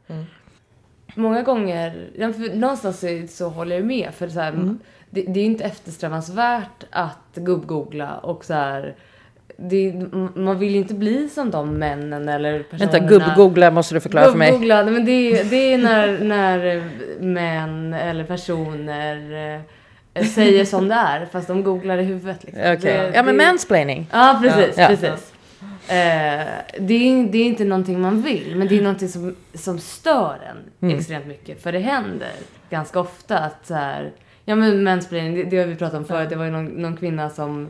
många 1.16 1.42
gånger, 1.42 2.10
ja, 2.18 2.28
någonstans 2.54 3.00
så, 3.00 3.08
så 3.30 3.50
håller 3.50 3.76
jag 3.76 3.86
med. 3.86 4.10
För 4.14 4.28
så 4.30 4.40
här, 4.40 4.50
Mm. 4.54 4.80
det, 5.10 5.22
det 5.22 5.40
är 5.40 5.46
inte 5.46 5.64
eftersträvansvärt 5.64 6.84
att 6.92 7.36
gubb-googla 7.36 8.18
och 8.18 8.46
så 8.46 8.54
här, 8.54 8.96
det, 9.58 9.94
man 10.36 10.60
vill 10.60 10.72
ju 10.72 10.78
inte 10.78 10.94
bli 10.94 11.30
som 11.30 11.52
de 11.52 11.74
männen 11.78 12.30
eller 12.30 12.64
personerna. 12.64 12.92
Vänta, 12.92 13.08
gubb-googla 13.16 13.72
måste 13.72 13.94
du 13.96 14.00
förklara 14.00 14.32
för 14.32 14.38
mig. 14.38 14.52
Gubb-googla, 14.52 14.86
men 14.92 15.06
det, 15.06 15.12
är- 15.12 15.44
det 15.44 15.74
är 15.74 15.78
när, 15.78 16.20
när 16.20 16.84
män 17.20 17.94
eller 17.94 18.24
personer 18.24 19.16
eh, 20.14 20.24
säger 20.26 20.66
som 20.66 20.88
det 20.88 20.96
är 20.96 21.26
fast 21.26 21.48
de 21.48 21.64
googlar 21.64 21.98
i 21.98 22.04
huvudet. 22.04 22.44
Liksom. 22.44 22.62
Okej. 22.64 22.78
Det- 22.98 23.12
Ja, 23.16 23.24
men 23.24 23.38
det- 23.38 23.46
mansplaining. 23.46 24.08
Ja, 24.12 24.40
precis. 24.44 24.78
Ja. 24.78 24.88
precis. 24.88 25.34
Eh, 25.90 26.46
det, 26.80 26.94
är, 26.94 27.28
det 27.32 27.38
är 27.38 27.46
inte 27.46 27.64
någonting 27.66 28.02
man 28.02 28.22
vill, 28.22 28.54
men 28.56 28.68
det 28.68 28.78
är 28.78 28.82
någonting 28.82 29.10
som, 29.10 29.36
som 29.54 29.80
stör 29.80 30.36
en 30.50 30.58
Mm. 30.88 31.00
extremt 31.00 31.26
mycket. 31.28 31.64
För 31.64 31.72
det 31.72 31.80
händer 31.80 32.32
ganska 32.70 33.00
ofta 33.00 33.38
att 33.40 33.68
så 33.68 33.74
här, 33.74 34.12
ja 34.46 34.56
men 34.56 34.84
mansplaining, 34.84 35.36
det, 35.36 35.44
det 35.44 35.58
har 35.58 35.66
vi 35.66 35.76
pratat 35.76 35.98
om 35.98 36.06
förut. 36.06 36.30
Det 36.30 36.36
var 36.36 36.46
ju 36.46 36.52
någon, 36.52 36.66
någon 36.66 36.98
kvinna 36.98 37.30
som, 37.30 37.70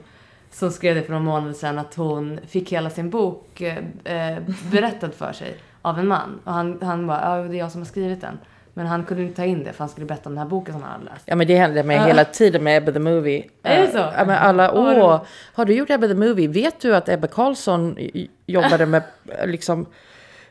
som 0.51 0.71
skrev 0.71 0.95
det 0.95 1.01
för 1.03 1.11
några 1.11 1.23
månader 1.23 1.53
sedan 1.53 1.79
att 1.79 1.95
hon 1.95 2.39
fick 2.47 2.71
hela 2.71 2.89
sin 2.89 3.09
bok 3.09 3.61
eh, 3.61 4.37
berättad 4.71 5.11
för 5.11 5.33
sig 5.33 5.57
av 5.81 5.99
en 5.99 6.07
man. 6.07 6.39
Och 6.43 6.53
han, 6.53 6.79
han 6.81 7.07
bara, 7.07 7.21
ja 7.21 7.43
det 7.43 7.55
är 7.55 7.59
jag 7.59 7.71
som 7.71 7.81
har 7.81 7.85
skrivit 7.85 8.21
den. 8.21 8.37
Men 8.73 8.87
han 8.87 9.03
kunde 9.03 9.23
inte 9.23 9.35
ta 9.35 9.45
in 9.45 9.63
det 9.63 9.73
för 9.73 9.79
han 9.79 9.89
skulle 9.89 10.05
berätta 10.05 10.29
om 10.29 10.35
den 10.35 10.43
här 10.43 10.49
boken 10.49 10.73
som 10.73 10.83
han 10.83 10.91
hade 10.91 11.05
läst. 11.05 11.23
Ja 11.25 11.35
men 11.35 11.47
det 11.47 11.55
händer 11.55 11.83
mig 11.83 11.97
Ja. 11.97 12.05
hela 12.05 12.25
tiden 12.25 12.63
med 12.63 12.77
Ebba 12.77 12.91
the 12.91 12.99
Movie. 12.99 13.43
Är 13.63 13.77
det 13.77 13.83
Eh, 13.85 13.91
så? 13.91 13.97
Ja 13.97 14.25
men 14.25 14.37
alla, 14.37 14.71
åh, 14.71 15.21
har 15.53 15.65
du 15.65 15.73
gjort 15.73 15.89
Ebba 15.89 16.07
the 16.07 16.13
Movie? 16.13 16.47
Vet 16.47 16.79
du 16.79 16.95
att 16.95 17.09
Ebba 17.09 17.27
Karlsson 17.27 17.97
jobbade 18.45 18.85
med, 18.85 19.03
eh, 19.39 19.47
liksom, 19.47 19.85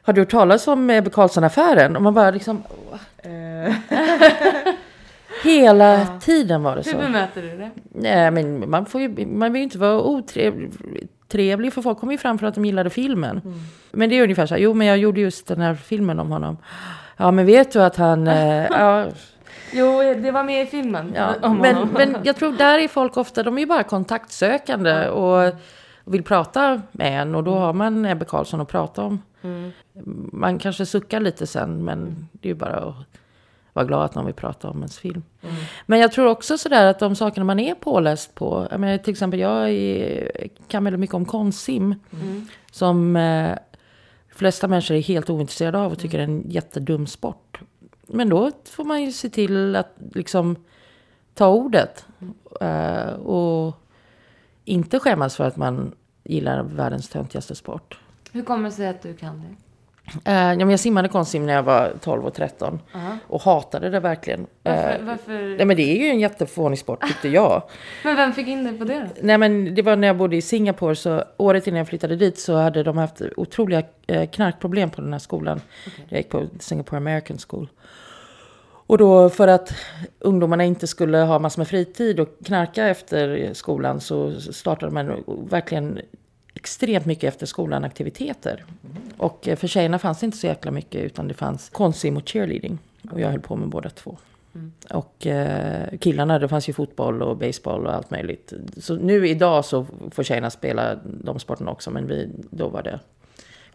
har 0.03 0.12
du 0.12 0.20
hört 0.20 0.30
talas 0.30 0.68
om 0.68 0.90
Ebba 0.90 1.11
Karlsson-affären? 1.11 1.97
Och 1.97 2.03
man 2.03 2.14
bara 2.14 2.30
liksom, 2.30 2.62
åh. 2.92 2.99
Hela 5.45 6.07
tiden 6.20 6.62
var 6.62 6.76
det 6.76 6.82
Hur 6.87 6.93
så. 6.93 6.99
bemöter 6.99 7.43
du 7.43 7.57
det? 7.59 7.70
Nej 7.93 8.30
men 8.30 8.70
man 8.70 8.87
får 8.87 9.01
ju, 9.01 9.26
man 9.26 9.53
vill 9.53 9.61
ju 9.61 9.64
inte 9.64 9.78
vara 9.78 10.01
otrevlig. 10.03 10.70
Trevlig, 11.28 11.72
för 11.72 11.82
folk 11.82 11.99
kom 11.99 12.11
ju 12.12 12.18
fram 12.18 12.39
för 12.39 12.47
att 12.47 12.55
de 12.55 12.64
gillade 12.64 12.91
filmen. 12.91 13.41
Men 13.93 14.09
det 14.09 14.18
är 14.18 14.22
ungefär 14.22 14.47
så 14.47 14.55
här, 14.55 14.61
jo 14.62 14.74
men 14.74 14.87
jag 14.87 14.99
gjorde 14.99 15.20
just 15.20 15.47
den 15.47 15.61
här 15.61 15.74
filmen 15.74 16.18
om 16.20 16.30
honom. 16.30 16.57
Ja 17.16 17.30
men 17.30 17.47
vet 17.47 17.72
du 17.72 17.82
att 17.82 17.97
han, 17.97 18.26
eh, 18.28 18.66
ja, 18.70 19.07
Jo, 19.72 20.01
det 20.22 20.30
var 20.30 20.43
med 20.45 20.62
i 20.62 20.66
filmen. 20.66 21.12
Ja, 21.16 21.34
Om 21.43 21.59
men, 21.59 21.74
honom. 21.74 21.95
men 21.95 22.16
jag 22.24 22.37
tror 22.37 22.53
där 22.53 22.78
är 22.78 22.89
folk 22.89 23.16
ofta, 23.16 23.43
de 23.43 23.57
är 23.59 23.61
ju 23.61 23.66
bara 23.66 23.82
kontaktsökande 23.82 25.09
och, 25.09 25.47
och 26.05 26.14
vill 26.14 26.22
prata 26.22 26.82
med 26.93 27.20
en 27.22 27.34
och 27.34 27.45
då 27.45 27.55
har 27.55 27.72
man 27.72 28.05
Ebbe 28.07 28.24
Karlsson 28.24 28.61
att 28.61 28.68
prata 28.68 29.03
om. 29.03 29.22
Man 30.32 30.59
kanske 30.59 30.87
suckar 30.87 31.20
lite 31.20 31.47
sen 31.47 31.84
men 31.84 32.28
det 32.32 32.49
är 32.49 32.51
ju 32.51 32.59
bara 32.59 32.76
att 32.76 32.95
vara 33.77 33.87
glad 33.87 34.05
att 34.05 34.14
någon 34.14 34.27
vill 34.27 34.35
prata 34.35 34.70
om 34.70 34.77
ens 34.77 34.99
film. 34.99 35.22
Men 35.87 35.99
jag 35.99 36.12
tror 36.12 36.27
också 36.27 36.59
sådär 36.59 36.87
att 36.87 36.99
de 36.99 37.16
sakerna 37.16 37.45
man 37.45 37.61
är 37.61 37.74
påläst 37.74 38.35
på, 38.35 38.68
jag 38.70 38.81
menar, 38.81 38.99
till 38.99 39.12
exempel 39.12 39.41
jag 39.41 39.70
är, 39.70 40.49
kan 40.68 40.85
väldigt 40.85 41.01
mycket 41.01 41.14
om 41.14 41.24
konstsim 41.24 41.95
som 42.70 43.16
eh, 43.16 43.59
flesta 44.35 44.68
människor 44.68 44.95
är 44.97 45.01
helt 45.03 45.31
ointresserade 45.31 45.79
av 45.79 45.93
och 45.93 45.99
tycker 45.99 46.18
är 46.18 46.22
en 46.22 46.51
jättedum 46.51 47.07
sport. 47.07 47.61
Men 48.07 48.29
då 48.29 48.51
får 48.64 48.85
man 48.85 49.03
ju 49.03 49.12
se 49.12 49.29
till 49.29 49.77
att 49.77 49.95
liksom 50.14 50.57
ta 51.35 51.49
ordet. 51.49 52.07
eh, 52.61 53.09
och 53.09 53.83
inte 54.64 54.99
skämmas 54.99 55.37
för 55.37 55.45
att 55.45 55.57
man 55.57 55.95
gillar 56.24 56.62
världens 56.62 57.09
töntigaste 57.09 57.55
sport. 57.55 57.99
Hur 58.33 58.43
kommer 58.43 58.68
det 58.68 58.74
sig 58.74 58.89
att 58.89 59.03
du 59.03 59.14
kan 59.14 59.41
det? 59.41 59.66
Eh, 60.24 60.34
ja, 60.34 60.57
men 60.57 60.70
jag 60.70 60.80
simmade 60.80 61.09
konstsim 61.09 61.46
när 61.46 61.52
jag 61.52 61.62
var 61.62 61.92
12 62.00 62.26
och 62.26 62.34
13. 62.34 62.80
Aha. 62.94 63.18
Och 63.26 63.42
hatade 63.42 63.90
det 63.90 64.00
verkligen. 64.00 64.46
Varför? 64.62 64.98
Eh, 65.00 65.07
varför? 65.07 65.57
nej, 65.57 65.66
men 65.66 65.76
det 65.76 65.82
är 65.82 66.04
ju 66.04 66.07
en 66.07 66.20
jättefånig 66.20 66.78
sport 66.78 67.07
tyckte 67.07 67.28
jag. 67.28 67.62
Men 68.04 68.16
vem 68.16 68.32
fick 68.32 68.48
in 68.48 68.64
dig 68.64 68.78
på 68.78 68.84
det 68.84 69.00
då? 69.00 69.20
Nej 69.20 69.38
men 69.38 69.74
det 69.74 69.82
var 69.82 69.96
när 69.96 70.07
jag 70.07 70.16
bodde 70.16 70.36
i 70.36 70.42
Singapore 70.42 70.96
så 70.96 71.24
året 71.36 71.66
innan 71.66 71.78
jag 71.78 71.88
flyttade 71.88 72.16
dit 72.16 72.38
så 72.38 72.57
hade 72.57 72.82
de 72.82 72.98
haft 72.98 73.22
otroliga 73.36 73.82
eh, 74.07 74.30
knarkproblem 74.30 74.90
på 74.90 75.00
den 75.00 75.12
här 75.12 75.20
skolan. 75.20 75.61
Jag 76.09 76.18
gick 76.18 76.28
på 76.28 76.46
Singapore 76.59 76.96
American 76.96 77.38
School. 77.48 77.68
Och 78.88 78.98
då 78.98 79.30
för 79.30 79.48
att 79.48 79.74
ungdomarna 80.18 80.64
inte 80.64 80.86
skulle 80.86 81.18
ha 81.18 81.38
massor 81.38 81.61
med 81.61 81.68
fritid 81.68 82.20
och 82.20 82.28
knarka 82.44 82.86
efter 82.86 83.50
skolan 83.54 84.00
så 84.00 84.40
startade 84.40 84.92
man 84.92 85.24
verkligen 85.26 86.00
extremt 86.57 87.07
mycket 87.07 87.24
efter 87.34 87.46
skolan 87.46 87.84
aktiviteter. 87.84 88.64
Och 89.16 89.48
eh, 89.48 89.57
för 89.57 89.68
tjejerna 89.68 89.98
fanns 89.98 90.20
det 90.20 90.26
inte 90.26 90.38
så 90.38 90.46
jäkla 90.46 90.70
mycket 90.70 91.04
utan 91.04 91.28
det 91.28 91.34
fanns 91.34 91.68
konstsim 91.70 92.16
och 92.16 92.28
cheerleading. 92.28 92.78
Och 93.11 93.20
jag 93.20 93.30
höll 93.30 93.40
på 93.40 93.57
med 93.57 93.68
båda 93.68 93.90
två. 93.90 94.18
Och 94.90 95.26
eh, 95.26 95.98
killarna, 95.98 96.38
det 96.38 96.48
fanns 96.48 96.68
ju 96.68 96.72
fotboll 96.72 97.22
och 97.22 97.36
baseball 97.36 97.86
och 97.86 97.94
allt 97.94 98.11
möjligt. 98.11 98.52
Så 98.76 98.96
nu 98.96 99.28
idag 99.28 99.64
så 99.64 99.86
får 100.11 100.22
tjejerna 100.22 100.50
spela 100.50 100.94
de 101.04 101.38
sporterna 101.38 101.70
också, 101.70 101.90
men 101.90 102.07
vi, 102.07 102.30
då 102.50 102.68
var 102.68 102.82
det 102.82 103.00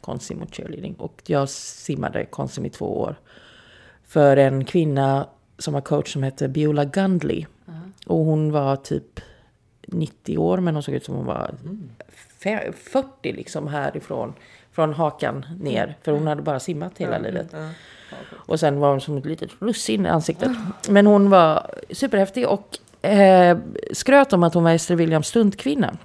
konstsim 0.02 0.42
och 0.42 0.54
cheerleading. 0.56 0.94
Och 0.96 1.22
jag 1.26 1.50
simmade 1.50 2.26
konstsim 2.26 2.66
i 2.66 2.70
två 2.70 2.86
år. 3.00 3.16
För 4.08 4.38
en 4.38 4.66
kvinna 4.66 5.28
som 5.58 5.74
var 5.74 5.82
coach 5.82 6.14
som 6.14 6.24
hette 6.24 6.48
Beulah 6.48 6.86
Gundley. 6.86 7.46
Och 8.06 8.18
hon 8.26 8.52
var 8.52 8.76
typ 8.76 9.20
90 9.88 10.38
år, 10.38 10.58
men 10.58 10.74
hon 10.74 10.84
såg 10.84 10.96
ut 10.96 11.06
som 11.06 11.16
hon 11.16 11.26
var 11.26 11.54
fe- 12.10 12.31
40 12.42 13.34
liksom 13.34 13.68
härifrån. 13.68 14.34
Från 14.74 14.94
hakan 14.94 15.46
ner, 15.60 15.96
för 16.04 16.12
hon 16.12 16.28
hade 16.28 16.42
bara 16.42 16.60
simmat 16.60 16.98
hela 16.98 17.18
livet. 17.18 17.54
Och 18.32 18.60
sen 18.60 18.80
var 18.80 18.90
hon 18.90 19.02
som 19.02 19.18
ett 19.18 19.26
litet 19.26 19.52
russin 19.60 20.06
i 20.06 20.10
ansiktet. 20.10 20.52
Men 20.90 21.06
hon 21.08 21.30
var 21.30 21.68
superhäftig 21.90 22.48
och 22.48 22.78
eh, 23.06 23.58
skröt 23.94 24.34
om 24.34 24.44
att 24.44 24.54
hon 24.54 24.64
var 24.64 24.72
Ester 24.72 24.96
Williams 24.96 25.28
stuntkvinna. 25.28 25.98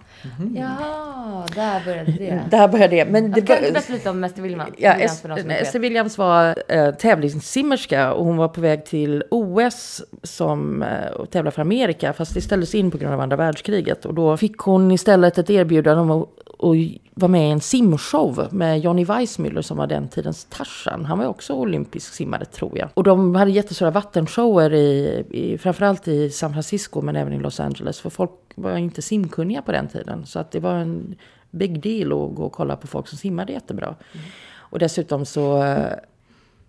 Jaha, 0.55 1.47
där 1.55 1.85
började 1.85 2.13
det. 2.13 2.43
Där 2.51 2.69
började 2.69 2.97
det. 2.97 3.05
Men 3.05 3.31
det 3.33 3.41
kan 3.41 3.57
bör- 3.63 3.73
berätta 3.73 3.93
lite 3.93 4.11
om 4.11 4.21
Mäster 4.21 4.43
William? 4.43 4.61
Ja, 4.79 4.93
Williams 4.95 5.25
vet. 5.25 5.63
Esther 5.63 5.79
Williams 5.79 6.19
var 6.19 6.63
eh, 6.69 6.91
tävlingssimmerska 6.95 8.13
och 8.13 8.25
hon 8.25 8.37
var 8.37 8.49
på 8.49 8.61
väg 8.61 8.85
till 8.85 9.25
OS 9.31 10.03
som 10.23 10.83
eh, 10.83 11.11
och 11.11 11.31
tävla 11.31 11.51
för 11.51 11.63
Amerika 11.63 12.13
fast 12.13 12.35
det 12.35 12.41
ställdes 12.41 12.75
in 12.75 12.91
på 12.91 12.99
grund 12.99 13.15
av 13.15 13.21
andra 13.21 13.37
världskriget 13.37 14.05
och 14.05 14.15
då 14.15 14.37
fick 14.37 14.59
hon 14.59 14.91
istället 14.91 15.39
ett 15.39 15.51
erbjudande 15.51 16.01
om 16.01 16.11
att, 16.11 16.29
att 16.59 16.77
var 17.19 17.29
med 17.29 17.49
i 17.49 17.51
en 17.51 17.61
simshow 17.61 18.49
med 18.51 18.81
Johnny 18.81 19.05
Weissmuller 19.05 19.63
som 19.63 19.77
var 19.77 19.87
den 19.87 20.09
tidens 20.09 20.45
Tarzan. 20.45 21.05
Han 21.05 21.19
var 21.19 21.27
också 21.27 21.55
olympisk 21.55 22.13
simmare 22.13 22.45
tror 22.45 22.79
jag. 22.79 22.89
Och 22.95 23.05
de 23.05 23.35
hade 23.35 23.51
jättestora 23.51 23.91
vattenshower 23.91 24.73
i, 24.73 25.25
i, 25.31 25.59
framförallt 25.59 26.09
i 26.09 26.31
San 26.31 26.53
Francisco 26.53 27.01
men 27.01 27.17
även 27.17 27.33
i 27.33 27.39
Los 27.39 27.61
Angeles. 27.61 28.01
För 28.01 28.11
folk 28.11 28.31
var 28.55 28.77
inte 28.77 29.03
simkunniga 29.03 29.63
på 29.63 29.73
den 29.73 29.89
tiden. 29.89 30.27
Så 30.27 30.39
att 30.39 30.51
det 30.51 30.61
var 30.61 30.75
en 30.75 31.17
big 31.51 31.81
deal 31.83 32.13
att 32.13 32.37
gå 32.37 32.45
och 32.45 32.53
kolla 32.53 32.77
på 32.77 32.87
folk 32.87 33.09
som 33.09 33.19
simmade 33.19 33.53
jättebra. 33.53 33.87
Mm. 33.87 34.27
Och 34.55 34.79
dessutom 34.79 35.27
så 35.27 35.63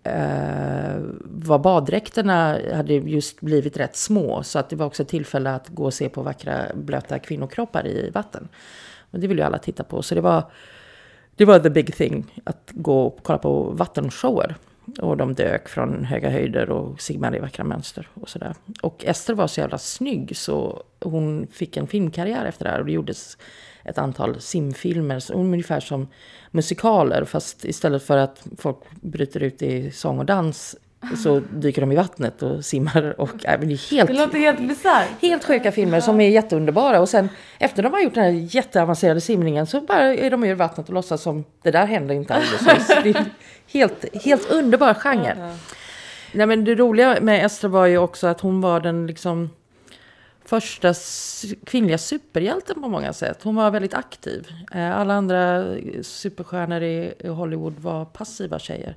eh, 0.02 0.96
var 1.24 1.58
baddräkterna 1.58 2.58
hade 2.74 2.94
just 2.94 3.40
blivit 3.40 3.76
rätt 3.76 3.96
små. 3.96 4.42
Så 4.42 4.58
att 4.58 4.70
det 4.70 4.76
var 4.76 4.86
också 4.86 5.02
ett 5.02 5.08
tillfälle 5.08 5.54
att 5.54 5.68
gå 5.68 5.84
och 5.84 5.94
se 5.94 6.08
på 6.08 6.22
vackra 6.22 6.66
blöta 6.74 7.18
kvinnokroppar 7.18 7.86
i 7.86 8.10
vatten. 8.10 8.48
Och 9.10 9.20
det 9.20 9.26
vill 9.26 9.38
ju 9.38 9.44
alla 9.44 9.58
titta 9.58 9.84
på. 9.84 10.02
Så 10.02 10.14
det 10.14 10.20
var, 10.20 10.50
det 11.36 11.44
var 11.44 11.58
the 11.58 11.70
big 11.70 11.94
thing, 11.94 12.42
att 12.44 12.70
gå 12.74 13.02
och 13.02 13.18
kolla 13.22 13.38
på 13.38 13.62
vattenshower. 13.62 14.54
Och 15.00 15.16
de 15.16 15.34
dök 15.34 15.68
från 15.68 16.04
höga 16.04 16.30
höjder 16.30 16.70
och 16.70 17.00
simmade 17.00 17.36
i 17.36 17.40
vackra 17.40 17.64
mönster 17.64 18.08
och 18.14 18.28
sådär. 18.28 18.54
Och 18.82 19.04
Ester 19.04 19.34
var 19.34 19.46
så 19.46 19.60
jävla 19.60 19.78
snygg 19.78 20.36
så 20.36 20.82
hon 21.00 21.46
fick 21.46 21.76
en 21.76 21.86
filmkarriär 21.86 22.44
efter 22.44 22.64
det 22.64 22.70
här. 22.70 22.80
Och 22.80 22.86
det 22.86 22.92
gjordes 22.92 23.38
ett 23.84 23.98
antal 23.98 24.40
simfilmer, 24.40 25.32
ungefär 25.32 25.80
som 25.80 26.08
musikaler. 26.50 27.24
Fast 27.24 27.64
istället 27.64 28.02
för 28.02 28.16
att 28.16 28.46
folk 28.58 28.78
bryter 28.90 29.42
ut 29.42 29.62
i 29.62 29.90
sång 29.90 30.18
och 30.18 30.26
dans 30.26 30.76
så 31.16 31.40
dyker 31.40 31.80
de 31.80 31.92
i 31.92 31.96
vattnet 31.96 32.42
och 32.42 32.64
simmar. 32.64 33.20
Och, 33.20 33.46
äh, 33.46 33.60
det, 33.60 33.72
är 33.72 33.90
helt, 33.90 34.10
det 34.10 34.16
låter 34.18 34.38
helt 34.38 34.60
bisarrt. 34.68 35.08
Helt 35.22 35.44
sjuka 35.44 35.72
filmer 35.72 36.00
som 36.00 36.20
är 36.20 36.28
jätteunderbara. 36.28 37.00
Och 37.00 37.08
sen 37.08 37.28
efter 37.58 37.82
de 37.82 37.92
har 37.92 38.00
gjort 38.00 38.14
den 38.14 38.24
här 38.24 38.56
jätteavancerade 38.56 39.20
simningen 39.20 39.66
så 39.66 39.80
bara 39.80 40.14
är 40.14 40.30
de 40.30 40.44
i 40.44 40.54
vattnet 40.54 40.88
och 40.88 40.94
låtsas 40.94 41.22
som 41.22 41.44
det 41.62 41.70
där 41.70 41.86
händer 41.86 42.14
inte 42.14 42.34
alldeles 42.34 42.88
Det 43.02 43.10
är 43.10 43.24
helt, 43.66 44.24
helt 44.24 44.50
underbar 44.50 44.94
genre. 44.94 45.56
Nej, 46.32 46.46
men 46.46 46.64
det 46.64 46.74
roliga 46.74 47.18
med 47.20 47.44
Estra 47.44 47.68
var 47.68 47.86
ju 47.86 47.98
också 47.98 48.26
att 48.26 48.40
hon 48.40 48.60
var 48.60 48.80
den 48.80 49.06
liksom 49.06 49.50
första 50.44 50.94
kvinnliga 51.64 51.98
superhjälten 51.98 52.82
på 52.82 52.88
många 52.88 53.12
sätt. 53.12 53.42
Hon 53.42 53.54
var 53.54 53.70
väldigt 53.70 53.94
aktiv. 53.94 54.48
Eh, 54.74 54.98
alla 54.98 55.14
andra 55.14 55.64
superstjärnor 56.02 56.82
i 56.82 57.28
Hollywood 57.28 57.78
var 57.78 58.04
passiva 58.04 58.58
tjejer. 58.58 58.96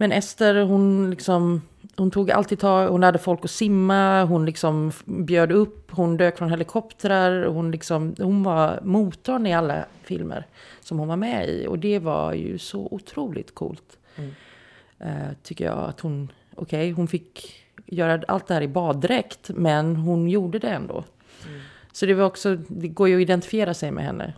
Men 0.00 0.12
Ester, 0.12 0.54
hon 0.54 1.10
liksom... 1.10 1.62
Hon 1.96 2.10
tog 2.10 2.30
alltid 2.30 2.58
tag, 2.58 2.88
hon 2.88 3.02
hade 3.02 3.18
folk 3.18 3.44
att 3.44 3.50
simma, 3.50 4.24
hon 4.24 4.46
liksom 4.46 4.92
bjöd 5.04 5.52
upp, 5.52 5.90
hon 5.90 6.16
dök 6.16 6.38
från 6.38 6.50
helikoptrar, 6.50 7.44
hon, 7.44 7.70
liksom, 7.70 8.14
hon 8.18 8.42
var 8.42 8.80
motorn 8.82 9.46
i 9.46 9.54
alla 9.54 9.84
filmer 10.02 10.46
som 10.80 10.98
hon 10.98 11.08
var 11.08 11.16
med 11.16 11.48
i. 11.48 11.66
Och 11.66 11.78
det 11.78 11.98
var 11.98 12.32
ju 12.32 12.58
så 12.58 12.88
otroligt 12.90 13.54
coolt. 13.54 13.98
Mm. 14.16 14.30
Uh, 15.00 15.32
tycker 15.42 15.64
jag 15.64 15.78
att 15.78 16.00
hon, 16.00 16.32
okej, 16.54 16.78
okay, 16.78 16.92
hon 16.92 17.08
fick 17.08 17.64
göra 17.86 18.22
allt 18.28 18.46
det 18.46 18.54
här 18.54 18.62
i 18.62 18.68
baddräkt, 18.68 19.50
men 19.54 19.96
hon 19.96 20.28
gjorde 20.28 20.58
det 20.58 20.70
ändå. 20.70 21.04
Mm. 21.46 21.60
Så 21.92 22.06
det 22.06 22.14
var 22.14 22.24
också, 22.24 22.56
det 22.68 22.88
går 22.88 23.08
ju 23.08 23.16
att 23.16 23.22
identifiera 23.22 23.74
sig 23.74 23.90
med 23.90 24.04
henne 24.04 24.34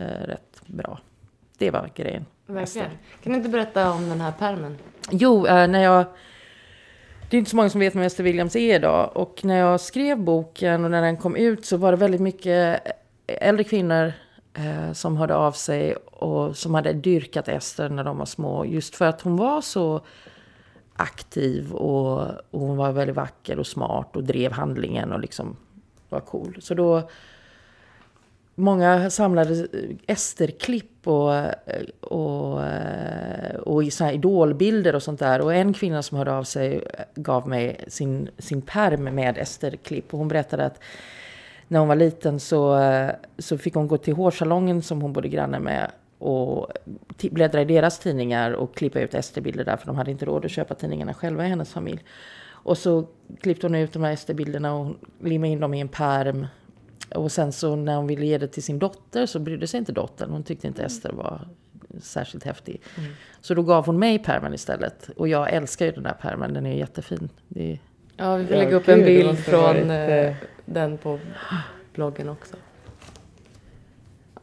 uh, 0.00 0.26
rätt 0.26 0.62
bra. 0.66 0.98
Det 1.58 1.70
var 1.70 1.90
grejen. 1.94 2.24
Verkligen. 2.52 2.90
Kan 3.22 3.32
du 3.32 3.36
inte 3.36 3.48
berätta 3.48 3.92
om 3.92 4.08
den 4.08 4.20
här 4.20 4.32
permen? 4.32 4.78
Jo, 5.10 5.46
eh, 5.46 5.68
när 5.68 5.82
jag... 5.82 6.04
Det 7.30 7.36
är 7.36 7.38
inte 7.38 7.50
så 7.50 7.56
många 7.56 7.70
som 7.70 7.80
vet 7.80 7.94
vem 7.94 8.02
Ester 8.02 8.24
Williams 8.24 8.56
är 8.56 8.74
idag. 8.74 9.10
Och 9.14 9.44
när 9.44 9.58
jag 9.58 9.80
skrev 9.80 10.18
boken 10.18 10.84
och 10.84 10.90
när 10.90 11.02
den 11.02 11.16
kom 11.16 11.36
ut 11.36 11.66
så 11.66 11.76
var 11.76 11.92
det 11.92 11.96
väldigt 11.98 12.20
mycket 12.20 12.82
äldre 13.26 13.64
kvinnor 13.64 14.12
eh, 14.54 14.92
som 14.92 15.16
hörde 15.16 15.34
av 15.34 15.52
sig 15.52 15.94
och 15.96 16.56
som 16.56 16.74
hade 16.74 16.92
dyrkat 16.92 17.48
Ester 17.48 17.88
när 17.88 18.04
de 18.04 18.18
var 18.18 18.26
små. 18.26 18.64
Just 18.64 18.96
för 18.96 19.04
att 19.04 19.20
hon 19.20 19.36
var 19.36 19.60
så 19.60 20.00
aktiv 20.96 21.72
och, 21.72 22.20
och 22.50 22.60
hon 22.60 22.76
var 22.76 22.92
väldigt 22.92 23.16
vacker 23.16 23.58
och 23.58 23.66
smart 23.66 24.16
och 24.16 24.24
drev 24.24 24.52
handlingen 24.52 25.12
och 25.12 25.20
liksom 25.20 25.56
var 26.08 26.20
cool. 26.20 26.58
Så 26.60 26.74
då 26.74 27.10
Många 28.54 29.10
samlade 29.10 29.54
eh, 29.54 29.96
Ester-klipp 30.06 31.08
och, 31.08 31.34
eh, 31.34 31.52
och, 32.00 32.64
eh, 32.64 33.54
och 33.56 33.92
såna 33.92 34.08
här 34.08 34.14
idolbilder 34.14 34.94
och 34.94 35.02
sånt 35.02 35.20
där. 35.20 35.40
Och 35.40 35.54
en 35.54 35.72
kvinna 35.72 36.02
som 36.02 36.18
hörde 36.18 36.32
av 36.32 36.44
sig 36.44 36.84
gav 37.14 37.48
mig 37.48 37.84
sin, 37.88 38.28
sin 38.38 38.62
perm 38.62 39.04
med 39.04 39.38
Ester-klipp. 39.38 40.12
Och 40.12 40.18
hon 40.18 40.28
berättade 40.28 40.64
att 40.64 40.80
när 41.68 41.78
hon 41.78 41.88
var 41.88 41.96
liten 41.96 42.40
så, 42.40 42.80
så 43.38 43.58
fick 43.58 43.74
hon 43.74 43.88
gå 43.88 43.96
till 43.98 44.14
hårsalongen 44.14 44.82
som 44.82 45.02
hon 45.02 45.12
bodde 45.12 45.28
granne 45.28 45.58
med 45.58 45.90
och 46.18 46.66
bläddra 47.30 47.60
i 47.62 47.64
deras 47.64 47.98
tidningar 47.98 48.52
och 48.52 48.74
klippa 48.74 49.00
ut 49.00 49.14
Ester-bilder 49.14 49.64
där 49.64 49.76
för 49.76 49.86
de 49.86 49.96
hade 49.96 50.10
inte 50.10 50.24
råd 50.24 50.44
att 50.44 50.50
köpa 50.50 50.74
tidningarna 50.74 51.14
själva 51.14 51.46
i 51.46 51.48
hennes 51.48 51.72
familj. 51.72 52.04
Och 52.44 52.78
så 52.78 53.06
klippte 53.40 53.66
hon 53.66 53.74
ut 53.74 53.92
de 53.92 54.02
här 54.02 54.12
Ester-bilderna 54.12 54.74
och 54.74 54.94
limmade 55.20 55.52
in 55.52 55.60
dem 55.60 55.74
i 55.74 55.80
en 55.80 55.88
perm 55.88 56.46
och 57.14 57.32
sen 57.32 57.52
så 57.52 57.76
när 57.76 57.96
hon 57.96 58.06
ville 58.06 58.26
ge 58.26 58.38
det 58.38 58.48
till 58.48 58.62
sin 58.62 58.78
dotter 58.78 59.26
så 59.26 59.38
brydde 59.38 59.66
sig 59.66 59.78
inte 59.78 59.92
dottern. 59.92 60.30
Hon 60.30 60.42
tyckte 60.42 60.66
inte 60.66 60.82
Ester 60.82 61.12
var 61.12 61.48
särskilt 62.00 62.44
häftig. 62.44 62.80
Mm. 62.98 63.12
Så 63.40 63.54
då 63.54 63.62
gav 63.62 63.86
hon 63.86 63.98
mig 63.98 64.18
pärmen 64.18 64.54
istället. 64.54 65.10
Och 65.16 65.28
jag 65.28 65.52
älskar 65.52 65.86
ju 65.86 65.92
den 65.92 66.02
där 66.02 66.16
pärmen, 66.20 66.54
den 66.54 66.66
är 66.66 66.76
jättefin. 66.76 67.28
Är... 67.54 67.78
Ja, 68.16 68.36
vi 68.36 68.46
får 68.46 68.54
lägga 68.54 68.76
upp 68.76 68.88
en 68.88 69.04
bild 69.04 69.38
från 69.38 69.88
varit, 69.88 70.10
eh, 70.10 70.34
den 70.64 70.98
på 70.98 71.18
bloggen 71.94 72.28
också. 72.28 72.56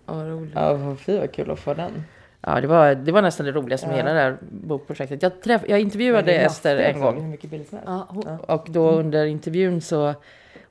Ja, 0.06 0.14
vad 0.14 0.28
roligt. 0.28 0.54
Ja, 0.56 0.96
fy 0.96 1.20
vad 1.20 1.32
kul 1.32 1.52
att 1.52 1.60
få 1.60 1.74
den. 1.74 2.04
Ja, 2.42 2.62
det 2.62 2.68
var, 2.68 2.96
det 2.96 3.12
var 3.12 3.22
nästan 3.22 3.46
det 3.46 3.52
roligaste 3.52 3.88
med 3.88 3.94
ja. 3.94 3.98
hela 3.98 4.14
det 4.14 4.20
här 4.20 4.38
bokprojektet. 4.42 5.24
Jag, 5.24 5.42
träff, 5.42 5.62
jag 5.68 5.80
intervjuade 5.80 6.34
Ester 6.34 6.78
en 6.78 7.00
gång. 7.00 7.38
Ja, 7.86 8.08
och 8.48 8.68
då 8.70 8.92
under 8.92 9.26
intervjun 9.26 9.82
så 9.82 10.14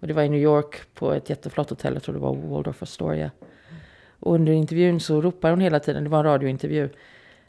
och 0.01 0.07
det 0.07 0.15
var 0.15 0.23
i 0.23 0.29
New 0.29 0.41
York 0.41 0.95
på 0.95 1.13
ett 1.13 1.31
jätteflott 1.31 1.71
hotell, 1.71 1.95
jag 1.95 2.03
tror 2.03 2.15
det 2.15 2.21
var 2.21 2.35
Waldorf 2.35 2.83
Astoria. 2.83 3.31
Och 4.21 4.35
under 4.35 4.53
intervjun 4.53 5.01
så 5.01 5.21
ropar 5.21 5.51
hon 5.51 5.61
hela 5.61 5.81
tiden, 5.81 6.05
det 6.05 6.11
var 6.11 6.19
en 6.19 6.25
radiointervju. 6.25 6.89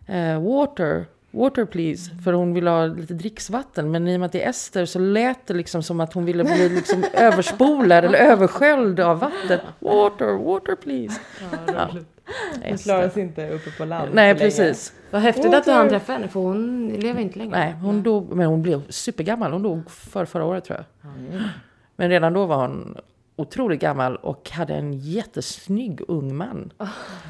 Uh, 0.09 0.41
water, 0.41 1.05
water 1.31 1.65
please. 1.65 2.11
För 2.23 2.33
hon 2.33 2.53
ville 2.53 2.69
ha 2.69 2.85
lite 2.85 3.13
dricksvatten. 3.13 3.91
Men 3.91 4.07
i 4.07 4.15
och 4.15 4.19
med 4.19 4.25
att 4.25 4.31
det 4.31 4.43
är 4.43 4.49
Ester 4.49 4.85
så 4.85 4.99
lät 4.99 5.47
det 5.47 5.53
liksom 5.53 5.83
som 5.83 5.99
att 5.99 6.13
hon 6.13 6.25
ville 6.25 6.43
bli 6.43 6.69
liksom 6.69 7.03
överspolad 7.13 8.05
eller 8.05 8.19
översköljd 8.19 8.99
av 8.99 9.19
vatten. 9.19 9.59
Water, 9.79 10.33
water 10.33 10.75
please. 10.75 11.21
Ja, 11.67 11.89
hon 12.63 12.77
klarar 12.77 13.09
sig 13.09 13.23
inte 13.23 13.49
uppe 13.49 13.71
på 13.71 13.85
land 13.85 14.09
Nej, 14.13 14.35
precis. 14.35 14.93
Vad 15.11 15.21
häftigt 15.21 15.53
att 15.53 15.65
du 15.65 15.71
hann 15.71 15.89
träffa 15.89 16.13
henne 16.13 16.27
för 16.27 16.39
hon 16.39 16.87
lever 16.87 17.21
inte 17.21 17.39
längre. 17.39 17.59
Nej, 17.59 17.73
hon 17.73 18.03
dog, 18.03 18.35
men 18.35 18.47
hon 18.47 18.61
blev 18.61 18.81
supergammal. 18.89 19.51
Hon 19.51 19.63
dog 19.63 19.91
för 19.91 20.25
förra 20.25 20.45
året 20.45 20.65
tror 20.65 20.77
jag. 20.77 21.11
Mm. 21.11 21.43
Men 21.99 22.09
redan 22.09 22.33
då 22.33 22.45
var 22.45 22.55
hon 22.55 22.97
otroligt 23.35 23.81
gammal 23.81 24.15
och 24.15 24.49
hade 24.49 24.73
en 24.73 24.93
jättesnygg 24.93 26.01
ung 26.07 26.35
man. 26.35 26.71
Oh. 26.79 26.87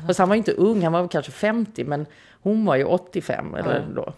Fast 0.07 0.19
han 0.19 0.29
var 0.29 0.35
inte 0.35 0.51
ung, 0.51 0.83
han 0.83 0.93
var 0.93 1.07
kanske 1.07 1.31
50 1.31 1.83
men 1.83 2.05
hon 2.41 2.65
var 2.65 2.75
ju 2.75 2.83
85 2.83 3.55
eller 3.55 3.79
oh. 3.79 3.93
då. 3.95 4.13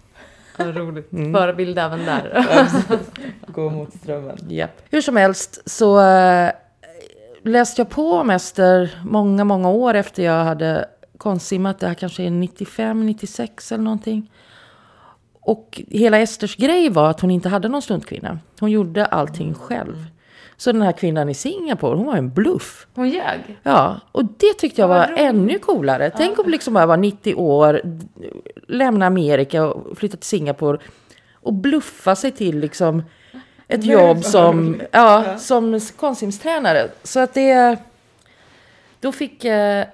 Ja, 0.58 0.66
roligt. 0.66 1.12
Mm. 1.12 1.34
Förebild 1.34 1.80
även 1.80 2.06
där. 2.06 2.46
Gå 3.48 3.70
mot 3.70 3.94
strömmen. 3.94 4.38
Yep. 4.50 4.82
Hur 4.90 5.02
som 5.02 5.16
helst 5.16 5.70
så 5.70 6.02
äh, 6.02 6.52
läste 7.44 7.82
jag 7.82 7.90
på 7.90 8.14
om 8.14 8.30
Ester 8.30 9.02
många, 9.06 9.44
många 9.44 9.70
år 9.70 9.94
efter 9.94 10.24
jag 10.24 10.44
hade 10.44 10.86
konstsimmat. 11.18 11.80
Det 11.80 11.88
här 11.88 11.94
kanske 11.94 12.24
är 12.24 12.32
95, 12.32 13.06
96 13.06 13.72
eller 13.72 13.84
någonting. 13.84 14.32
Och 15.42 15.82
hela 15.88 16.20
Esters 16.20 16.56
grej 16.56 16.90
var 16.90 17.10
att 17.10 17.20
hon 17.20 17.32
inte 17.32 17.50
hade 17.50 17.68
någon 17.68 17.82
stuntkvinna. 17.82 18.40
Hon 18.60 18.72
gjorde 18.72 19.06
allting 19.06 19.54
själv. 19.54 20.06
Så 20.62 20.72
den 20.72 20.82
här 20.82 20.92
kvinnan 20.92 21.30
i 21.30 21.34
Singapore, 21.34 21.98
hon 21.98 22.06
var 22.06 22.16
en 22.16 22.30
bluff. 22.30 22.88
Hon 22.94 23.10
ljög? 23.10 23.60
Ja, 23.64 24.00
och 24.12 24.26
det 24.26 24.54
tyckte 24.54 24.82
jag 24.82 24.88
var, 24.88 24.98
var 24.98 25.14
ännu 25.18 25.60
coolare. 25.60 26.04
Ja. 26.04 26.12
Tänk 26.18 26.40
om 26.40 26.50
liksom 26.50 26.76
jag 26.76 26.88
var 26.88 26.98
90 26.98 27.36
år, 27.36 27.82
lämna 28.68 29.06
Amerika 29.06 29.66
och 29.66 29.98
flytta 29.98 30.18
till 30.18 30.28
Singapore 30.28 30.78
och 31.34 31.54
bluffa 31.54 32.16
sig 32.16 32.32
till 32.32 32.60
liksom 32.60 33.04
ett 33.68 33.86
jobb 33.86 34.24
som, 34.24 34.82
ja, 34.92 35.38
som 35.38 35.80
konstsimstränare. 35.96 36.88
Så 37.04 37.20
att 37.20 37.34
det... 37.34 37.78
Då 39.00 39.12
fick 39.12 39.46
eh, 39.46 39.86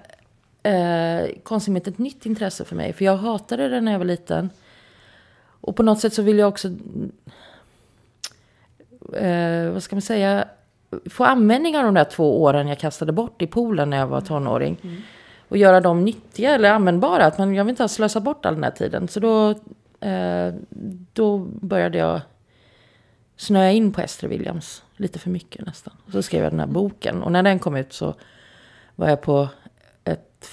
eh, 0.63 1.27
konstsimmet 1.43 1.87
ett 1.87 1.97
nytt 1.97 2.25
intresse 2.25 2.65
för 2.65 2.75
mig. 2.75 2.93
För 2.93 3.05
jag 3.05 3.17
hatade 3.17 3.69
det 3.69 3.81
när 3.81 3.91
jag 3.91 3.99
var 3.99 4.05
liten. 4.05 4.49
Och 5.61 5.75
på 5.75 5.83
något 5.83 5.99
sätt 5.99 6.13
så 6.13 6.21
vill 6.21 6.39
jag 6.39 6.47
också... 6.47 6.67
Eh, 9.13 9.69
vad 9.69 9.83
ska 9.83 9.95
man 9.95 10.01
säga? 10.01 10.47
Få 11.09 11.23
användning 11.23 11.77
av 11.77 11.83
de 11.83 11.93
där 11.93 12.03
två 12.03 12.43
åren 12.43 12.67
jag 12.67 12.79
kastade 12.79 13.11
bort 13.11 13.41
i 13.41 13.47
poolen 13.47 13.89
när 13.89 13.97
jag 13.97 14.07
var 14.07 14.21
tonåring. 14.21 14.77
Mm. 14.83 15.01
Och 15.49 15.57
göra 15.57 15.81
dem 15.81 16.05
nyttiga 16.05 16.55
eller 16.55 16.71
användbara. 16.71 17.25
Att 17.25 17.37
man, 17.37 17.55
jag 17.55 17.63
vill 17.63 17.69
inte 17.69 17.83
ha 17.83 17.87
slösa 17.87 18.19
bort 18.19 18.45
all 18.45 18.53
den 18.53 18.63
här 18.63 18.71
tiden. 18.71 19.07
Så 19.07 19.19
då, 19.19 19.49
eh, 20.07 20.53
då 21.13 21.37
började 21.37 21.97
jag 21.97 22.21
snöa 23.37 23.71
in 23.71 23.93
på 23.93 24.01
Ester 24.01 24.27
Williams. 24.27 24.83
Lite 24.95 25.19
för 25.19 25.29
mycket 25.29 25.65
nästan. 25.65 25.93
Så 26.11 26.21
skrev 26.21 26.43
jag 26.43 26.51
den 26.51 26.59
här 26.59 26.67
boken. 26.67 27.23
Och 27.23 27.31
när 27.31 27.43
den 27.43 27.59
kom 27.59 27.75
ut 27.75 27.93
så 27.93 28.15
var 28.95 29.09
jag 29.09 29.21
på 29.21 29.47
ett 30.03 30.49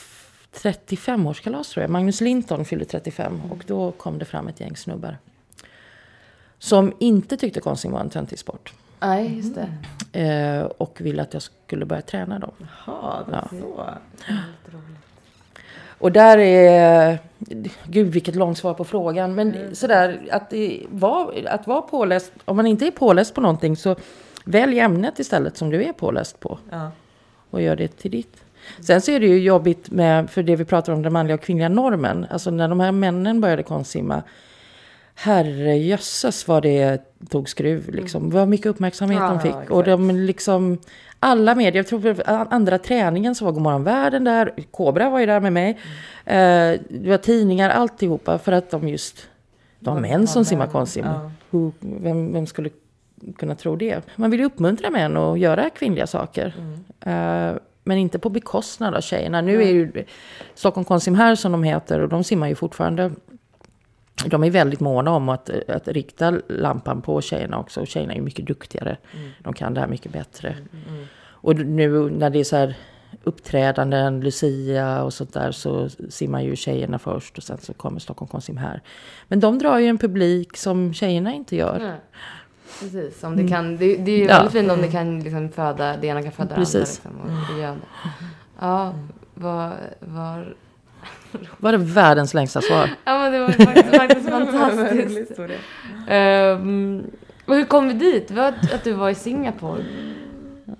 35-årskalas 0.52 1.72
tror 1.72 1.82
jag. 1.82 1.90
Magnus 1.90 2.20
Linton 2.20 2.64
fyllde 2.64 2.84
35 2.84 3.40
och 3.50 3.64
då 3.66 3.92
kom 3.92 4.18
det 4.18 4.24
fram 4.24 4.48
ett 4.48 4.60
gäng 4.60 4.76
snubbar. 4.76 5.18
Som 6.58 6.92
inte 6.98 7.36
tyckte 7.36 7.60
konstning 7.60 7.92
var 7.92 8.00
en 8.00 8.10
töntig 8.10 8.38
sport. 8.38 8.72
Nej, 9.04 9.36
just 9.36 9.54
det. 9.54 9.68
Eh, 10.20 10.64
och 10.64 11.00
ville 11.00 11.22
att 11.22 11.32
jag 11.32 11.42
skulle 11.42 11.86
börja 11.86 12.02
träna 12.02 12.38
dem. 12.38 12.52
Jaha, 12.86 13.24
det 13.28 13.34
är 13.34 13.60
så. 13.60 13.84
Och 15.98 16.12
där 16.12 16.38
är... 16.38 17.18
Gud 17.84 18.06
vilket 18.06 18.34
långt 18.34 18.58
svar 18.58 18.74
på 18.74 18.84
frågan. 18.84 19.34
Men 19.34 19.76
sådär 19.76 20.20
att, 20.30 20.50
det 20.50 20.82
var, 20.90 21.34
att 21.46 21.66
vara 21.66 21.82
påläst. 21.82 22.32
Om 22.44 22.56
man 22.56 22.66
inte 22.66 22.86
är 22.86 22.90
påläst 22.90 23.34
på 23.34 23.40
någonting 23.40 23.76
så 23.76 23.96
välj 24.44 24.78
ämnet 24.78 25.18
istället 25.18 25.56
som 25.56 25.70
du 25.70 25.84
är 25.84 25.92
påläst 25.92 26.40
på. 26.40 26.58
Ja. 26.70 26.90
Och 27.50 27.62
gör 27.62 27.76
det 27.76 27.88
till 27.88 28.10
ditt. 28.10 28.44
Sen 28.80 29.00
så 29.00 29.10
är 29.10 29.20
det 29.20 29.26
ju 29.26 29.38
jobbigt 29.38 29.90
med, 29.90 30.30
för 30.30 30.42
det 30.42 30.56
vi 30.56 30.64
pratar 30.64 30.92
om, 30.92 31.02
den 31.02 31.12
manliga 31.12 31.34
och 31.34 31.42
kvinnliga 31.42 31.68
normen. 31.68 32.26
Alltså 32.30 32.50
när 32.50 32.68
de 32.68 32.80
här 32.80 32.92
männen 32.92 33.40
började 33.40 33.62
konstsimma. 33.62 34.22
Herrejösses 35.14 36.48
vad 36.48 36.62
det 36.62 37.02
tog 37.28 37.48
skruv 37.48 37.94
liksom. 37.94 38.30
Vad 38.30 38.48
mycket 38.48 38.66
uppmärksamhet 38.66 39.18
Ja, 39.20 39.28
de 39.28 39.40
fick. 39.40 39.50
exakt. 39.50 39.70
och 39.70 39.84
de 39.84 40.10
liksom, 40.10 40.78
alla 41.20 41.54
medier, 41.54 41.76
jag 41.76 41.86
tror 41.86 42.22
andra 42.26 42.78
träningen 42.78 43.34
så 43.34 43.44
var 43.44 43.52
Godmorgon 43.52 43.84
Världen 43.84 44.24
där. 44.24 44.54
Kobra 44.70 45.10
var 45.10 45.20
ju 45.20 45.26
där 45.26 45.40
med 45.40 45.52
mig. 45.52 45.70
Eh, 46.24 46.80
det 46.88 47.08
var 47.08 47.18
tidningar, 47.18 47.70
alltihopa. 47.70 48.38
För 48.38 48.52
att 48.52 48.70
de 48.70 48.88
just, 48.88 49.28
de 49.80 49.94
var 49.94 50.00
män 50.00 50.26
som 50.26 50.44
simmar 50.44 50.66
konstsim. 50.66 51.04
Ja. 51.04 51.30
Vem, 51.80 52.32
vem 52.32 52.46
skulle 52.46 52.70
kunna 53.36 53.54
tro 53.54 53.76
det? 53.76 54.00
Man 54.16 54.30
vill 54.30 54.40
ju 54.40 54.46
uppmuntra 54.46 54.90
män 54.90 55.16
att 55.16 55.38
göra 55.38 55.70
kvinnliga 55.70 56.06
saker. 56.06 56.54
Eh, 57.00 57.52
men 57.86 57.98
inte 57.98 58.18
på 58.18 58.28
bekostnad 58.28 58.94
av 58.94 59.00
tjejerna. 59.00 59.40
Nu 59.40 59.62
är 59.62 59.68
ju 59.68 60.04
Stockholm 60.54 60.84
Konstsim 60.84 61.14
här 61.14 61.34
som 61.34 61.52
de 61.52 61.62
heter 61.62 62.00
och 62.00 62.08
de 62.08 62.24
simmar 62.24 62.48
ju 62.48 62.54
fortfarande. 62.54 63.10
De 64.26 64.44
är 64.44 64.50
väldigt 64.50 64.80
måna 64.80 65.10
om 65.10 65.28
att, 65.28 65.50
att 65.68 65.88
rikta 65.88 66.40
lampan 66.48 67.02
på 67.02 67.20
tjejerna 67.20 67.58
också. 67.58 67.80
Och 67.80 67.86
tjejerna 67.86 68.14
är 68.14 68.20
mycket 68.20 68.46
duktigare. 68.46 68.96
De 69.38 69.52
kan 69.52 69.74
det 69.74 69.80
här 69.80 69.88
mycket 69.88 70.12
bättre. 70.12 70.56
Och 71.24 71.56
nu 71.56 72.10
när 72.10 72.30
det 72.30 72.38
är 72.40 72.44
så 72.44 72.56
här 72.56 72.76
uppträdanden, 73.24 74.20
Lucia 74.20 75.02
och 75.02 75.14
sånt 75.14 75.32
där 75.32 75.52
så 75.52 75.88
simmar 76.08 76.40
ju 76.42 76.56
tjejerna 76.56 76.98
först 76.98 77.38
och 77.38 77.44
sen 77.44 77.58
så 77.58 77.74
kommer 77.74 78.00
Stockholm 78.00 78.28
Konstsim 78.28 78.56
här. 78.56 78.82
Men 79.28 79.40
de 79.40 79.58
drar 79.58 79.78
ju 79.78 79.86
en 79.86 79.98
publik 79.98 80.56
som 80.56 80.94
tjejerna 80.94 81.32
inte 81.32 81.56
gör. 81.56 81.78
Nej. 81.78 81.98
Precis, 82.80 83.24
om 83.24 83.36
det 83.36 83.48
kan, 83.48 83.76
det, 83.76 83.96
det 83.96 84.12
är 84.12 84.16
ju 84.18 84.24
Mm. 84.24 84.28
Ja. 84.28 84.36
väldigt 84.36 84.52
fint 84.52 84.70
om 84.70 84.82
det 84.82 84.88
kan 84.88 85.20
liksom 85.20 85.48
föda, 85.48 85.96
det 85.96 86.06
ena 86.06 86.22
kan 86.22 86.32
föda 86.32 86.48
det 86.48 86.54
andra. 86.54 86.78
Liksom, 86.78 87.20
och 87.20 87.56
det. 87.56 87.76
Ja, 88.60 88.94
vad, 89.34 89.72
var, 90.00 90.54
Var 91.58 91.72
det 91.72 91.78
världens 91.78 92.34
längsta 92.34 92.60
svar? 92.60 92.90
ja 93.04 93.18
men 93.18 93.32
det 93.32 93.38
var 93.40 93.48
faktiskt, 93.48 93.96
faktiskt 93.96 94.28
fantastiskt. 94.30 95.18
historia. 95.18 95.58
Ehm, 96.08 97.02
och 97.46 97.54
hur 97.54 97.64
kom 97.64 97.88
vi 97.88 97.94
dit? 97.94 98.30
Var 98.30 98.48
att 98.48 98.84
du 98.84 98.92
var 98.92 99.10
i 99.10 99.14
Singapore? 99.14 99.84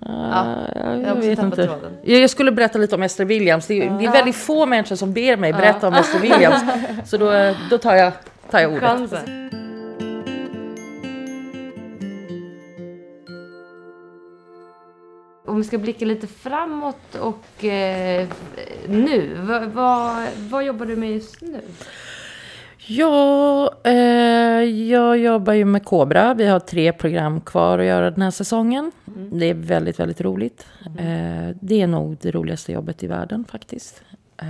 Ja, 0.01 0.55
Jag 0.75 1.01
jag 1.01 1.15
vet 1.15 1.39
inte. 1.39 1.65
tråden. 1.67 1.91
Jag 2.03 2.19
jag 2.21 2.29
skulle 2.29 2.51
berätta 2.51 2.79
lite 2.79 2.95
om 2.95 3.03
Esther 3.03 3.25
Williams. 3.25 3.67
Det 3.67 3.73
är, 3.73 3.89
det 3.89 4.03
är 4.03 4.05
Ja. 4.05 4.11
väldigt 4.11 4.35
få 4.35 4.65
människor 4.65 4.95
som 4.95 5.13
ber 5.13 5.37
mig 5.37 5.53
berätta 5.53 5.87
om 5.87 5.93
Esther 5.93 6.19
Williams. 6.19 6.63
Så 7.05 7.17
då, 7.17 7.53
då 7.69 7.77
tar, 7.77 7.95
jag, 7.95 8.11
tar 8.51 8.59
jag 8.59 8.71
ordet. 8.71 8.83
Chansen. 8.89 9.44
Om 15.45 15.57
vi 15.57 15.63
ska 15.63 15.77
blicka 15.77 16.05
lite 16.05 16.27
framåt 16.27 17.15
och 17.21 17.65
eh, 17.65 18.27
nu, 18.87 19.37
vad, 19.41 19.65
vad, 19.65 20.27
vad 20.37 20.65
jobbar 20.65 20.85
du 20.85 20.95
med 20.95 21.11
just 21.11 21.41
nu? 21.41 21.61
Ja, 22.87 23.71
eh, 23.83 23.93
jag 24.63 25.17
jobbar 25.17 25.53
ju 25.53 25.65
med 25.65 25.85
Kobra. 25.85 26.33
Vi 26.33 26.45
har 26.47 26.59
tre 26.59 26.93
program 26.93 27.41
kvar 27.41 27.79
att 27.79 27.85
göra 27.85 28.11
den 28.11 28.21
här 28.21 28.31
säsongen. 28.31 28.91
Det 29.31 29.45
är 29.49 29.53
väldigt, 29.53 29.99
väldigt 29.99 30.21
roligt. 30.21 30.67
Eh, 30.99 31.55
det 31.61 31.81
är 31.81 31.87
nog 31.87 32.17
det 32.21 32.31
roligaste 32.31 32.71
jobbet 32.71 33.03
i 33.03 33.07
världen 33.07 33.45
faktiskt. 33.51 34.03
Eh, 34.37 34.47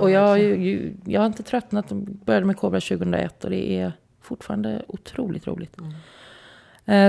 och 0.00 0.10
jag, 0.10 0.38
ju- 0.38 0.94
jag 1.04 1.20
har 1.20 1.26
inte 1.26 1.42
tröttnat. 1.42 1.86
Jag 1.88 1.98
började 1.98 2.46
med 2.46 2.56
Kobra 2.56 2.80
2001 2.80 3.44
och 3.44 3.50
det 3.50 3.70
är 3.78 3.92
fortfarande 4.20 4.82
otroligt 4.88 5.46
roligt. 5.46 5.80
Eh, 5.80 5.86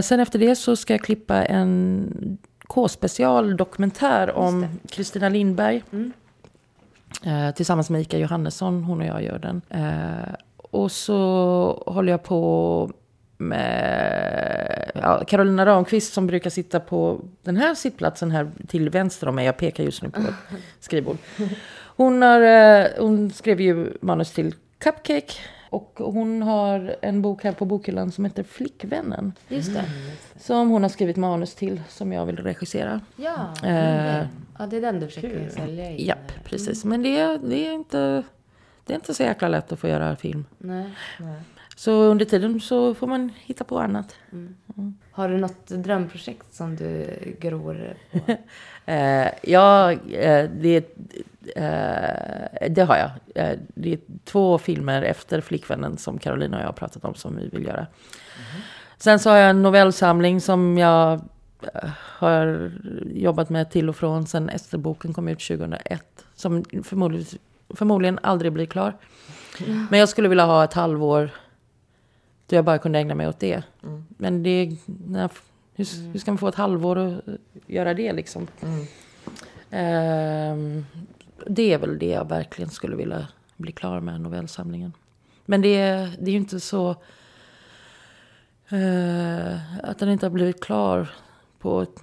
sen 0.04 0.20
efter 0.20 0.40
det 0.40 0.56
så 0.56 0.76
ska 0.76 0.94
jag 0.94 1.02
klippa 1.02 1.46
en 1.46 2.38
K-special 2.68 3.58
dokumentär 3.58 4.32
om 4.32 4.68
Kristina 4.90 5.30
Lindberg. 5.30 5.84
Mm. 5.92 6.14
Eh, 7.26 7.56
tillsammans 7.56 7.90
med 7.90 8.02
Ika 8.02 8.18
Johannesson, 8.18 8.84
hon 8.84 9.02
och 9.02 9.08
jag 9.08 9.24
gör 9.24 9.40
den. 9.40 9.62
Eh, 9.70 10.34
och 10.58 10.92
så 10.92 11.84
håller 11.88 12.12
jag 12.12 12.24
på 12.24 12.92
med 13.38 14.92
ja, 14.96 15.24
Carolina 15.28 15.66
Ramqvist 15.66 16.14
som 16.14 16.28
brukar 16.28 16.50
sitta 16.50 16.80
på 16.80 17.22
den 17.44 17.58
här 17.58 17.76
sittplatsen 17.76 18.32
här 18.32 18.52
till 18.68 18.90
vänster 18.90 19.28
om 19.28 19.36
mig. 19.36 19.46
Jag 19.46 19.58
pekar 19.58 19.84
just 19.84 20.04
nu 20.04 20.10
på 20.10 20.20
ett 20.20 20.34
skrivbord. 20.80 21.18
Hon, 21.96 22.22
har, 22.22 22.42
eh, 22.42 22.88
hon 22.98 23.32
skrev 23.32 23.62
ju 23.62 23.98
manus 24.02 24.32
till 24.32 24.56
Cupcake. 24.78 25.34
Och 25.70 26.00
hon 26.04 26.42
har 26.42 26.96
en 27.02 27.22
bok 27.22 27.44
här 27.44 27.52
på 27.52 27.66
bokhyllan 27.66 28.12
som 28.12 28.26
heter 28.26 28.44
Flickvännen. 28.44 29.34
Just 29.48 29.74
det. 29.74 29.84
Som 30.40 30.70
hon 30.70 30.82
har 30.82 30.90
skrivit 30.90 31.18
manus 31.18 31.56
till, 31.56 31.82
som 31.90 32.12
jag 32.14 32.26
vill 32.26 32.38
regissera. 32.38 33.02
Ja, 33.16 33.54
Eh, 33.64 34.26
ja, 34.60 34.66
det 34.70 34.78
är 34.78 34.82
den 34.82 35.00
du 35.00 35.08
försöker 35.08 35.50
sälja 35.50 35.92
in. 35.92 36.06
Japp, 36.08 36.32
precis. 36.44 36.86
Men 36.86 37.04
det, 37.04 37.20
är- 37.20 37.38
det, 37.38 37.68
är 37.68 37.74
inte, 37.74 38.24
det 38.86 38.94
är 38.94 38.96
inte 38.96 39.14
så 39.14 39.24
jäkla 39.24 39.48
lätt 39.48 39.72
att 39.72 39.80
få 39.80 39.88
göra 39.88 40.16
film. 40.16 40.46
Nej. 40.58 40.90
Så 41.80 41.92
under 41.92 42.26
tiden 42.26 42.60
så 42.60 42.94
får 42.94 43.08
man 43.08 43.32
hitta 43.36 43.64
på 43.64 43.80
annat. 43.80 44.16
Har 45.12 45.30
du 45.30 45.38
något 45.38 45.68
drömprojekt 45.68 46.54
som 46.54 46.76
du 46.76 47.08
gror 47.40 47.96
på? 48.12 48.38
Eh, 48.86 49.28
ja, 49.44 49.92
eh, 49.92 50.50
det, 50.50 50.78
eh, 51.56 52.70
det 52.70 52.82
har 52.82 52.98
jag. 52.98 53.12
Eh, 53.36 53.60
det 53.76 53.94
är 53.94 54.00
två 54.24 54.58
filmer 54.58 55.02
efter 55.02 55.42
Flickvännen 55.42 55.98
som 55.98 56.18
Carolina 56.18 56.58
och 56.58 56.64
jag 56.64 56.68
har 56.68 56.74
pratat 56.74 57.06
om 57.06 57.16
som 57.16 57.36
vi 57.36 57.48
vill 57.48 57.66
göra. 57.66 57.88
Sen 58.98 59.20
så 59.20 59.30
har 59.30 59.38
jag 59.38 59.50
en 59.50 59.64
novellsamling 59.64 60.42
som 60.42 60.78
jag 60.78 61.14
eh, 61.74 61.90
har 61.96 62.72
jobbat 63.14 63.50
med 63.50 63.72
till 63.72 63.90
och 63.90 63.96
från 63.96 64.28
sen 64.28 64.50
Ester-boken 64.50 65.14
kom 65.14 65.28
ut 65.28 65.40
2001. 65.48 66.26
Som 66.36 66.64
förmodligen, 66.84 67.28
förmodligen 67.70 68.20
aldrig 68.24 68.54
blir 68.54 68.66
klar. 68.66 68.98
Men 69.90 70.00
jag 70.00 70.10
skulle 70.10 70.30
vilja 70.30 70.46
ha 70.46 70.64
ett 70.64 70.74
halvår 70.74 71.30
då 72.50 72.56
jag 72.56 72.66
bara 72.66 72.78
kunde 72.78 73.00
ägna 73.00 73.16
mig 73.16 73.28
åt 73.28 73.40
det. 73.40 73.64
Men 74.18 74.44
det, 74.44 74.72
när, 74.86 75.30
hur, 75.76 76.12
hur 76.12 76.20
ska 76.20 76.32
man 76.32 76.38
få 76.38 76.48
ett 76.48 76.56
halvår 76.56 76.98
att 76.98 77.22
göra 77.68 77.94
det 77.94 78.14
liksom? 78.14 78.48
Mm. 78.62 78.86
Ehm, 79.72 80.86
det 81.48 81.74
är 81.74 81.78
väl 81.78 82.00
det 82.00 82.06
jag 82.10 82.30
verkligen 82.30 82.70
skulle 82.72 82.96
vilja 82.96 83.28
bli 83.58 83.72
klar 83.72 84.00
med, 84.00 84.22
novellsamlingen. 84.22 84.94
Men 85.46 85.62
det, 85.62 85.76
är- 85.78 86.12
det 86.20 86.26
är 86.32 86.32
ju 86.32 86.38
inte 86.38 86.60
så... 86.60 86.90
eh, 88.70 89.84
att 89.84 90.00
den 90.00 90.10
inte 90.10 90.26
har 90.26 90.32
blivit 90.32 90.64
klar 90.64 91.10
på 91.60 91.82
ett 91.82 92.02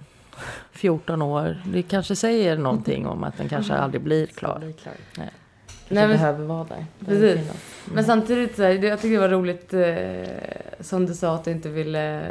14 0.71 1.21
år. 1.21 1.61
Det 1.73 1.81
kanske 1.83 2.15
säger 2.15 2.57
någonting 2.57 3.07
om 3.07 3.23
att 3.23 3.37
den 3.37 3.49
kanske 3.49 3.73
aldrig 3.73 4.01
blir 4.03 4.25
klar. 4.25 4.59
Bli 4.59 4.73
klar. 4.73 4.93
Nej. 5.89 6.07
Men- 6.07 6.17
behöver 6.17 6.45
vara 6.45 6.63
där. 6.63 6.85
Precis. 7.05 7.39
Finnas. 7.39 7.57
Men 7.93 8.03
samtidigt, 8.05 8.55
så 8.55 8.63
här, 8.63 8.69
jag 8.83 9.01
tycker 9.01 9.13
det 9.13 9.27
var 9.27 9.29
roligt 9.29 9.73
eh, 9.73 10.83
som 10.83 11.05
du 11.05 11.13
sa 11.13 11.35
att 11.35 11.43
du 11.45 11.51
inte 11.51 11.69
ville... 11.69 12.21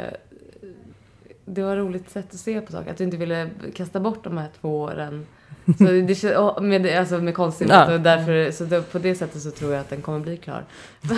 Det 1.45 1.63
var 1.63 1.71
ett 1.73 1.79
roligt 1.79 2.09
sätt 2.09 2.25
att 2.33 2.39
se 2.39 2.61
på 2.61 2.71
saker. 2.71 2.91
Att 2.91 2.97
du 2.97 3.03
inte 3.03 3.17
ville 3.17 3.49
kasta 3.75 3.99
bort 3.99 4.23
de 4.23 4.37
här 4.37 4.47
två 4.61 4.81
åren. 4.81 5.25
Så 5.77 5.83
det, 5.83 6.61
med, 6.61 6.97
alltså 6.99 7.17
med 7.17 7.35
konstsimmet 7.35 7.75
Ja. 7.87 7.93
och 7.93 8.01
därför, 8.01 8.51
så 8.51 8.63
då, 8.65 8.81
på 8.81 8.99
det 8.99 9.15
sättet 9.15 9.41
så 9.41 9.51
tror 9.51 9.71
jag 9.73 9.81
att 9.81 9.89
den 9.89 10.01
kommer 10.01 10.19
bli 10.19 10.37
klar. 10.37 10.63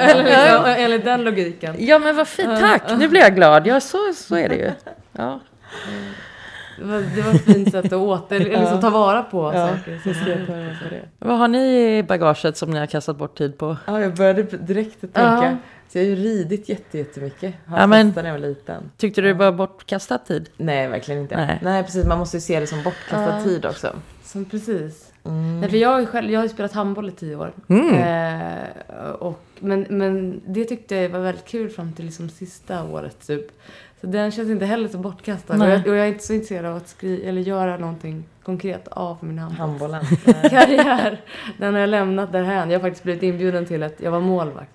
Eller 0.00 0.24
liksom, 0.24 0.64
enligt 0.84 1.04
den 1.04 1.24
logiken. 1.24 1.76
Ja 1.78 1.98
men 1.98 2.16
vad 2.16 2.28
fint, 2.28 2.60
tack! 2.60 2.82
Nu 2.98 3.08
blir 3.08 3.20
jag 3.20 3.34
glad. 3.34 3.66
Ja 3.66 3.80
så, 3.80 3.98
så 4.16 4.36
är 4.36 4.48
det 4.48 4.54
ju. 4.56 4.70
Ja. 5.12 5.40
Det 6.78 6.84
var, 6.84 6.98
det 7.16 7.22
var 7.22 7.34
ett 7.34 7.44
fint 7.44 7.70
sätt 7.70 7.84
att 7.84 7.92
åter, 7.92 8.36
eller 8.40 8.60
liksom 8.60 8.80
ta 8.80 8.90
vara 8.90 9.22
på 9.22 9.52
Ja, 9.54 9.68
saker. 9.68 10.00
så 10.04 10.14
ska 10.14 10.30
jag 10.30 10.46
ta 10.46 10.52
reda 10.56 10.70
på 10.82 10.88
det. 10.90 11.02
Vad 11.18 11.38
har 11.38 11.48
ni 11.48 11.96
i 11.98 12.02
bagaget 12.02 12.56
som 12.56 12.70
ni 12.70 12.78
har 12.78 12.86
kastat 12.86 13.16
bort 13.16 13.38
tid 13.38 13.58
på? 13.58 13.76
Ja, 13.86 14.00
jag 14.00 14.14
började 14.14 14.42
direkt 14.42 15.00
tänka. 15.00 15.20
Ja. 15.22 15.56
Så 15.88 15.98
jag 15.98 16.04
har 16.04 16.08
ju 16.08 16.16
ridit 16.16 16.68
jätte, 16.68 16.98
jättemycket. 16.98 17.54
Har 17.66 17.78
Ja, 17.78 17.86
men- 17.86 18.12
när 18.16 18.24
jag 18.24 18.32
var 18.32 18.38
liten. 18.38 18.90
Tyckte 18.96 19.20
du 19.20 19.28
det 19.28 19.34
var 19.34 19.52
bortkastad 19.52 20.18
tid? 20.18 20.48
Nej, 20.56 20.88
verkligen 20.88 21.20
inte. 21.20 21.36
Nej. 21.36 21.58
Nej. 21.62 21.82
precis. 21.84 22.06
Man 22.06 22.18
måste 22.18 22.36
ju 22.36 22.40
se 22.40 22.60
det 22.60 22.66
som 22.66 22.82
bortkastad 22.82 23.36
Ja. 23.38 23.44
tid 23.44 23.66
också. 23.66 23.92
Som 24.24 24.44
precis. 24.44 25.10
Mm. 25.24 25.60
Nej, 25.60 25.70
för 25.70 25.76
jag, 25.76 26.08
själv, 26.08 26.30
jag 26.30 26.40
har 26.40 26.44
ju 26.44 26.48
spelat 26.48 26.72
handboll 26.72 27.08
i 27.08 27.12
tio 27.12 27.36
år. 27.36 27.52
Mm. 27.68 27.94
Eh, 27.94 29.08
och 29.10 29.40
men, 29.58 29.86
men 29.90 30.40
det 30.46 30.64
tyckte 30.64 30.96
jag 30.96 31.08
var 31.08 31.18
väldigt 31.20 31.44
kul 31.44 31.68
fram 31.70 31.92
till 31.92 32.04
liksom 32.04 32.28
sista 32.28 32.84
året 32.84 33.26
typ. 33.26 33.46
Så 34.04 34.10
den 34.10 34.30
känns 34.30 34.50
inte 34.50 34.66
heller 34.66 34.88
så 34.88 34.98
bortkastad. 34.98 35.54
Och 35.64 35.70
jag, 35.70 35.80
och 35.86 35.96
jag 35.96 36.04
är 36.04 36.06
inte 36.08 36.24
så 36.24 36.32
intresserad 36.32 36.64
av 36.66 36.76
att 36.76 36.88
skriva 36.88 37.28
eller 37.28 37.40
göra 37.40 37.76
någonting 37.76 38.24
konkret 38.42 38.88
av 38.88 39.16
min 39.20 39.38
handbolls- 39.38 39.58
Handbollen. 39.58 40.04
karriär. 40.50 41.20
Den 41.58 41.74
har 41.74 41.80
jag 41.80 41.88
lämnat 41.90 42.32
därhän. 42.32 42.70
Jag 42.70 42.78
har 42.78 42.82
faktiskt 42.84 43.04
blivit 43.04 43.22
inbjuden 43.22 43.66
till 43.66 43.82
ett, 43.82 43.96
jag 44.00 44.10
var 44.10 44.20
målvakt. 44.20 44.70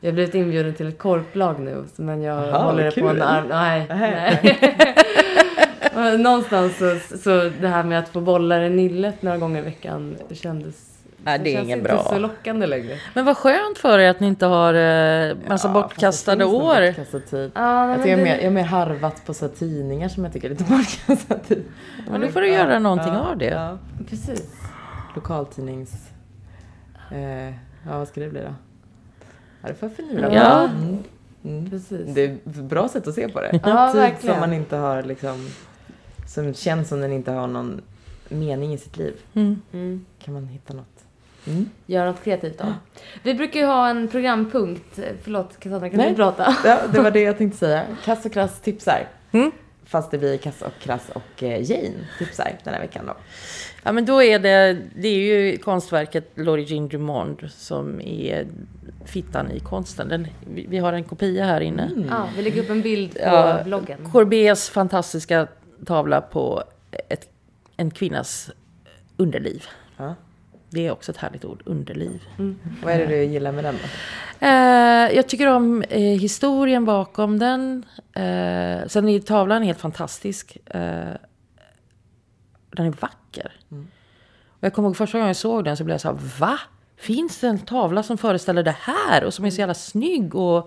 Jag 0.00 0.08
har 0.10 0.14
blivit 0.14 0.34
inbjuden 0.34 0.74
till 0.74 0.86
ett 0.88 0.98
korplag 0.98 1.60
nu, 1.60 1.84
men 1.96 2.22
jag 2.22 2.48
Jaha, 2.48 2.64
håller 2.64 2.84
det 2.84 2.90
kul. 2.90 3.02
på 3.02 3.08
en 3.08 3.22
arm... 3.22 3.44
Nej, 3.48 3.86
Nej. 3.88 4.58
Någonstans 6.18 6.78
så, 6.78 7.16
så 7.18 7.50
det 7.60 7.68
här 7.68 7.84
med 7.84 7.98
att 7.98 8.08
få 8.08 8.20
bollar 8.20 8.60
i 8.62 8.70
nillet 8.70 9.22
några 9.22 9.38
gånger 9.38 9.58
i 9.60 9.64
veckan 9.64 10.16
kändes... 10.30 10.91
Nej, 11.24 11.38
det 11.38 11.50
är 11.50 11.54
känns 11.54 11.64
inget 11.64 11.78
inte 11.78 11.90
bra. 11.90 12.04
så 12.04 12.18
lockande 12.18 12.66
längre. 12.66 12.98
Men 13.14 13.24
vad 13.24 13.36
skönt 13.36 13.78
för 13.78 13.98
er 13.98 14.10
att 14.10 14.20
ni 14.20 14.26
inte 14.26 14.46
har 14.46 14.74
eh, 14.74 15.36
massa 15.48 15.68
Ja, 15.68 15.72
bortkastade 15.74 16.38
det 16.38 16.44
år. 16.44 16.86
Bortkastad 16.86 17.20
tid. 17.20 17.50
Ja, 17.54 17.88
Jag, 17.90 17.96
tycker 17.96 18.10
jag, 18.10 18.20
är 18.20 18.24
mer, 18.24 18.34
jag 18.34 18.44
är 18.44 18.50
mer 18.50 18.62
harvat 18.64 19.26
på 19.26 19.34
så 19.34 19.46
här 19.46 19.52
tidningar 19.54 20.08
som 20.08 20.24
jag 20.24 20.32
tycker 20.32 20.46
är 20.46 20.50
lite 20.50 20.64
bortkastad 20.68 21.38
tid. 21.38 21.64
Men 22.10 22.20
då 22.20 22.28
får 22.28 22.40
du 22.40 22.48
göra 22.52 22.78
någonting 22.78 23.12
av 23.12 23.38
det. 23.38 23.46
Ja. 23.46 23.78
Precis. 24.10 24.52
Lokaltidnings... 25.14 25.92
Eh, 27.10 27.46
ja, 27.86 27.98
vad 27.98 28.08
ska 28.08 28.20
det 28.20 28.28
bli 28.28 28.40
då? 28.40 28.54
Ja, 29.62 29.68
det 29.68 29.74
får 29.74 29.88
jag 29.88 29.96
finura 29.96 30.34
Ja. 30.34 30.68
Mm. 30.68 30.98
Mm. 31.44 31.70
Precis. 31.70 32.14
Det 32.14 32.24
är 32.24 32.30
ett 32.34 32.44
bra 32.44 32.88
sätt 32.88 33.08
att 33.08 33.14
se 33.14 33.28
på 33.28 33.40
det. 33.40 33.60
Ja, 33.64 33.92
Tid 33.92 34.00
verkligen. 34.00 34.34
som 34.34 34.40
man 34.40 34.52
inte 34.52 34.76
har 34.76 35.02
liksom... 35.02 35.48
Som 36.26 36.54
känns 36.54 36.88
som 36.88 37.00
den 37.00 37.12
inte 37.12 37.30
har 37.32 37.46
någon 37.46 37.80
mening 38.28 38.72
i 38.74 38.78
sitt 38.78 38.96
liv. 38.96 39.14
Mm. 39.34 39.62
Mm. 39.72 40.04
Kan 40.24 40.34
man 40.34 40.46
hitta 40.46 40.74
något? 40.74 40.91
Mm. 41.46 41.70
Göra 41.86 42.10
något 42.10 42.24
kreativt 42.24 42.60
av. 42.60 42.74
Vi 43.22 43.34
brukar 43.34 43.60
ju 43.60 43.66
ha 43.66 43.88
en 43.88 44.08
programpunkt. 44.08 44.98
Förlåt 45.22 45.60
Cassandra, 45.60 45.88
kan 45.90 45.98
Nej. 45.98 46.10
du 46.10 46.16
prata? 46.16 46.56
Ja, 46.64 46.78
det 46.92 47.00
var 47.00 47.10
det 47.10 47.20
jag 47.20 47.38
tänkte 47.38 47.58
säga. 47.58 47.86
Kass 48.04 48.26
och 48.26 48.32
Krass 48.32 48.60
tipsar. 48.60 49.08
Mm. 49.32 49.50
Fast 49.84 50.10
det 50.10 50.18
blir 50.18 50.36
Kass 50.36 50.62
och 50.62 50.72
Krass 50.80 51.10
och 51.14 51.42
eh, 51.42 51.70
Jane 51.70 51.94
tipsar 52.18 52.58
den 52.64 52.74
här 52.74 52.80
veckan 52.80 53.06
då. 53.06 53.16
Ja, 53.82 53.92
men 53.92 54.04
då 54.04 54.22
är 54.22 54.38
det, 54.38 54.78
det 54.96 55.08
är 55.08 55.18
ju 55.18 55.56
konstverket 55.56 56.32
L'Origine 56.34 56.88
du 56.88 56.98
Monde 56.98 57.48
som 57.48 58.00
är 58.00 58.46
fittan 59.04 59.50
i 59.50 59.60
konsten. 59.60 60.08
Den, 60.08 60.26
vi, 60.54 60.66
vi 60.68 60.78
har 60.78 60.92
en 60.92 61.04
kopia 61.04 61.44
här 61.44 61.60
inne. 61.60 61.90
Ja, 62.10 62.28
vi 62.36 62.42
lägger 62.42 62.62
upp 62.62 62.70
en 62.70 62.82
bild 62.82 63.12
på 63.12 63.20
Ja, 63.20 63.60
bloggen. 63.64 64.10
Courbets 64.12 64.70
fantastiska 64.70 65.46
tavla 65.86 66.20
på 66.20 66.62
ett, 67.08 67.28
en 67.76 67.90
kvinnas 67.90 68.50
underliv. 69.16 69.64
Ja. 69.96 70.14
Det 70.72 70.86
är 70.86 70.90
också 70.90 71.12
ett 71.12 71.18
härligt 71.18 71.44
ord, 71.44 71.62
underliv. 71.64 72.22
Vad 72.82 72.94
är 72.94 72.98
det 72.98 73.06
du 73.06 73.24
gillar 73.24 73.52
med 73.52 73.64
den 73.64 73.74
då? 73.74 73.88
Eh, 74.46 75.16
jag 75.16 75.28
tycker 75.28 75.46
om 75.46 75.82
eh, 75.82 76.00
historien 76.00 76.84
bakom 76.84 77.38
den. 77.38 77.84
Eh, 78.12 78.86
sen 78.86 79.08
är 79.08 79.20
tavlan 79.20 79.62
helt 79.62 79.80
fantastisk. 79.80 80.58
Eh, 80.66 81.14
den 82.70 82.86
är 82.86 82.94
vacker. 83.00 83.52
Och 84.48 84.66
jag 84.66 84.72
kommer 84.72 84.88
ihåg 84.88 84.96
första 84.96 85.18
gången 85.18 85.26
jag 85.26 85.36
såg 85.36 85.64
den 85.64 85.76
så 85.76 85.84
blev 85.84 85.94
jag 85.94 86.00
så 86.00 86.08
här, 86.08 86.18
va? 86.38 86.58
Finns 86.96 87.40
det 87.40 87.48
en 87.48 87.58
tavla 87.58 88.02
som 88.02 88.18
föreställer 88.18 88.62
det 88.62 88.76
här 88.80 89.24
och 89.24 89.34
som 89.34 89.44
är 89.44 89.50
så 89.50 89.58
jävla 89.58 89.74
snygg? 89.74 90.34
Och, 90.34 90.58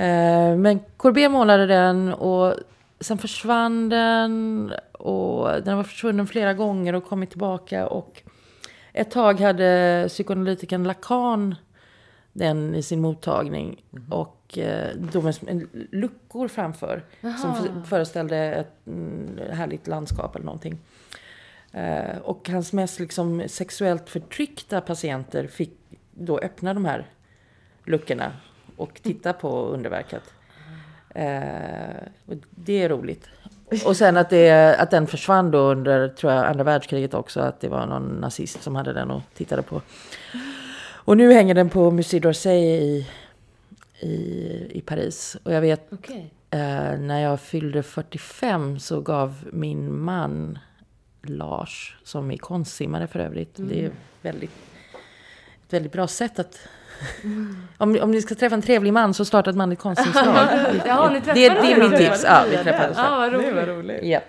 eh, 0.00 0.56
men 0.56 0.80
Courbet 0.98 1.30
målade 1.30 1.66
den 1.66 2.14
och 2.14 2.54
sen 3.00 3.18
försvann 3.18 3.88
den. 3.88 4.72
Och 4.92 5.62
den 5.62 5.76
var 5.76 5.84
försvunnen 5.84 6.26
flera 6.26 6.54
gånger 6.54 6.94
och 6.94 7.04
kommit 7.04 7.30
tillbaka. 7.30 7.86
Och 7.86 8.22
ett 8.98 9.10
tag 9.10 9.40
hade 9.40 10.04
psykoanalytikern 10.08 10.84
Lacan 10.84 11.54
den 12.32 12.74
i 12.74 12.82
sin 12.82 13.00
mottagning. 13.00 13.84
Och 14.10 14.58
eh, 14.58 14.96
då 15.12 15.22
med 15.22 15.66
luckor 15.92 16.48
framför. 16.48 17.04
Som 17.20 17.54
för- 17.54 17.82
föreställde 17.82 18.36
ett 18.36 18.86
mm, 18.86 19.38
härligt 19.50 19.86
landskap 19.86 20.36
eller 20.36 20.46
någonting. 20.46 20.78
Eh, 21.72 22.18
och 22.18 22.48
hans 22.48 22.72
mest 22.72 23.00
liksom, 23.00 23.42
sexuellt 23.46 24.10
förtryckta 24.10 24.80
patienter 24.80 25.46
fick 25.46 25.78
då 26.10 26.38
öppna 26.38 26.74
de 26.74 26.84
här 26.84 27.06
luckorna 27.84 28.32
och 28.76 29.00
titta 29.02 29.32
på 29.32 29.66
underverket. 29.66 30.34
Eh, 31.14 32.02
och 32.26 32.34
det 32.50 32.82
är 32.82 32.88
roligt. 32.88 33.28
Och 33.84 33.96
sen 33.96 34.16
att, 34.16 34.30
det, 34.30 34.76
att 34.78 34.90
den 34.90 35.06
försvann 35.06 35.50
då 35.50 35.58
under 35.58 36.08
tror 36.08 36.32
jag, 36.32 36.46
andra 36.46 36.64
världskriget 36.64 37.14
också. 37.14 37.40
Att 37.40 37.60
det 37.60 37.68
var 37.68 37.86
någon 37.86 38.08
nazist 38.08 38.62
som 38.62 38.76
hade 38.76 38.92
den 38.92 39.10
och 39.10 39.22
tittade 39.34 39.62
på. 39.62 39.82
Och 40.90 41.16
nu 41.16 41.32
hänger 41.32 41.54
den 41.54 41.70
på 41.70 41.90
Musée 41.90 42.20
d'Orsay 42.20 42.58
i, 42.58 43.06
i, 44.00 44.08
i 44.70 44.80
Paris. 44.80 45.36
Och 45.42 45.52
jag 45.52 45.60
vet 45.60 45.86
Okej. 45.92 46.30
Eh, 46.50 46.98
när 46.98 47.20
jag 47.20 47.40
fyllde 47.40 47.82
45 47.82 48.78
så 48.78 49.00
gav 49.00 49.48
min 49.52 49.98
man 49.98 50.58
Lars, 51.22 51.96
som 52.04 52.30
är 52.30 52.36
konstsimmare 52.36 53.06
för 53.06 53.18
övrigt. 53.18 53.54
Det 53.54 53.84
är 53.84 53.90
väldigt, 54.22 54.50
ett 55.66 55.72
väldigt 55.72 55.92
bra 55.92 56.06
sätt 56.06 56.38
att... 56.38 56.58
om, 57.78 57.98
om 58.02 58.10
ni 58.10 58.22
ska 58.22 58.34
träffa 58.34 58.54
en 58.54 58.62
trevlig 58.62 58.92
man 58.92 59.14
så 59.14 59.24
starta 59.24 59.50
ett 59.50 59.56
manligt 59.56 59.78
konstsimslag. 59.78 60.26
Jaha, 60.86 61.10
ni 61.10 61.20
det, 61.20 61.32
det 61.34 61.46
är 61.72 61.88
nu. 61.90 61.96
tips. 61.98 62.24
Ja, 62.24 62.44
vi 62.50 62.56
träffades. 62.56 62.96
Ja, 62.96 63.16
vad 63.18 63.32
Det 63.32 63.36
var 63.36 63.42
roligt. 63.44 63.68
roligt. 63.68 64.02
Japp. 64.04 64.24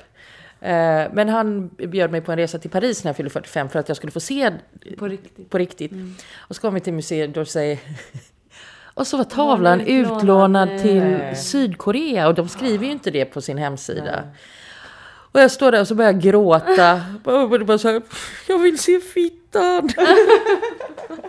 Eh, 0.61 0.70
Men 1.13 1.30
han 1.30 1.67
bjöd 1.67 2.11
mig 2.11 2.22
på 2.22 2.32
en 2.32 2.38
resa 2.38 2.59
till 2.59 2.70
Paris 2.70 3.03
när 3.03 3.09
jag 3.09 3.15
fyllde 3.15 3.30
45 3.30 3.70
för 3.70 3.80
att 3.80 3.88
jag 3.88 3.97
skulle 3.97 4.11
få 4.11 4.20
se 4.20 4.51
På 4.97 5.07
riktigt. 5.07 5.49
på 5.49 5.57
riktigt. 5.57 5.91
Och 6.38 6.55
så 6.55 6.61
kom 6.61 6.74
vi 6.74 6.80
till 6.80 6.93
Musée 6.93 7.28
d'Orsay. 7.34 7.78
Och 8.93 9.07
så 9.07 9.17
var 9.17 9.24
tavlan 9.24 9.82
utlånad, 9.82 10.70
till 10.82 11.17
Sydkorea 11.36 12.28
och 12.28 12.36
de 12.36 12.47
skriver 12.49 12.86
ju 12.86 12.91
inte 12.91 13.11
det 13.11 13.26
på 13.26 13.41
sin 13.41 13.57
hemsida. 13.57 14.24
Och 15.32 15.39
jag 15.39 15.51
står 15.51 15.71
där 15.71 15.82
och 15.82 15.88
så 15.88 15.95
börjar 15.95 16.11
jag 16.11 16.21
gråta. 16.21 17.01
Bara, 17.23 17.59
bara 17.65 17.77
så 17.77 17.88
här, 17.88 18.01
jag 18.47 18.59
vill 18.59 18.80
se 18.80 18.99
fittan. 18.99 19.89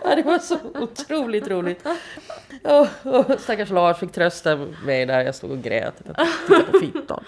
ja, 0.03 0.15
det 0.15 0.23
var 0.23 0.39
så 0.39 0.57
otroligt 0.79 1.47
roligt. 1.47 1.85
Och, 2.63 2.87
och 3.15 3.39
stackars 3.39 3.69
Lars 3.69 3.97
fick 3.97 4.11
trösta 4.11 4.55
mig 4.85 5.05
där 5.05 5.21
jag 5.21 5.35
stod 5.35 5.51
och 5.51 5.61
grät. 5.61 5.93
Titta 5.97 6.63
på 6.71 6.79
fittan. 6.79 7.23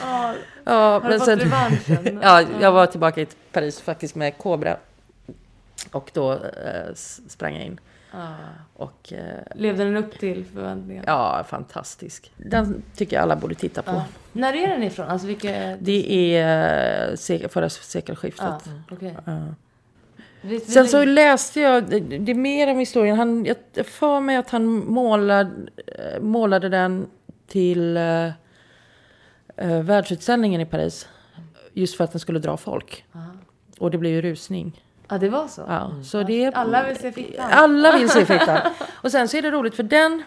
Ja, 0.00 0.34
Ja, 0.64 1.00
fått 1.18 1.28
revanschen? 1.28 2.18
Ja, 2.22 2.42
jag 2.60 2.72
var 2.72 2.86
tillbaka 2.86 3.20
i 3.20 3.26
Paris 3.52 3.80
faktiskt 3.80 4.14
med 4.14 4.38
Cobra. 4.38 4.76
Och 5.90 6.10
då 6.12 6.32
eh, 6.32 6.94
sprang 7.28 7.54
jag 7.56 7.64
in. 7.64 7.80
Ja. 8.16 8.34
Och 8.74 9.12
eh, 9.12 9.42
Levde 9.54 9.84
den 9.84 9.96
upp 9.96 10.18
till 10.18 10.44
förväntningarna? 10.44 11.04
ja, 11.06 11.44
fantastisk. 11.48 12.32
Den 12.36 12.82
tycker 12.96 13.16
jag 13.16 13.22
alla 13.22 13.36
borde 13.36 13.54
titta 13.54 13.82
på. 13.82 13.90
Ja. 13.90 14.04
När 14.32 14.52
är 14.52 14.68
den 14.68 14.82
ifrån? 14.82 15.06
Alltså 15.08 15.26
vilka... 15.26 15.76
Det 15.80 16.36
är 16.36 17.10
eh, 17.42 17.48
förra 17.48 17.68
sekelskiftet. 17.68 18.70
Okej. 18.90 19.16
Ja. 19.26 19.38
Vi- 20.40 20.48
vi 20.58 20.60
Sen 20.60 20.88
så 20.88 21.04
läste 21.04 21.60
jag, 21.60 21.84
det, 21.90 22.32
är 22.32 22.34
mer 22.34 22.70
om 22.70 22.78
historien. 22.78 23.16
Han, 23.16 23.44
jag 23.44 23.86
för 23.86 24.20
mig 24.20 24.36
att 24.36 24.50
han 24.50 24.64
målade, 24.66 25.50
eh, 25.86 26.20
målade 26.20 26.68
den 26.68 27.06
till 27.46 27.96
eh, 27.96 28.26
eh, 29.56 29.82
världsutställningen 29.82 30.60
i 30.60 30.66
Paris. 30.66 31.08
Just 31.72 31.96
för 31.96 32.04
att 32.04 32.12
den 32.12 32.20
skulle 32.20 32.38
dra 32.38 32.56
folk. 32.56 33.04
Och 33.78 33.90
det 33.90 33.98
blev 33.98 34.12
ju 34.12 34.22
rusning. 34.22 34.82
Ja, 35.08 35.18
det 35.18 35.28
var 35.28 35.48
så? 35.48 35.62
Ja, 35.68 35.90
så 36.04 36.22
det 36.22 36.54
Alla 36.54 36.86
vill 36.86 36.96
se 36.96 37.12
fittan. 37.12 37.50
Alla 37.50 37.98
vill 37.98 38.10
se 38.10 38.24
fittan. 38.38 38.58
Och 38.90 39.10
sen 39.10 39.28
så 39.28 39.36
är 39.36 39.42
det 39.42 39.50
roligt 39.50 39.74
för 39.74 39.82
den 39.82 40.22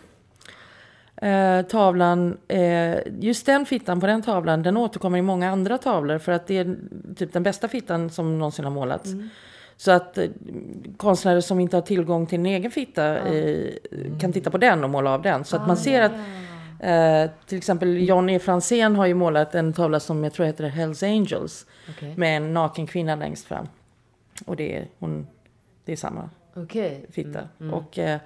eh, 1.22 1.66
tavlan, 1.66 2.38
eh, 2.48 2.98
just 3.20 3.46
den 3.46 3.66
fittan 3.66 4.00
på 4.00 4.08
den 4.08 4.22
tavlan, 4.22 4.64
den 4.64 4.78
återkommer 4.78 5.18
i 5.18 5.22
många 5.22 5.52
andra 5.52 5.78
tavlor 5.78 6.18
för 6.18 6.32
att 6.32 6.48
det 6.48 6.58
är 6.58 6.76
typ 7.16 7.34
den 7.34 7.44
bästa 7.44 7.68
fittan 7.68 8.10
som 8.10 8.40
någonsin 8.40 8.66
har 8.66 8.72
målats. 8.72 9.10
Så 9.78 9.92
att 9.92 10.18
eh, 10.18 10.26
konstnärer 10.98 11.42
som 11.42 11.60
inte 11.60 11.78
har 11.78 11.82
tillgång 11.82 12.26
till 12.26 12.40
en 12.40 12.46
egen 12.46 12.72
fitta 12.72 13.18
eh, 13.18 13.70
kan 14.22 14.34
titta 14.34 14.50
på 14.52 14.58
den 14.58 14.84
och 14.84 14.90
måla 14.90 15.12
av 15.12 15.22
den. 15.22 15.44
Så 15.44 15.56
att 15.56 15.68
man 15.68 15.78
ser 15.78 16.02
att 16.02 16.12
eh, 16.80 17.32
till 17.46 17.58
exempel 17.58 17.98
John 18.10 18.30
E. 18.30 18.40
Franzén 18.40 18.96
har 18.96 19.06
ju 19.06 19.14
målat 19.14 19.56
en 19.56 19.74
tavla 19.74 20.00
som 20.00 20.24
jag 20.24 20.34
tror 20.34 20.46
heter 20.46 20.64
Hells 20.64 21.04
Angels 21.04 21.66
Okej. 21.90 22.14
med 22.18 22.38
en 22.38 22.54
naken 22.54 22.88
kvinna 22.88 23.16
längst 23.16 23.46
fram. 23.46 23.68
Och 24.46 24.56
det 24.56 24.78
är, 24.78 24.88
hon, 25.00 25.28
det 25.86 25.92
är 25.92 25.96
samma 25.96 26.30
Okej. 26.54 27.06
fitta. 27.12 27.48
Och... 27.72 27.98
Eh, 27.98 28.20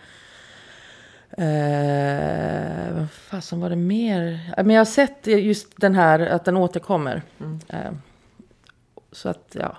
eh, 1.37 2.93
vad 2.93 3.11
fasen 3.11 3.59
var 3.59 3.69
det 3.69 3.75
mer? 3.75 4.53
Men 4.57 4.69
jag 4.69 4.79
har 4.79 4.85
sett 4.85 5.27
just 5.27 5.67
den 5.77 5.95
här, 5.95 6.19
att 6.19 6.45
den 6.45 6.57
återkommer. 6.57 7.21
Eh, 7.67 7.91
så 9.11 9.29
att, 9.29 9.55
ja. 9.59 9.77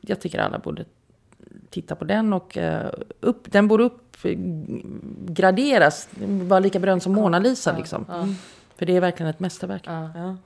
Jag 0.00 0.20
tycker 0.20 0.38
alla 0.38 0.58
borde 0.58 0.84
titta 1.70 1.96
på 1.96 2.04
den 2.04 2.32
och 2.32 2.58
eh, 2.58 2.90
upp, 3.20 3.52
den 3.52 3.68
borde 3.68 3.84
uppgraderas. 3.84 6.08
Vara 6.20 6.60
lika 6.60 6.78
berömd 6.78 7.02
som 7.02 7.12
Mona 7.12 7.38
Lisa 7.38 7.76
liksom. 7.76 8.04
Ja. 8.08 8.28
För 8.82 8.86
det 8.86 8.96
är 8.96 9.00
verkligen 9.00 9.30
ett 9.30 9.40
mästerverk. 9.40 9.82
Ja. 9.86 10.10
Ja. 10.14 10.36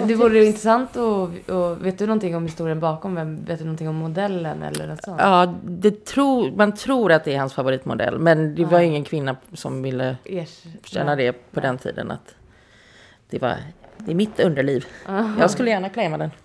Det 0.00 0.14
vore 0.14 0.44
intressant 0.44 0.96
och, 0.96 1.22
och 1.50 1.86
vet 1.86 1.98
du 1.98 2.06
någonting 2.06 2.36
om 2.36 2.42
historien 2.42 2.80
bakom? 2.80 3.14
Vem, 3.14 3.44
vet 3.44 3.58
du 3.58 3.64
någonting 3.64 3.88
om 3.88 3.94
modellen 3.96 4.62
eller 4.62 4.86
något 4.86 5.04
sånt? 5.04 5.20
Ja, 5.20 5.54
det 5.64 6.04
tror, 6.04 6.50
man 6.50 6.72
tror 6.74 7.12
att 7.12 7.24
det 7.24 7.34
är 7.34 7.38
hans 7.38 7.54
favoritmodell. 7.54 8.18
Men 8.18 8.54
det 8.54 8.64
var 8.64 8.78
Ja. 8.78 8.84
ingen 8.84 9.04
kvinna 9.04 9.36
som 9.52 9.82
ville 9.82 10.16
känna 10.84 11.16
det 11.16 11.32
på 11.50 11.60
den 11.60 11.78
tiden. 11.78 12.10
Att 12.10 12.34
det, 13.30 13.38
var, 13.38 13.56
det 13.98 14.10
är 14.10 14.14
mitt 14.14 14.40
underliv. 14.40 14.86
Jag 15.38 15.50
skulle 15.50 15.70
gärna 15.70 15.88
claima 15.88 16.18
den. 16.18 16.30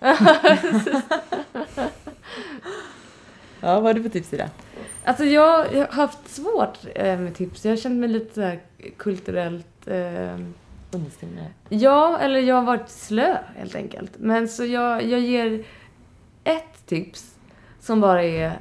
ja, 3.60 3.74
vad 3.74 3.82
har 3.82 3.94
du 3.94 4.02
för 4.02 4.10
tips 4.10 4.32
i 4.32 4.36
det? 4.36 4.50
Alltså 5.04 5.24
jag, 5.24 5.74
jag 5.74 5.86
har 5.86 5.92
haft 5.92 6.28
svårt 6.28 6.78
eh, 6.94 7.18
med 7.18 7.34
tips. 7.34 7.64
Jag 7.64 7.72
har 7.72 7.76
känt 7.76 8.00
mig 8.00 8.08
lite 8.08 8.58
kulturellt... 8.96 9.86
Eh, 9.86 10.36
Understimulerande. 10.90 11.52
ja, 11.68 12.18
eller 12.18 12.40
jag 12.40 12.54
har 12.54 12.62
varit 12.62 12.88
slö 12.88 13.36
helt 13.56 13.74
enkelt. 13.74 14.12
Men 14.18 14.48
så 14.48 14.64
jag, 14.64 15.04
jag 15.04 15.20
ger 15.20 15.64
ett 16.44 16.86
tips 16.86 17.34
som 17.80 18.00
bara 18.00 18.22
är 18.24 18.52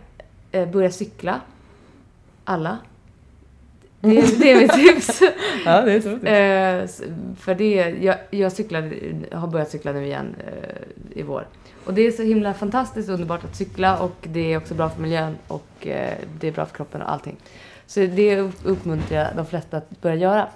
eh, 0.52 0.70
börja 0.70 0.92
cykla. 0.92 1.42
Alla. 2.44 2.78
Det, 4.02 4.20
är- 4.20 4.40
det 4.40 4.52
är 4.52 4.62
mitt 4.62 4.72
tips. 4.96 5.22
Ja, 5.66 5.82
det 5.82 5.92
är 5.94 6.02
så. 6.02 6.10
Eh, 6.26 6.84
s- 6.84 7.02
för 7.40 7.56
det, 7.56 7.76
jag, 8.02 8.18
jag 8.30 8.52
cyklar, 8.52 8.92
har 9.36 9.48
börjat 9.48 9.70
cykla 9.72 9.92
nu 9.92 10.06
igen 10.06 10.36
eh, 10.48 11.20
i 11.20 11.24
vår. 11.24 11.48
Och 11.86 11.94
det 11.94 12.02
är 12.02 12.12
så 12.12 12.24
himla 12.24 12.54
fantastiskt 12.54 13.10
underbart 13.10 13.44
att 13.44 13.56
cykla 13.56 13.98
och 14.00 14.16
det 14.22 14.54
är 14.54 14.58
också 14.58 14.74
bra 14.74 14.90
för 14.90 15.02
miljön 15.02 15.36
och 15.48 15.88
eh, 15.88 16.14
det 16.40 16.48
är 16.48 16.52
bra 16.52 16.66
för 16.66 16.76
kroppen 16.76 17.02
och 17.02 17.12
allting. 17.12 17.36
Så 17.88 18.00
det 18.00 18.40
upp- 18.40 18.60
uppmuntrar 18.66 19.18
jag 19.18 19.28
de 19.36 19.46
flesta 19.46 19.78
att 19.78 20.02
börja 20.02 20.16
göra. 20.16 20.48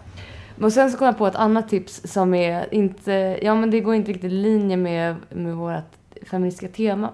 Men 0.62 0.72
sen 0.72 0.92
så 0.92 0.98
kom 0.98 1.06
jag 1.06 1.18
på 1.18 1.28
ett 1.28 1.36
annat 1.36 1.70
tips 1.70 2.02
som 2.06 2.34
är 2.34 2.74
inte, 2.74 3.40
ja 3.42 3.56
men 3.56 3.72
det 3.72 3.80
går 3.80 3.96
inte 3.96 4.12
riktigt 4.12 4.32
i 4.32 4.36
linje 4.36 4.78
med, 4.78 5.16
med 5.30 5.56
vårt 5.56 5.96
feministiska 6.30 6.68
tema. 6.68 7.10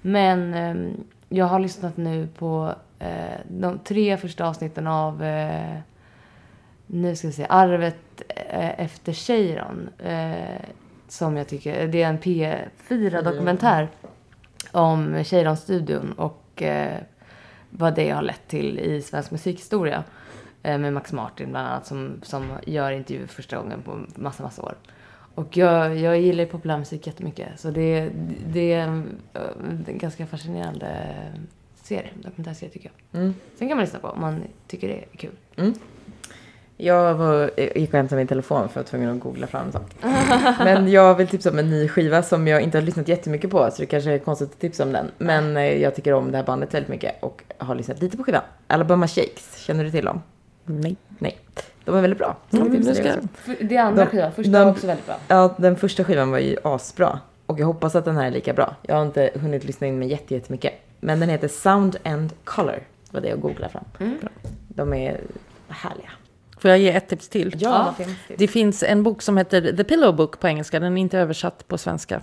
Men 0.00 0.54
eh, 0.54 0.92
jag 1.28 1.46
har 1.46 1.60
lyssnat 1.60 1.96
nu 1.96 2.28
på 2.38 2.74
eh, 2.98 3.40
de 3.48 3.78
tre 3.78 4.16
första 4.16 4.48
avsnitten 4.48 4.86
av 4.86 5.22
eh, 5.22 5.78
nu 6.86 7.16
ska 7.16 7.26
vi 7.26 7.32
se, 7.32 7.46
Arvet 7.48 8.22
eh, 8.28 8.80
efter 8.80 9.12
Cheiron. 9.12 9.88
Eh, 9.98 10.60
som 11.08 11.36
jag 11.36 11.48
tycker, 11.48 11.88
det 11.88 12.02
är 12.02 12.08
en 12.08 12.18
P4-dokumentär 12.18 13.88
om 14.72 15.24
Cheiron-studion 15.24 16.12
och 16.12 16.62
eh, 16.62 16.98
vad 17.70 17.94
det 17.94 18.10
har 18.10 18.22
lett 18.22 18.48
till 18.48 18.78
i 18.78 19.02
svensk 19.02 19.30
musikhistoria. 19.30 20.04
Eh, 20.68 20.78
med 20.78 20.92
Max 20.92 21.12
Martin 21.12 21.50
bland 21.50 21.68
annat 21.68 21.86
som, 21.86 22.20
som 22.22 22.50
gör 22.66 22.90
intervjuer 22.90 23.26
första 23.26 23.56
gången 23.56 23.82
på 23.82 24.00
massa, 24.14 24.42
massa 24.42 24.62
år. 24.62 24.74
Och 25.34 25.56
jag, 25.56 25.96
jag 25.96 26.20
gillar 26.20 26.44
ju 26.44 26.50
populärmusik 26.50 27.06
jättemycket 27.06 27.60
så 27.60 27.70
det, 27.70 28.10
det 28.46 28.72
är 28.72 28.80
en, 28.80 29.16
en 29.86 29.98
ganska 29.98 30.26
fascinerande 30.26 31.14
serie, 31.74 32.10
dokumentärserie 32.14 32.72
tycker 32.72 32.90
jag. 33.10 33.20
Mm. 33.20 33.34
Sen 33.58 33.68
kan 33.68 33.76
man 33.76 33.84
lyssna 33.84 33.98
på 33.98 34.08
om 34.08 34.20
man 34.20 34.42
tycker 34.66 34.88
det 34.88 34.94
är 34.94 35.16
kul. 35.16 35.74
Jag 36.76 37.14
var, 37.14 37.50
jag 37.56 37.76
gick 37.76 37.90
och 37.90 37.96
hämtade 37.96 38.16
min 38.16 38.26
telefon 38.26 38.68
för 38.68 38.80
jag 38.80 38.84
var 38.84 38.88
tvungen 38.88 39.10
att 39.10 39.20
googla 39.20 39.46
fram 39.46 39.72
sånt. 39.72 39.94
Men 40.58 40.90
jag 40.90 41.14
vill 41.14 41.28
tipsa 41.28 41.50
om 41.50 41.58
en 41.58 41.70
ny 41.70 41.88
skiva 41.88 42.22
som 42.22 42.48
jag 42.48 42.62
inte 42.62 42.78
har 42.78 42.82
lyssnat 42.82 43.08
jättemycket 43.08 43.50
på, 43.50 43.70
så 43.70 43.82
det 43.82 43.86
kanske 43.86 44.12
är 44.12 44.18
konstigt 44.18 44.50
att 44.50 44.60
tipsa 44.60 44.84
om 44.84 44.92
den. 44.92 45.10
Men 45.18 45.56
eh, 45.56 45.82
jag 45.82 45.94
tycker 45.94 46.12
om 46.12 46.30
det 46.30 46.36
här 46.36 46.44
bandet 46.44 46.74
väldigt 46.74 46.90
mycket 46.90 47.22
och 47.22 47.42
har 47.58 47.74
lyssnat 47.74 48.02
lite 48.02 48.16
på 48.16 48.24
skivan. 48.24 48.42
Alabama 48.66 49.08
Shakes, 49.08 49.58
känner 49.58 49.84
du 49.84 49.90
till 49.90 50.04
dem? 50.04 50.20
Nej. 50.68 50.96
Nej. 51.18 51.38
De 51.84 51.94
är 51.96 52.00
väldigt 52.00 52.18
bra. 52.18 52.36
Mm, 52.52 52.72
det 52.72 52.78
dig 52.78 52.94
ska- 52.94 53.54
Det 53.60 53.76
andra 53.76 54.04
De- 54.04 54.10
skivan, 54.10 54.32
första 54.32 54.52
de- 54.52 54.58
var 54.64 54.70
också 54.70 54.86
väldigt 54.86 55.06
bra. 55.06 55.16
Ja, 55.28 55.54
den 55.58 55.76
första 55.76 56.04
skivan 56.04 56.30
var 56.30 56.38
ju 56.38 56.56
asbra. 56.64 57.20
Och 57.46 57.60
jag 57.60 57.66
hoppas 57.66 57.94
att 57.94 58.04
den 58.04 58.16
här 58.16 58.26
är 58.26 58.30
lika 58.30 58.52
bra. 58.52 58.76
Jag 58.82 58.94
har 58.96 59.02
inte 59.06 59.30
hunnit 59.34 59.64
lyssna 59.64 59.86
in 59.86 59.98
mig 59.98 60.08
jätte- 60.08 60.34
jättemycket. 60.34 60.72
Men 61.00 61.20
den 61.20 61.28
heter 61.28 61.48
Sound 61.48 61.96
and 62.04 62.32
Color. 62.44 62.82
var 63.10 63.20
det 63.20 63.28
jag 63.28 63.40
googlade 63.40 63.72
fram. 63.72 63.84
Mm. 64.00 64.18
De 64.68 64.94
är 64.94 65.20
härliga. 65.68 66.10
Får 66.58 66.70
jag 66.70 66.78
ge 66.78 66.90
ett 66.92 67.08
tips 67.08 67.28
till? 67.28 67.54
Ja. 67.58 67.94
det? 67.98 68.34
Det 68.36 68.48
finns 68.48 68.82
en 68.82 69.02
bok 69.02 69.22
som 69.22 69.36
heter 69.36 69.76
The 69.76 69.84
Pillow 69.84 70.14
Book 70.16 70.40
på 70.40 70.48
engelska. 70.48 70.80
Den 70.80 70.96
är 70.96 71.00
inte 71.00 71.18
översatt 71.18 71.68
på 71.68 71.78
svenska. 71.78 72.20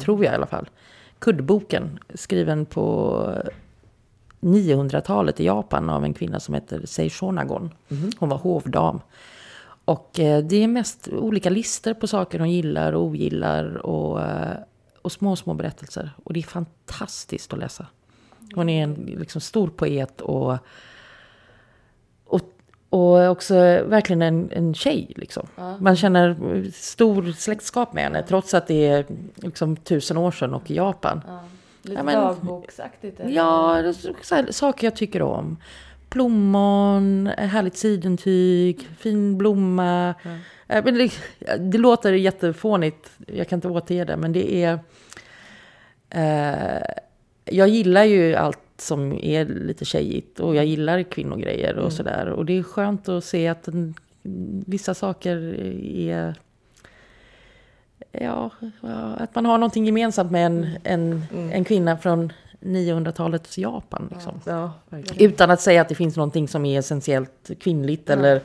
Tror 0.00 0.24
jag 0.24 0.32
i 0.32 0.36
alla 0.36 0.46
fall. 0.46 0.70
Kuddboken. 1.18 1.98
Skriven 2.14 2.66
på 2.66 3.28
900-talet 4.42 5.40
i 5.40 5.44
Japan 5.44 5.90
av 5.90 6.04
en 6.04 6.14
kvinna 6.14 6.40
som 6.40 6.54
heter 6.54 6.86
Seishonagon. 6.86 7.70
Hon 8.18 8.28
var 8.28 8.38
hovdam. 8.38 9.00
Och 9.84 10.20
eh, 10.20 10.44
det 10.44 10.56
är 10.56 10.68
mest 10.68 11.08
olika 11.08 11.50
listor 11.50 11.94
på 11.94 12.06
saker 12.06 12.38
hon 12.38 12.50
gillar 12.50 12.92
och 12.92 13.02
ogillar. 13.02 13.86
Och, 13.86 14.22
eh, 14.22 14.56
och 15.02 15.12
små, 15.12 15.36
små 15.36 15.54
berättelser. 15.54 16.10
Och 16.24 16.32
det 16.32 16.40
är 16.40 16.44
fantastiskt 16.44 17.52
att 17.52 17.58
läsa. 17.58 17.86
Hon 18.54 18.68
är 18.68 18.82
en 18.82 18.94
liksom, 18.94 19.40
stor 19.40 19.68
poet 19.68 20.20
och, 20.20 20.58
och, 22.24 22.42
och 22.88 23.28
också 23.28 23.54
verkligen 23.86 24.22
en, 24.22 24.50
en 24.52 24.74
tjej. 24.74 25.12
Liksom. 25.16 25.46
Man 25.78 25.96
känner 25.96 26.36
stor 26.72 27.32
släktskap 27.32 27.92
med 27.92 28.04
henne 28.04 28.22
trots 28.22 28.54
att 28.54 28.66
det 28.66 28.86
är 28.86 29.06
liksom, 29.34 29.76
tusen 29.76 30.16
år 30.16 30.30
sedan 30.30 30.54
och 30.54 30.70
i 30.70 30.74
Japan. 30.74 31.20
Ja. 31.26 31.40
Lite 31.82 32.02
men- 32.02 32.14
dagboksaktigt. 32.14 33.20
eller? 33.20 33.30
Ja, 33.30 33.82
det 33.82 33.88
är 33.88 33.92
så- 33.92 34.34
här, 34.34 34.52
saker 34.52 34.86
jag 34.86 34.96
tycker 34.96 35.22
om. 35.22 35.56
Plommon, 36.08 37.26
härligt 37.38 37.76
sidentyg, 37.76 38.88
fin 38.98 39.38
blomma. 39.38 40.14
Eh, 40.68 40.84
Men 40.84 40.94
det, 40.94 41.12
det 41.58 41.78
låter 41.78 42.12
jättefånigt, 42.12 43.10
jag 43.26 43.48
kan 43.48 43.56
inte 43.56 43.68
återge 43.68 44.04
det, 44.04 44.16
men 44.16 44.32
det 44.32 44.54
är... 44.64 44.78
Eh, 46.10 46.82
jag 47.44 47.68
gillar 47.68 48.04
ju 48.04 48.34
allt 48.34 48.58
som 48.78 49.12
är 49.12 49.44
lite 49.44 49.84
tjejigt 49.84 50.40
och 50.40 50.56
jag 50.56 50.64
gillar 50.64 51.02
kvinnogrejer 51.02 51.76
och 51.78 51.92
sådär. 51.92 52.26
Och 52.28 52.46
det 52.46 52.58
är 52.58 52.62
skönt 52.62 53.08
att 53.08 53.24
se 53.24 53.48
att 53.48 53.68
en, 53.68 53.94
vissa 54.66 54.94
saker 54.94 55.36
är... 55.84 56.34
Ja, 58.12 58.50
ja, 58.80 59.14
att 59.18 59.34
man 59.34 59.46
har 59.46 59.58
någonting 59.58 59.84
gemensamt 59.86 60.30
med 60.30 60.46
en, 60.46 60.68
en, 60.84 61.24
en 61.52 61.64
kvinna 61.64 61.96
från 61.96 62.32
900-talets 62.60 63.58
Japan. 63.58 64.08
Liksom. 64.12 64.40
Ja. 64.44 64.72
Utan 65.18 65.50
att 65.50 65.60
säga 65.60 65.80
att 65.82 65.88
det 65.88 65.94
finns 65.94 66.16
någonting 66.16 66.48
som 66.48 66.64
är 66.64 66.78
essentiellt 66.78 67.50
kvinnligt 67.60 68.10
eller 68.10 68.42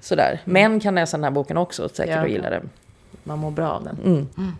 sådär. 0.00 0.40
Män 0.44 0.80
kan 0.80 0.94
läsa 0.94 1.16
den 1.16 1.24
här 1.24 1.30
boken 1.30 1.56
också 1.56 1.88
säkert 1.88 2.16
Ja. 2.16 2.22
och 2.22 2.28
gilla 2.28 2.50
den. 2.50 2.70
Man 3.24 3.38
mår 3.38 3.50
bra 3.50 3.68
av 3.70 3.84
den. 3.84 3.98
Mm. 4.04 4.52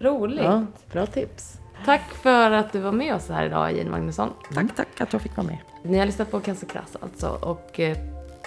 Roligt. 0.00 0.44
Ja, 0.44 0.66
bra 0.92 1.06
tips. 1.06 1.58
Tack 1.84 2.14
för 2.14 2.50
att 2.50 2.72
du 2.72 2.80
var 2.80 2.92
med 2.92 3.14
oss 3.14 3.28
här 3.28 3.46
idag, 3.46 3.76
Jane 3.76 3.90
Magnusson. 3.90 4.30
Tack, 4.54 4.66
tack 4.76 5.00
att 5.00 5.12
jag 5.12 5.22
fick 5.22 5.36
vara 5.36 5.46
med. 5.46 5.58
Ni 5.82 5.98
har 5.98 6.06
lyssnat 6.06 6.30
på 6.30 6.40
Cancer 6.40 6.66
Crass 6.66 6.96
alltså. 7.00 7.28
Och 7.28 7.80
eh, 7.80 7.96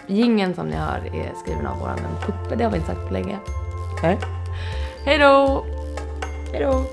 gingen 0.08 0.54
som 0.54 0.68
ni 0.68 0.76
hör 0.76 0.98
är 1.16 1.34
skriven 1.44 1.68
av 1.68 1.80
vår 1.80 1.88
vän 1.88 2.16
Puppe. 2.26 2.56
Det 2.56 2.64
har 2.64 2.72
vi 2.72 2.78
inte 2.78 2.90
sagt 2.90 3.08
på 3.08 3.14
länge. 3.14 3.40
Nej. 4.04 4.18
Hej 5.06 5.18
då! 5.18 5.66
Hej 6.52 6.62
då! 6.62 6.84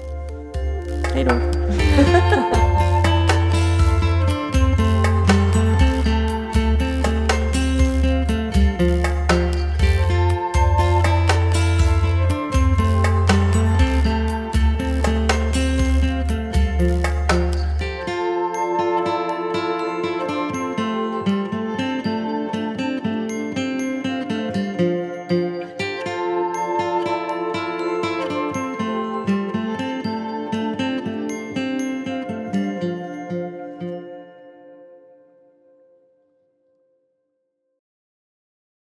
Hej 1.14 1.24
då. 1.24 1.32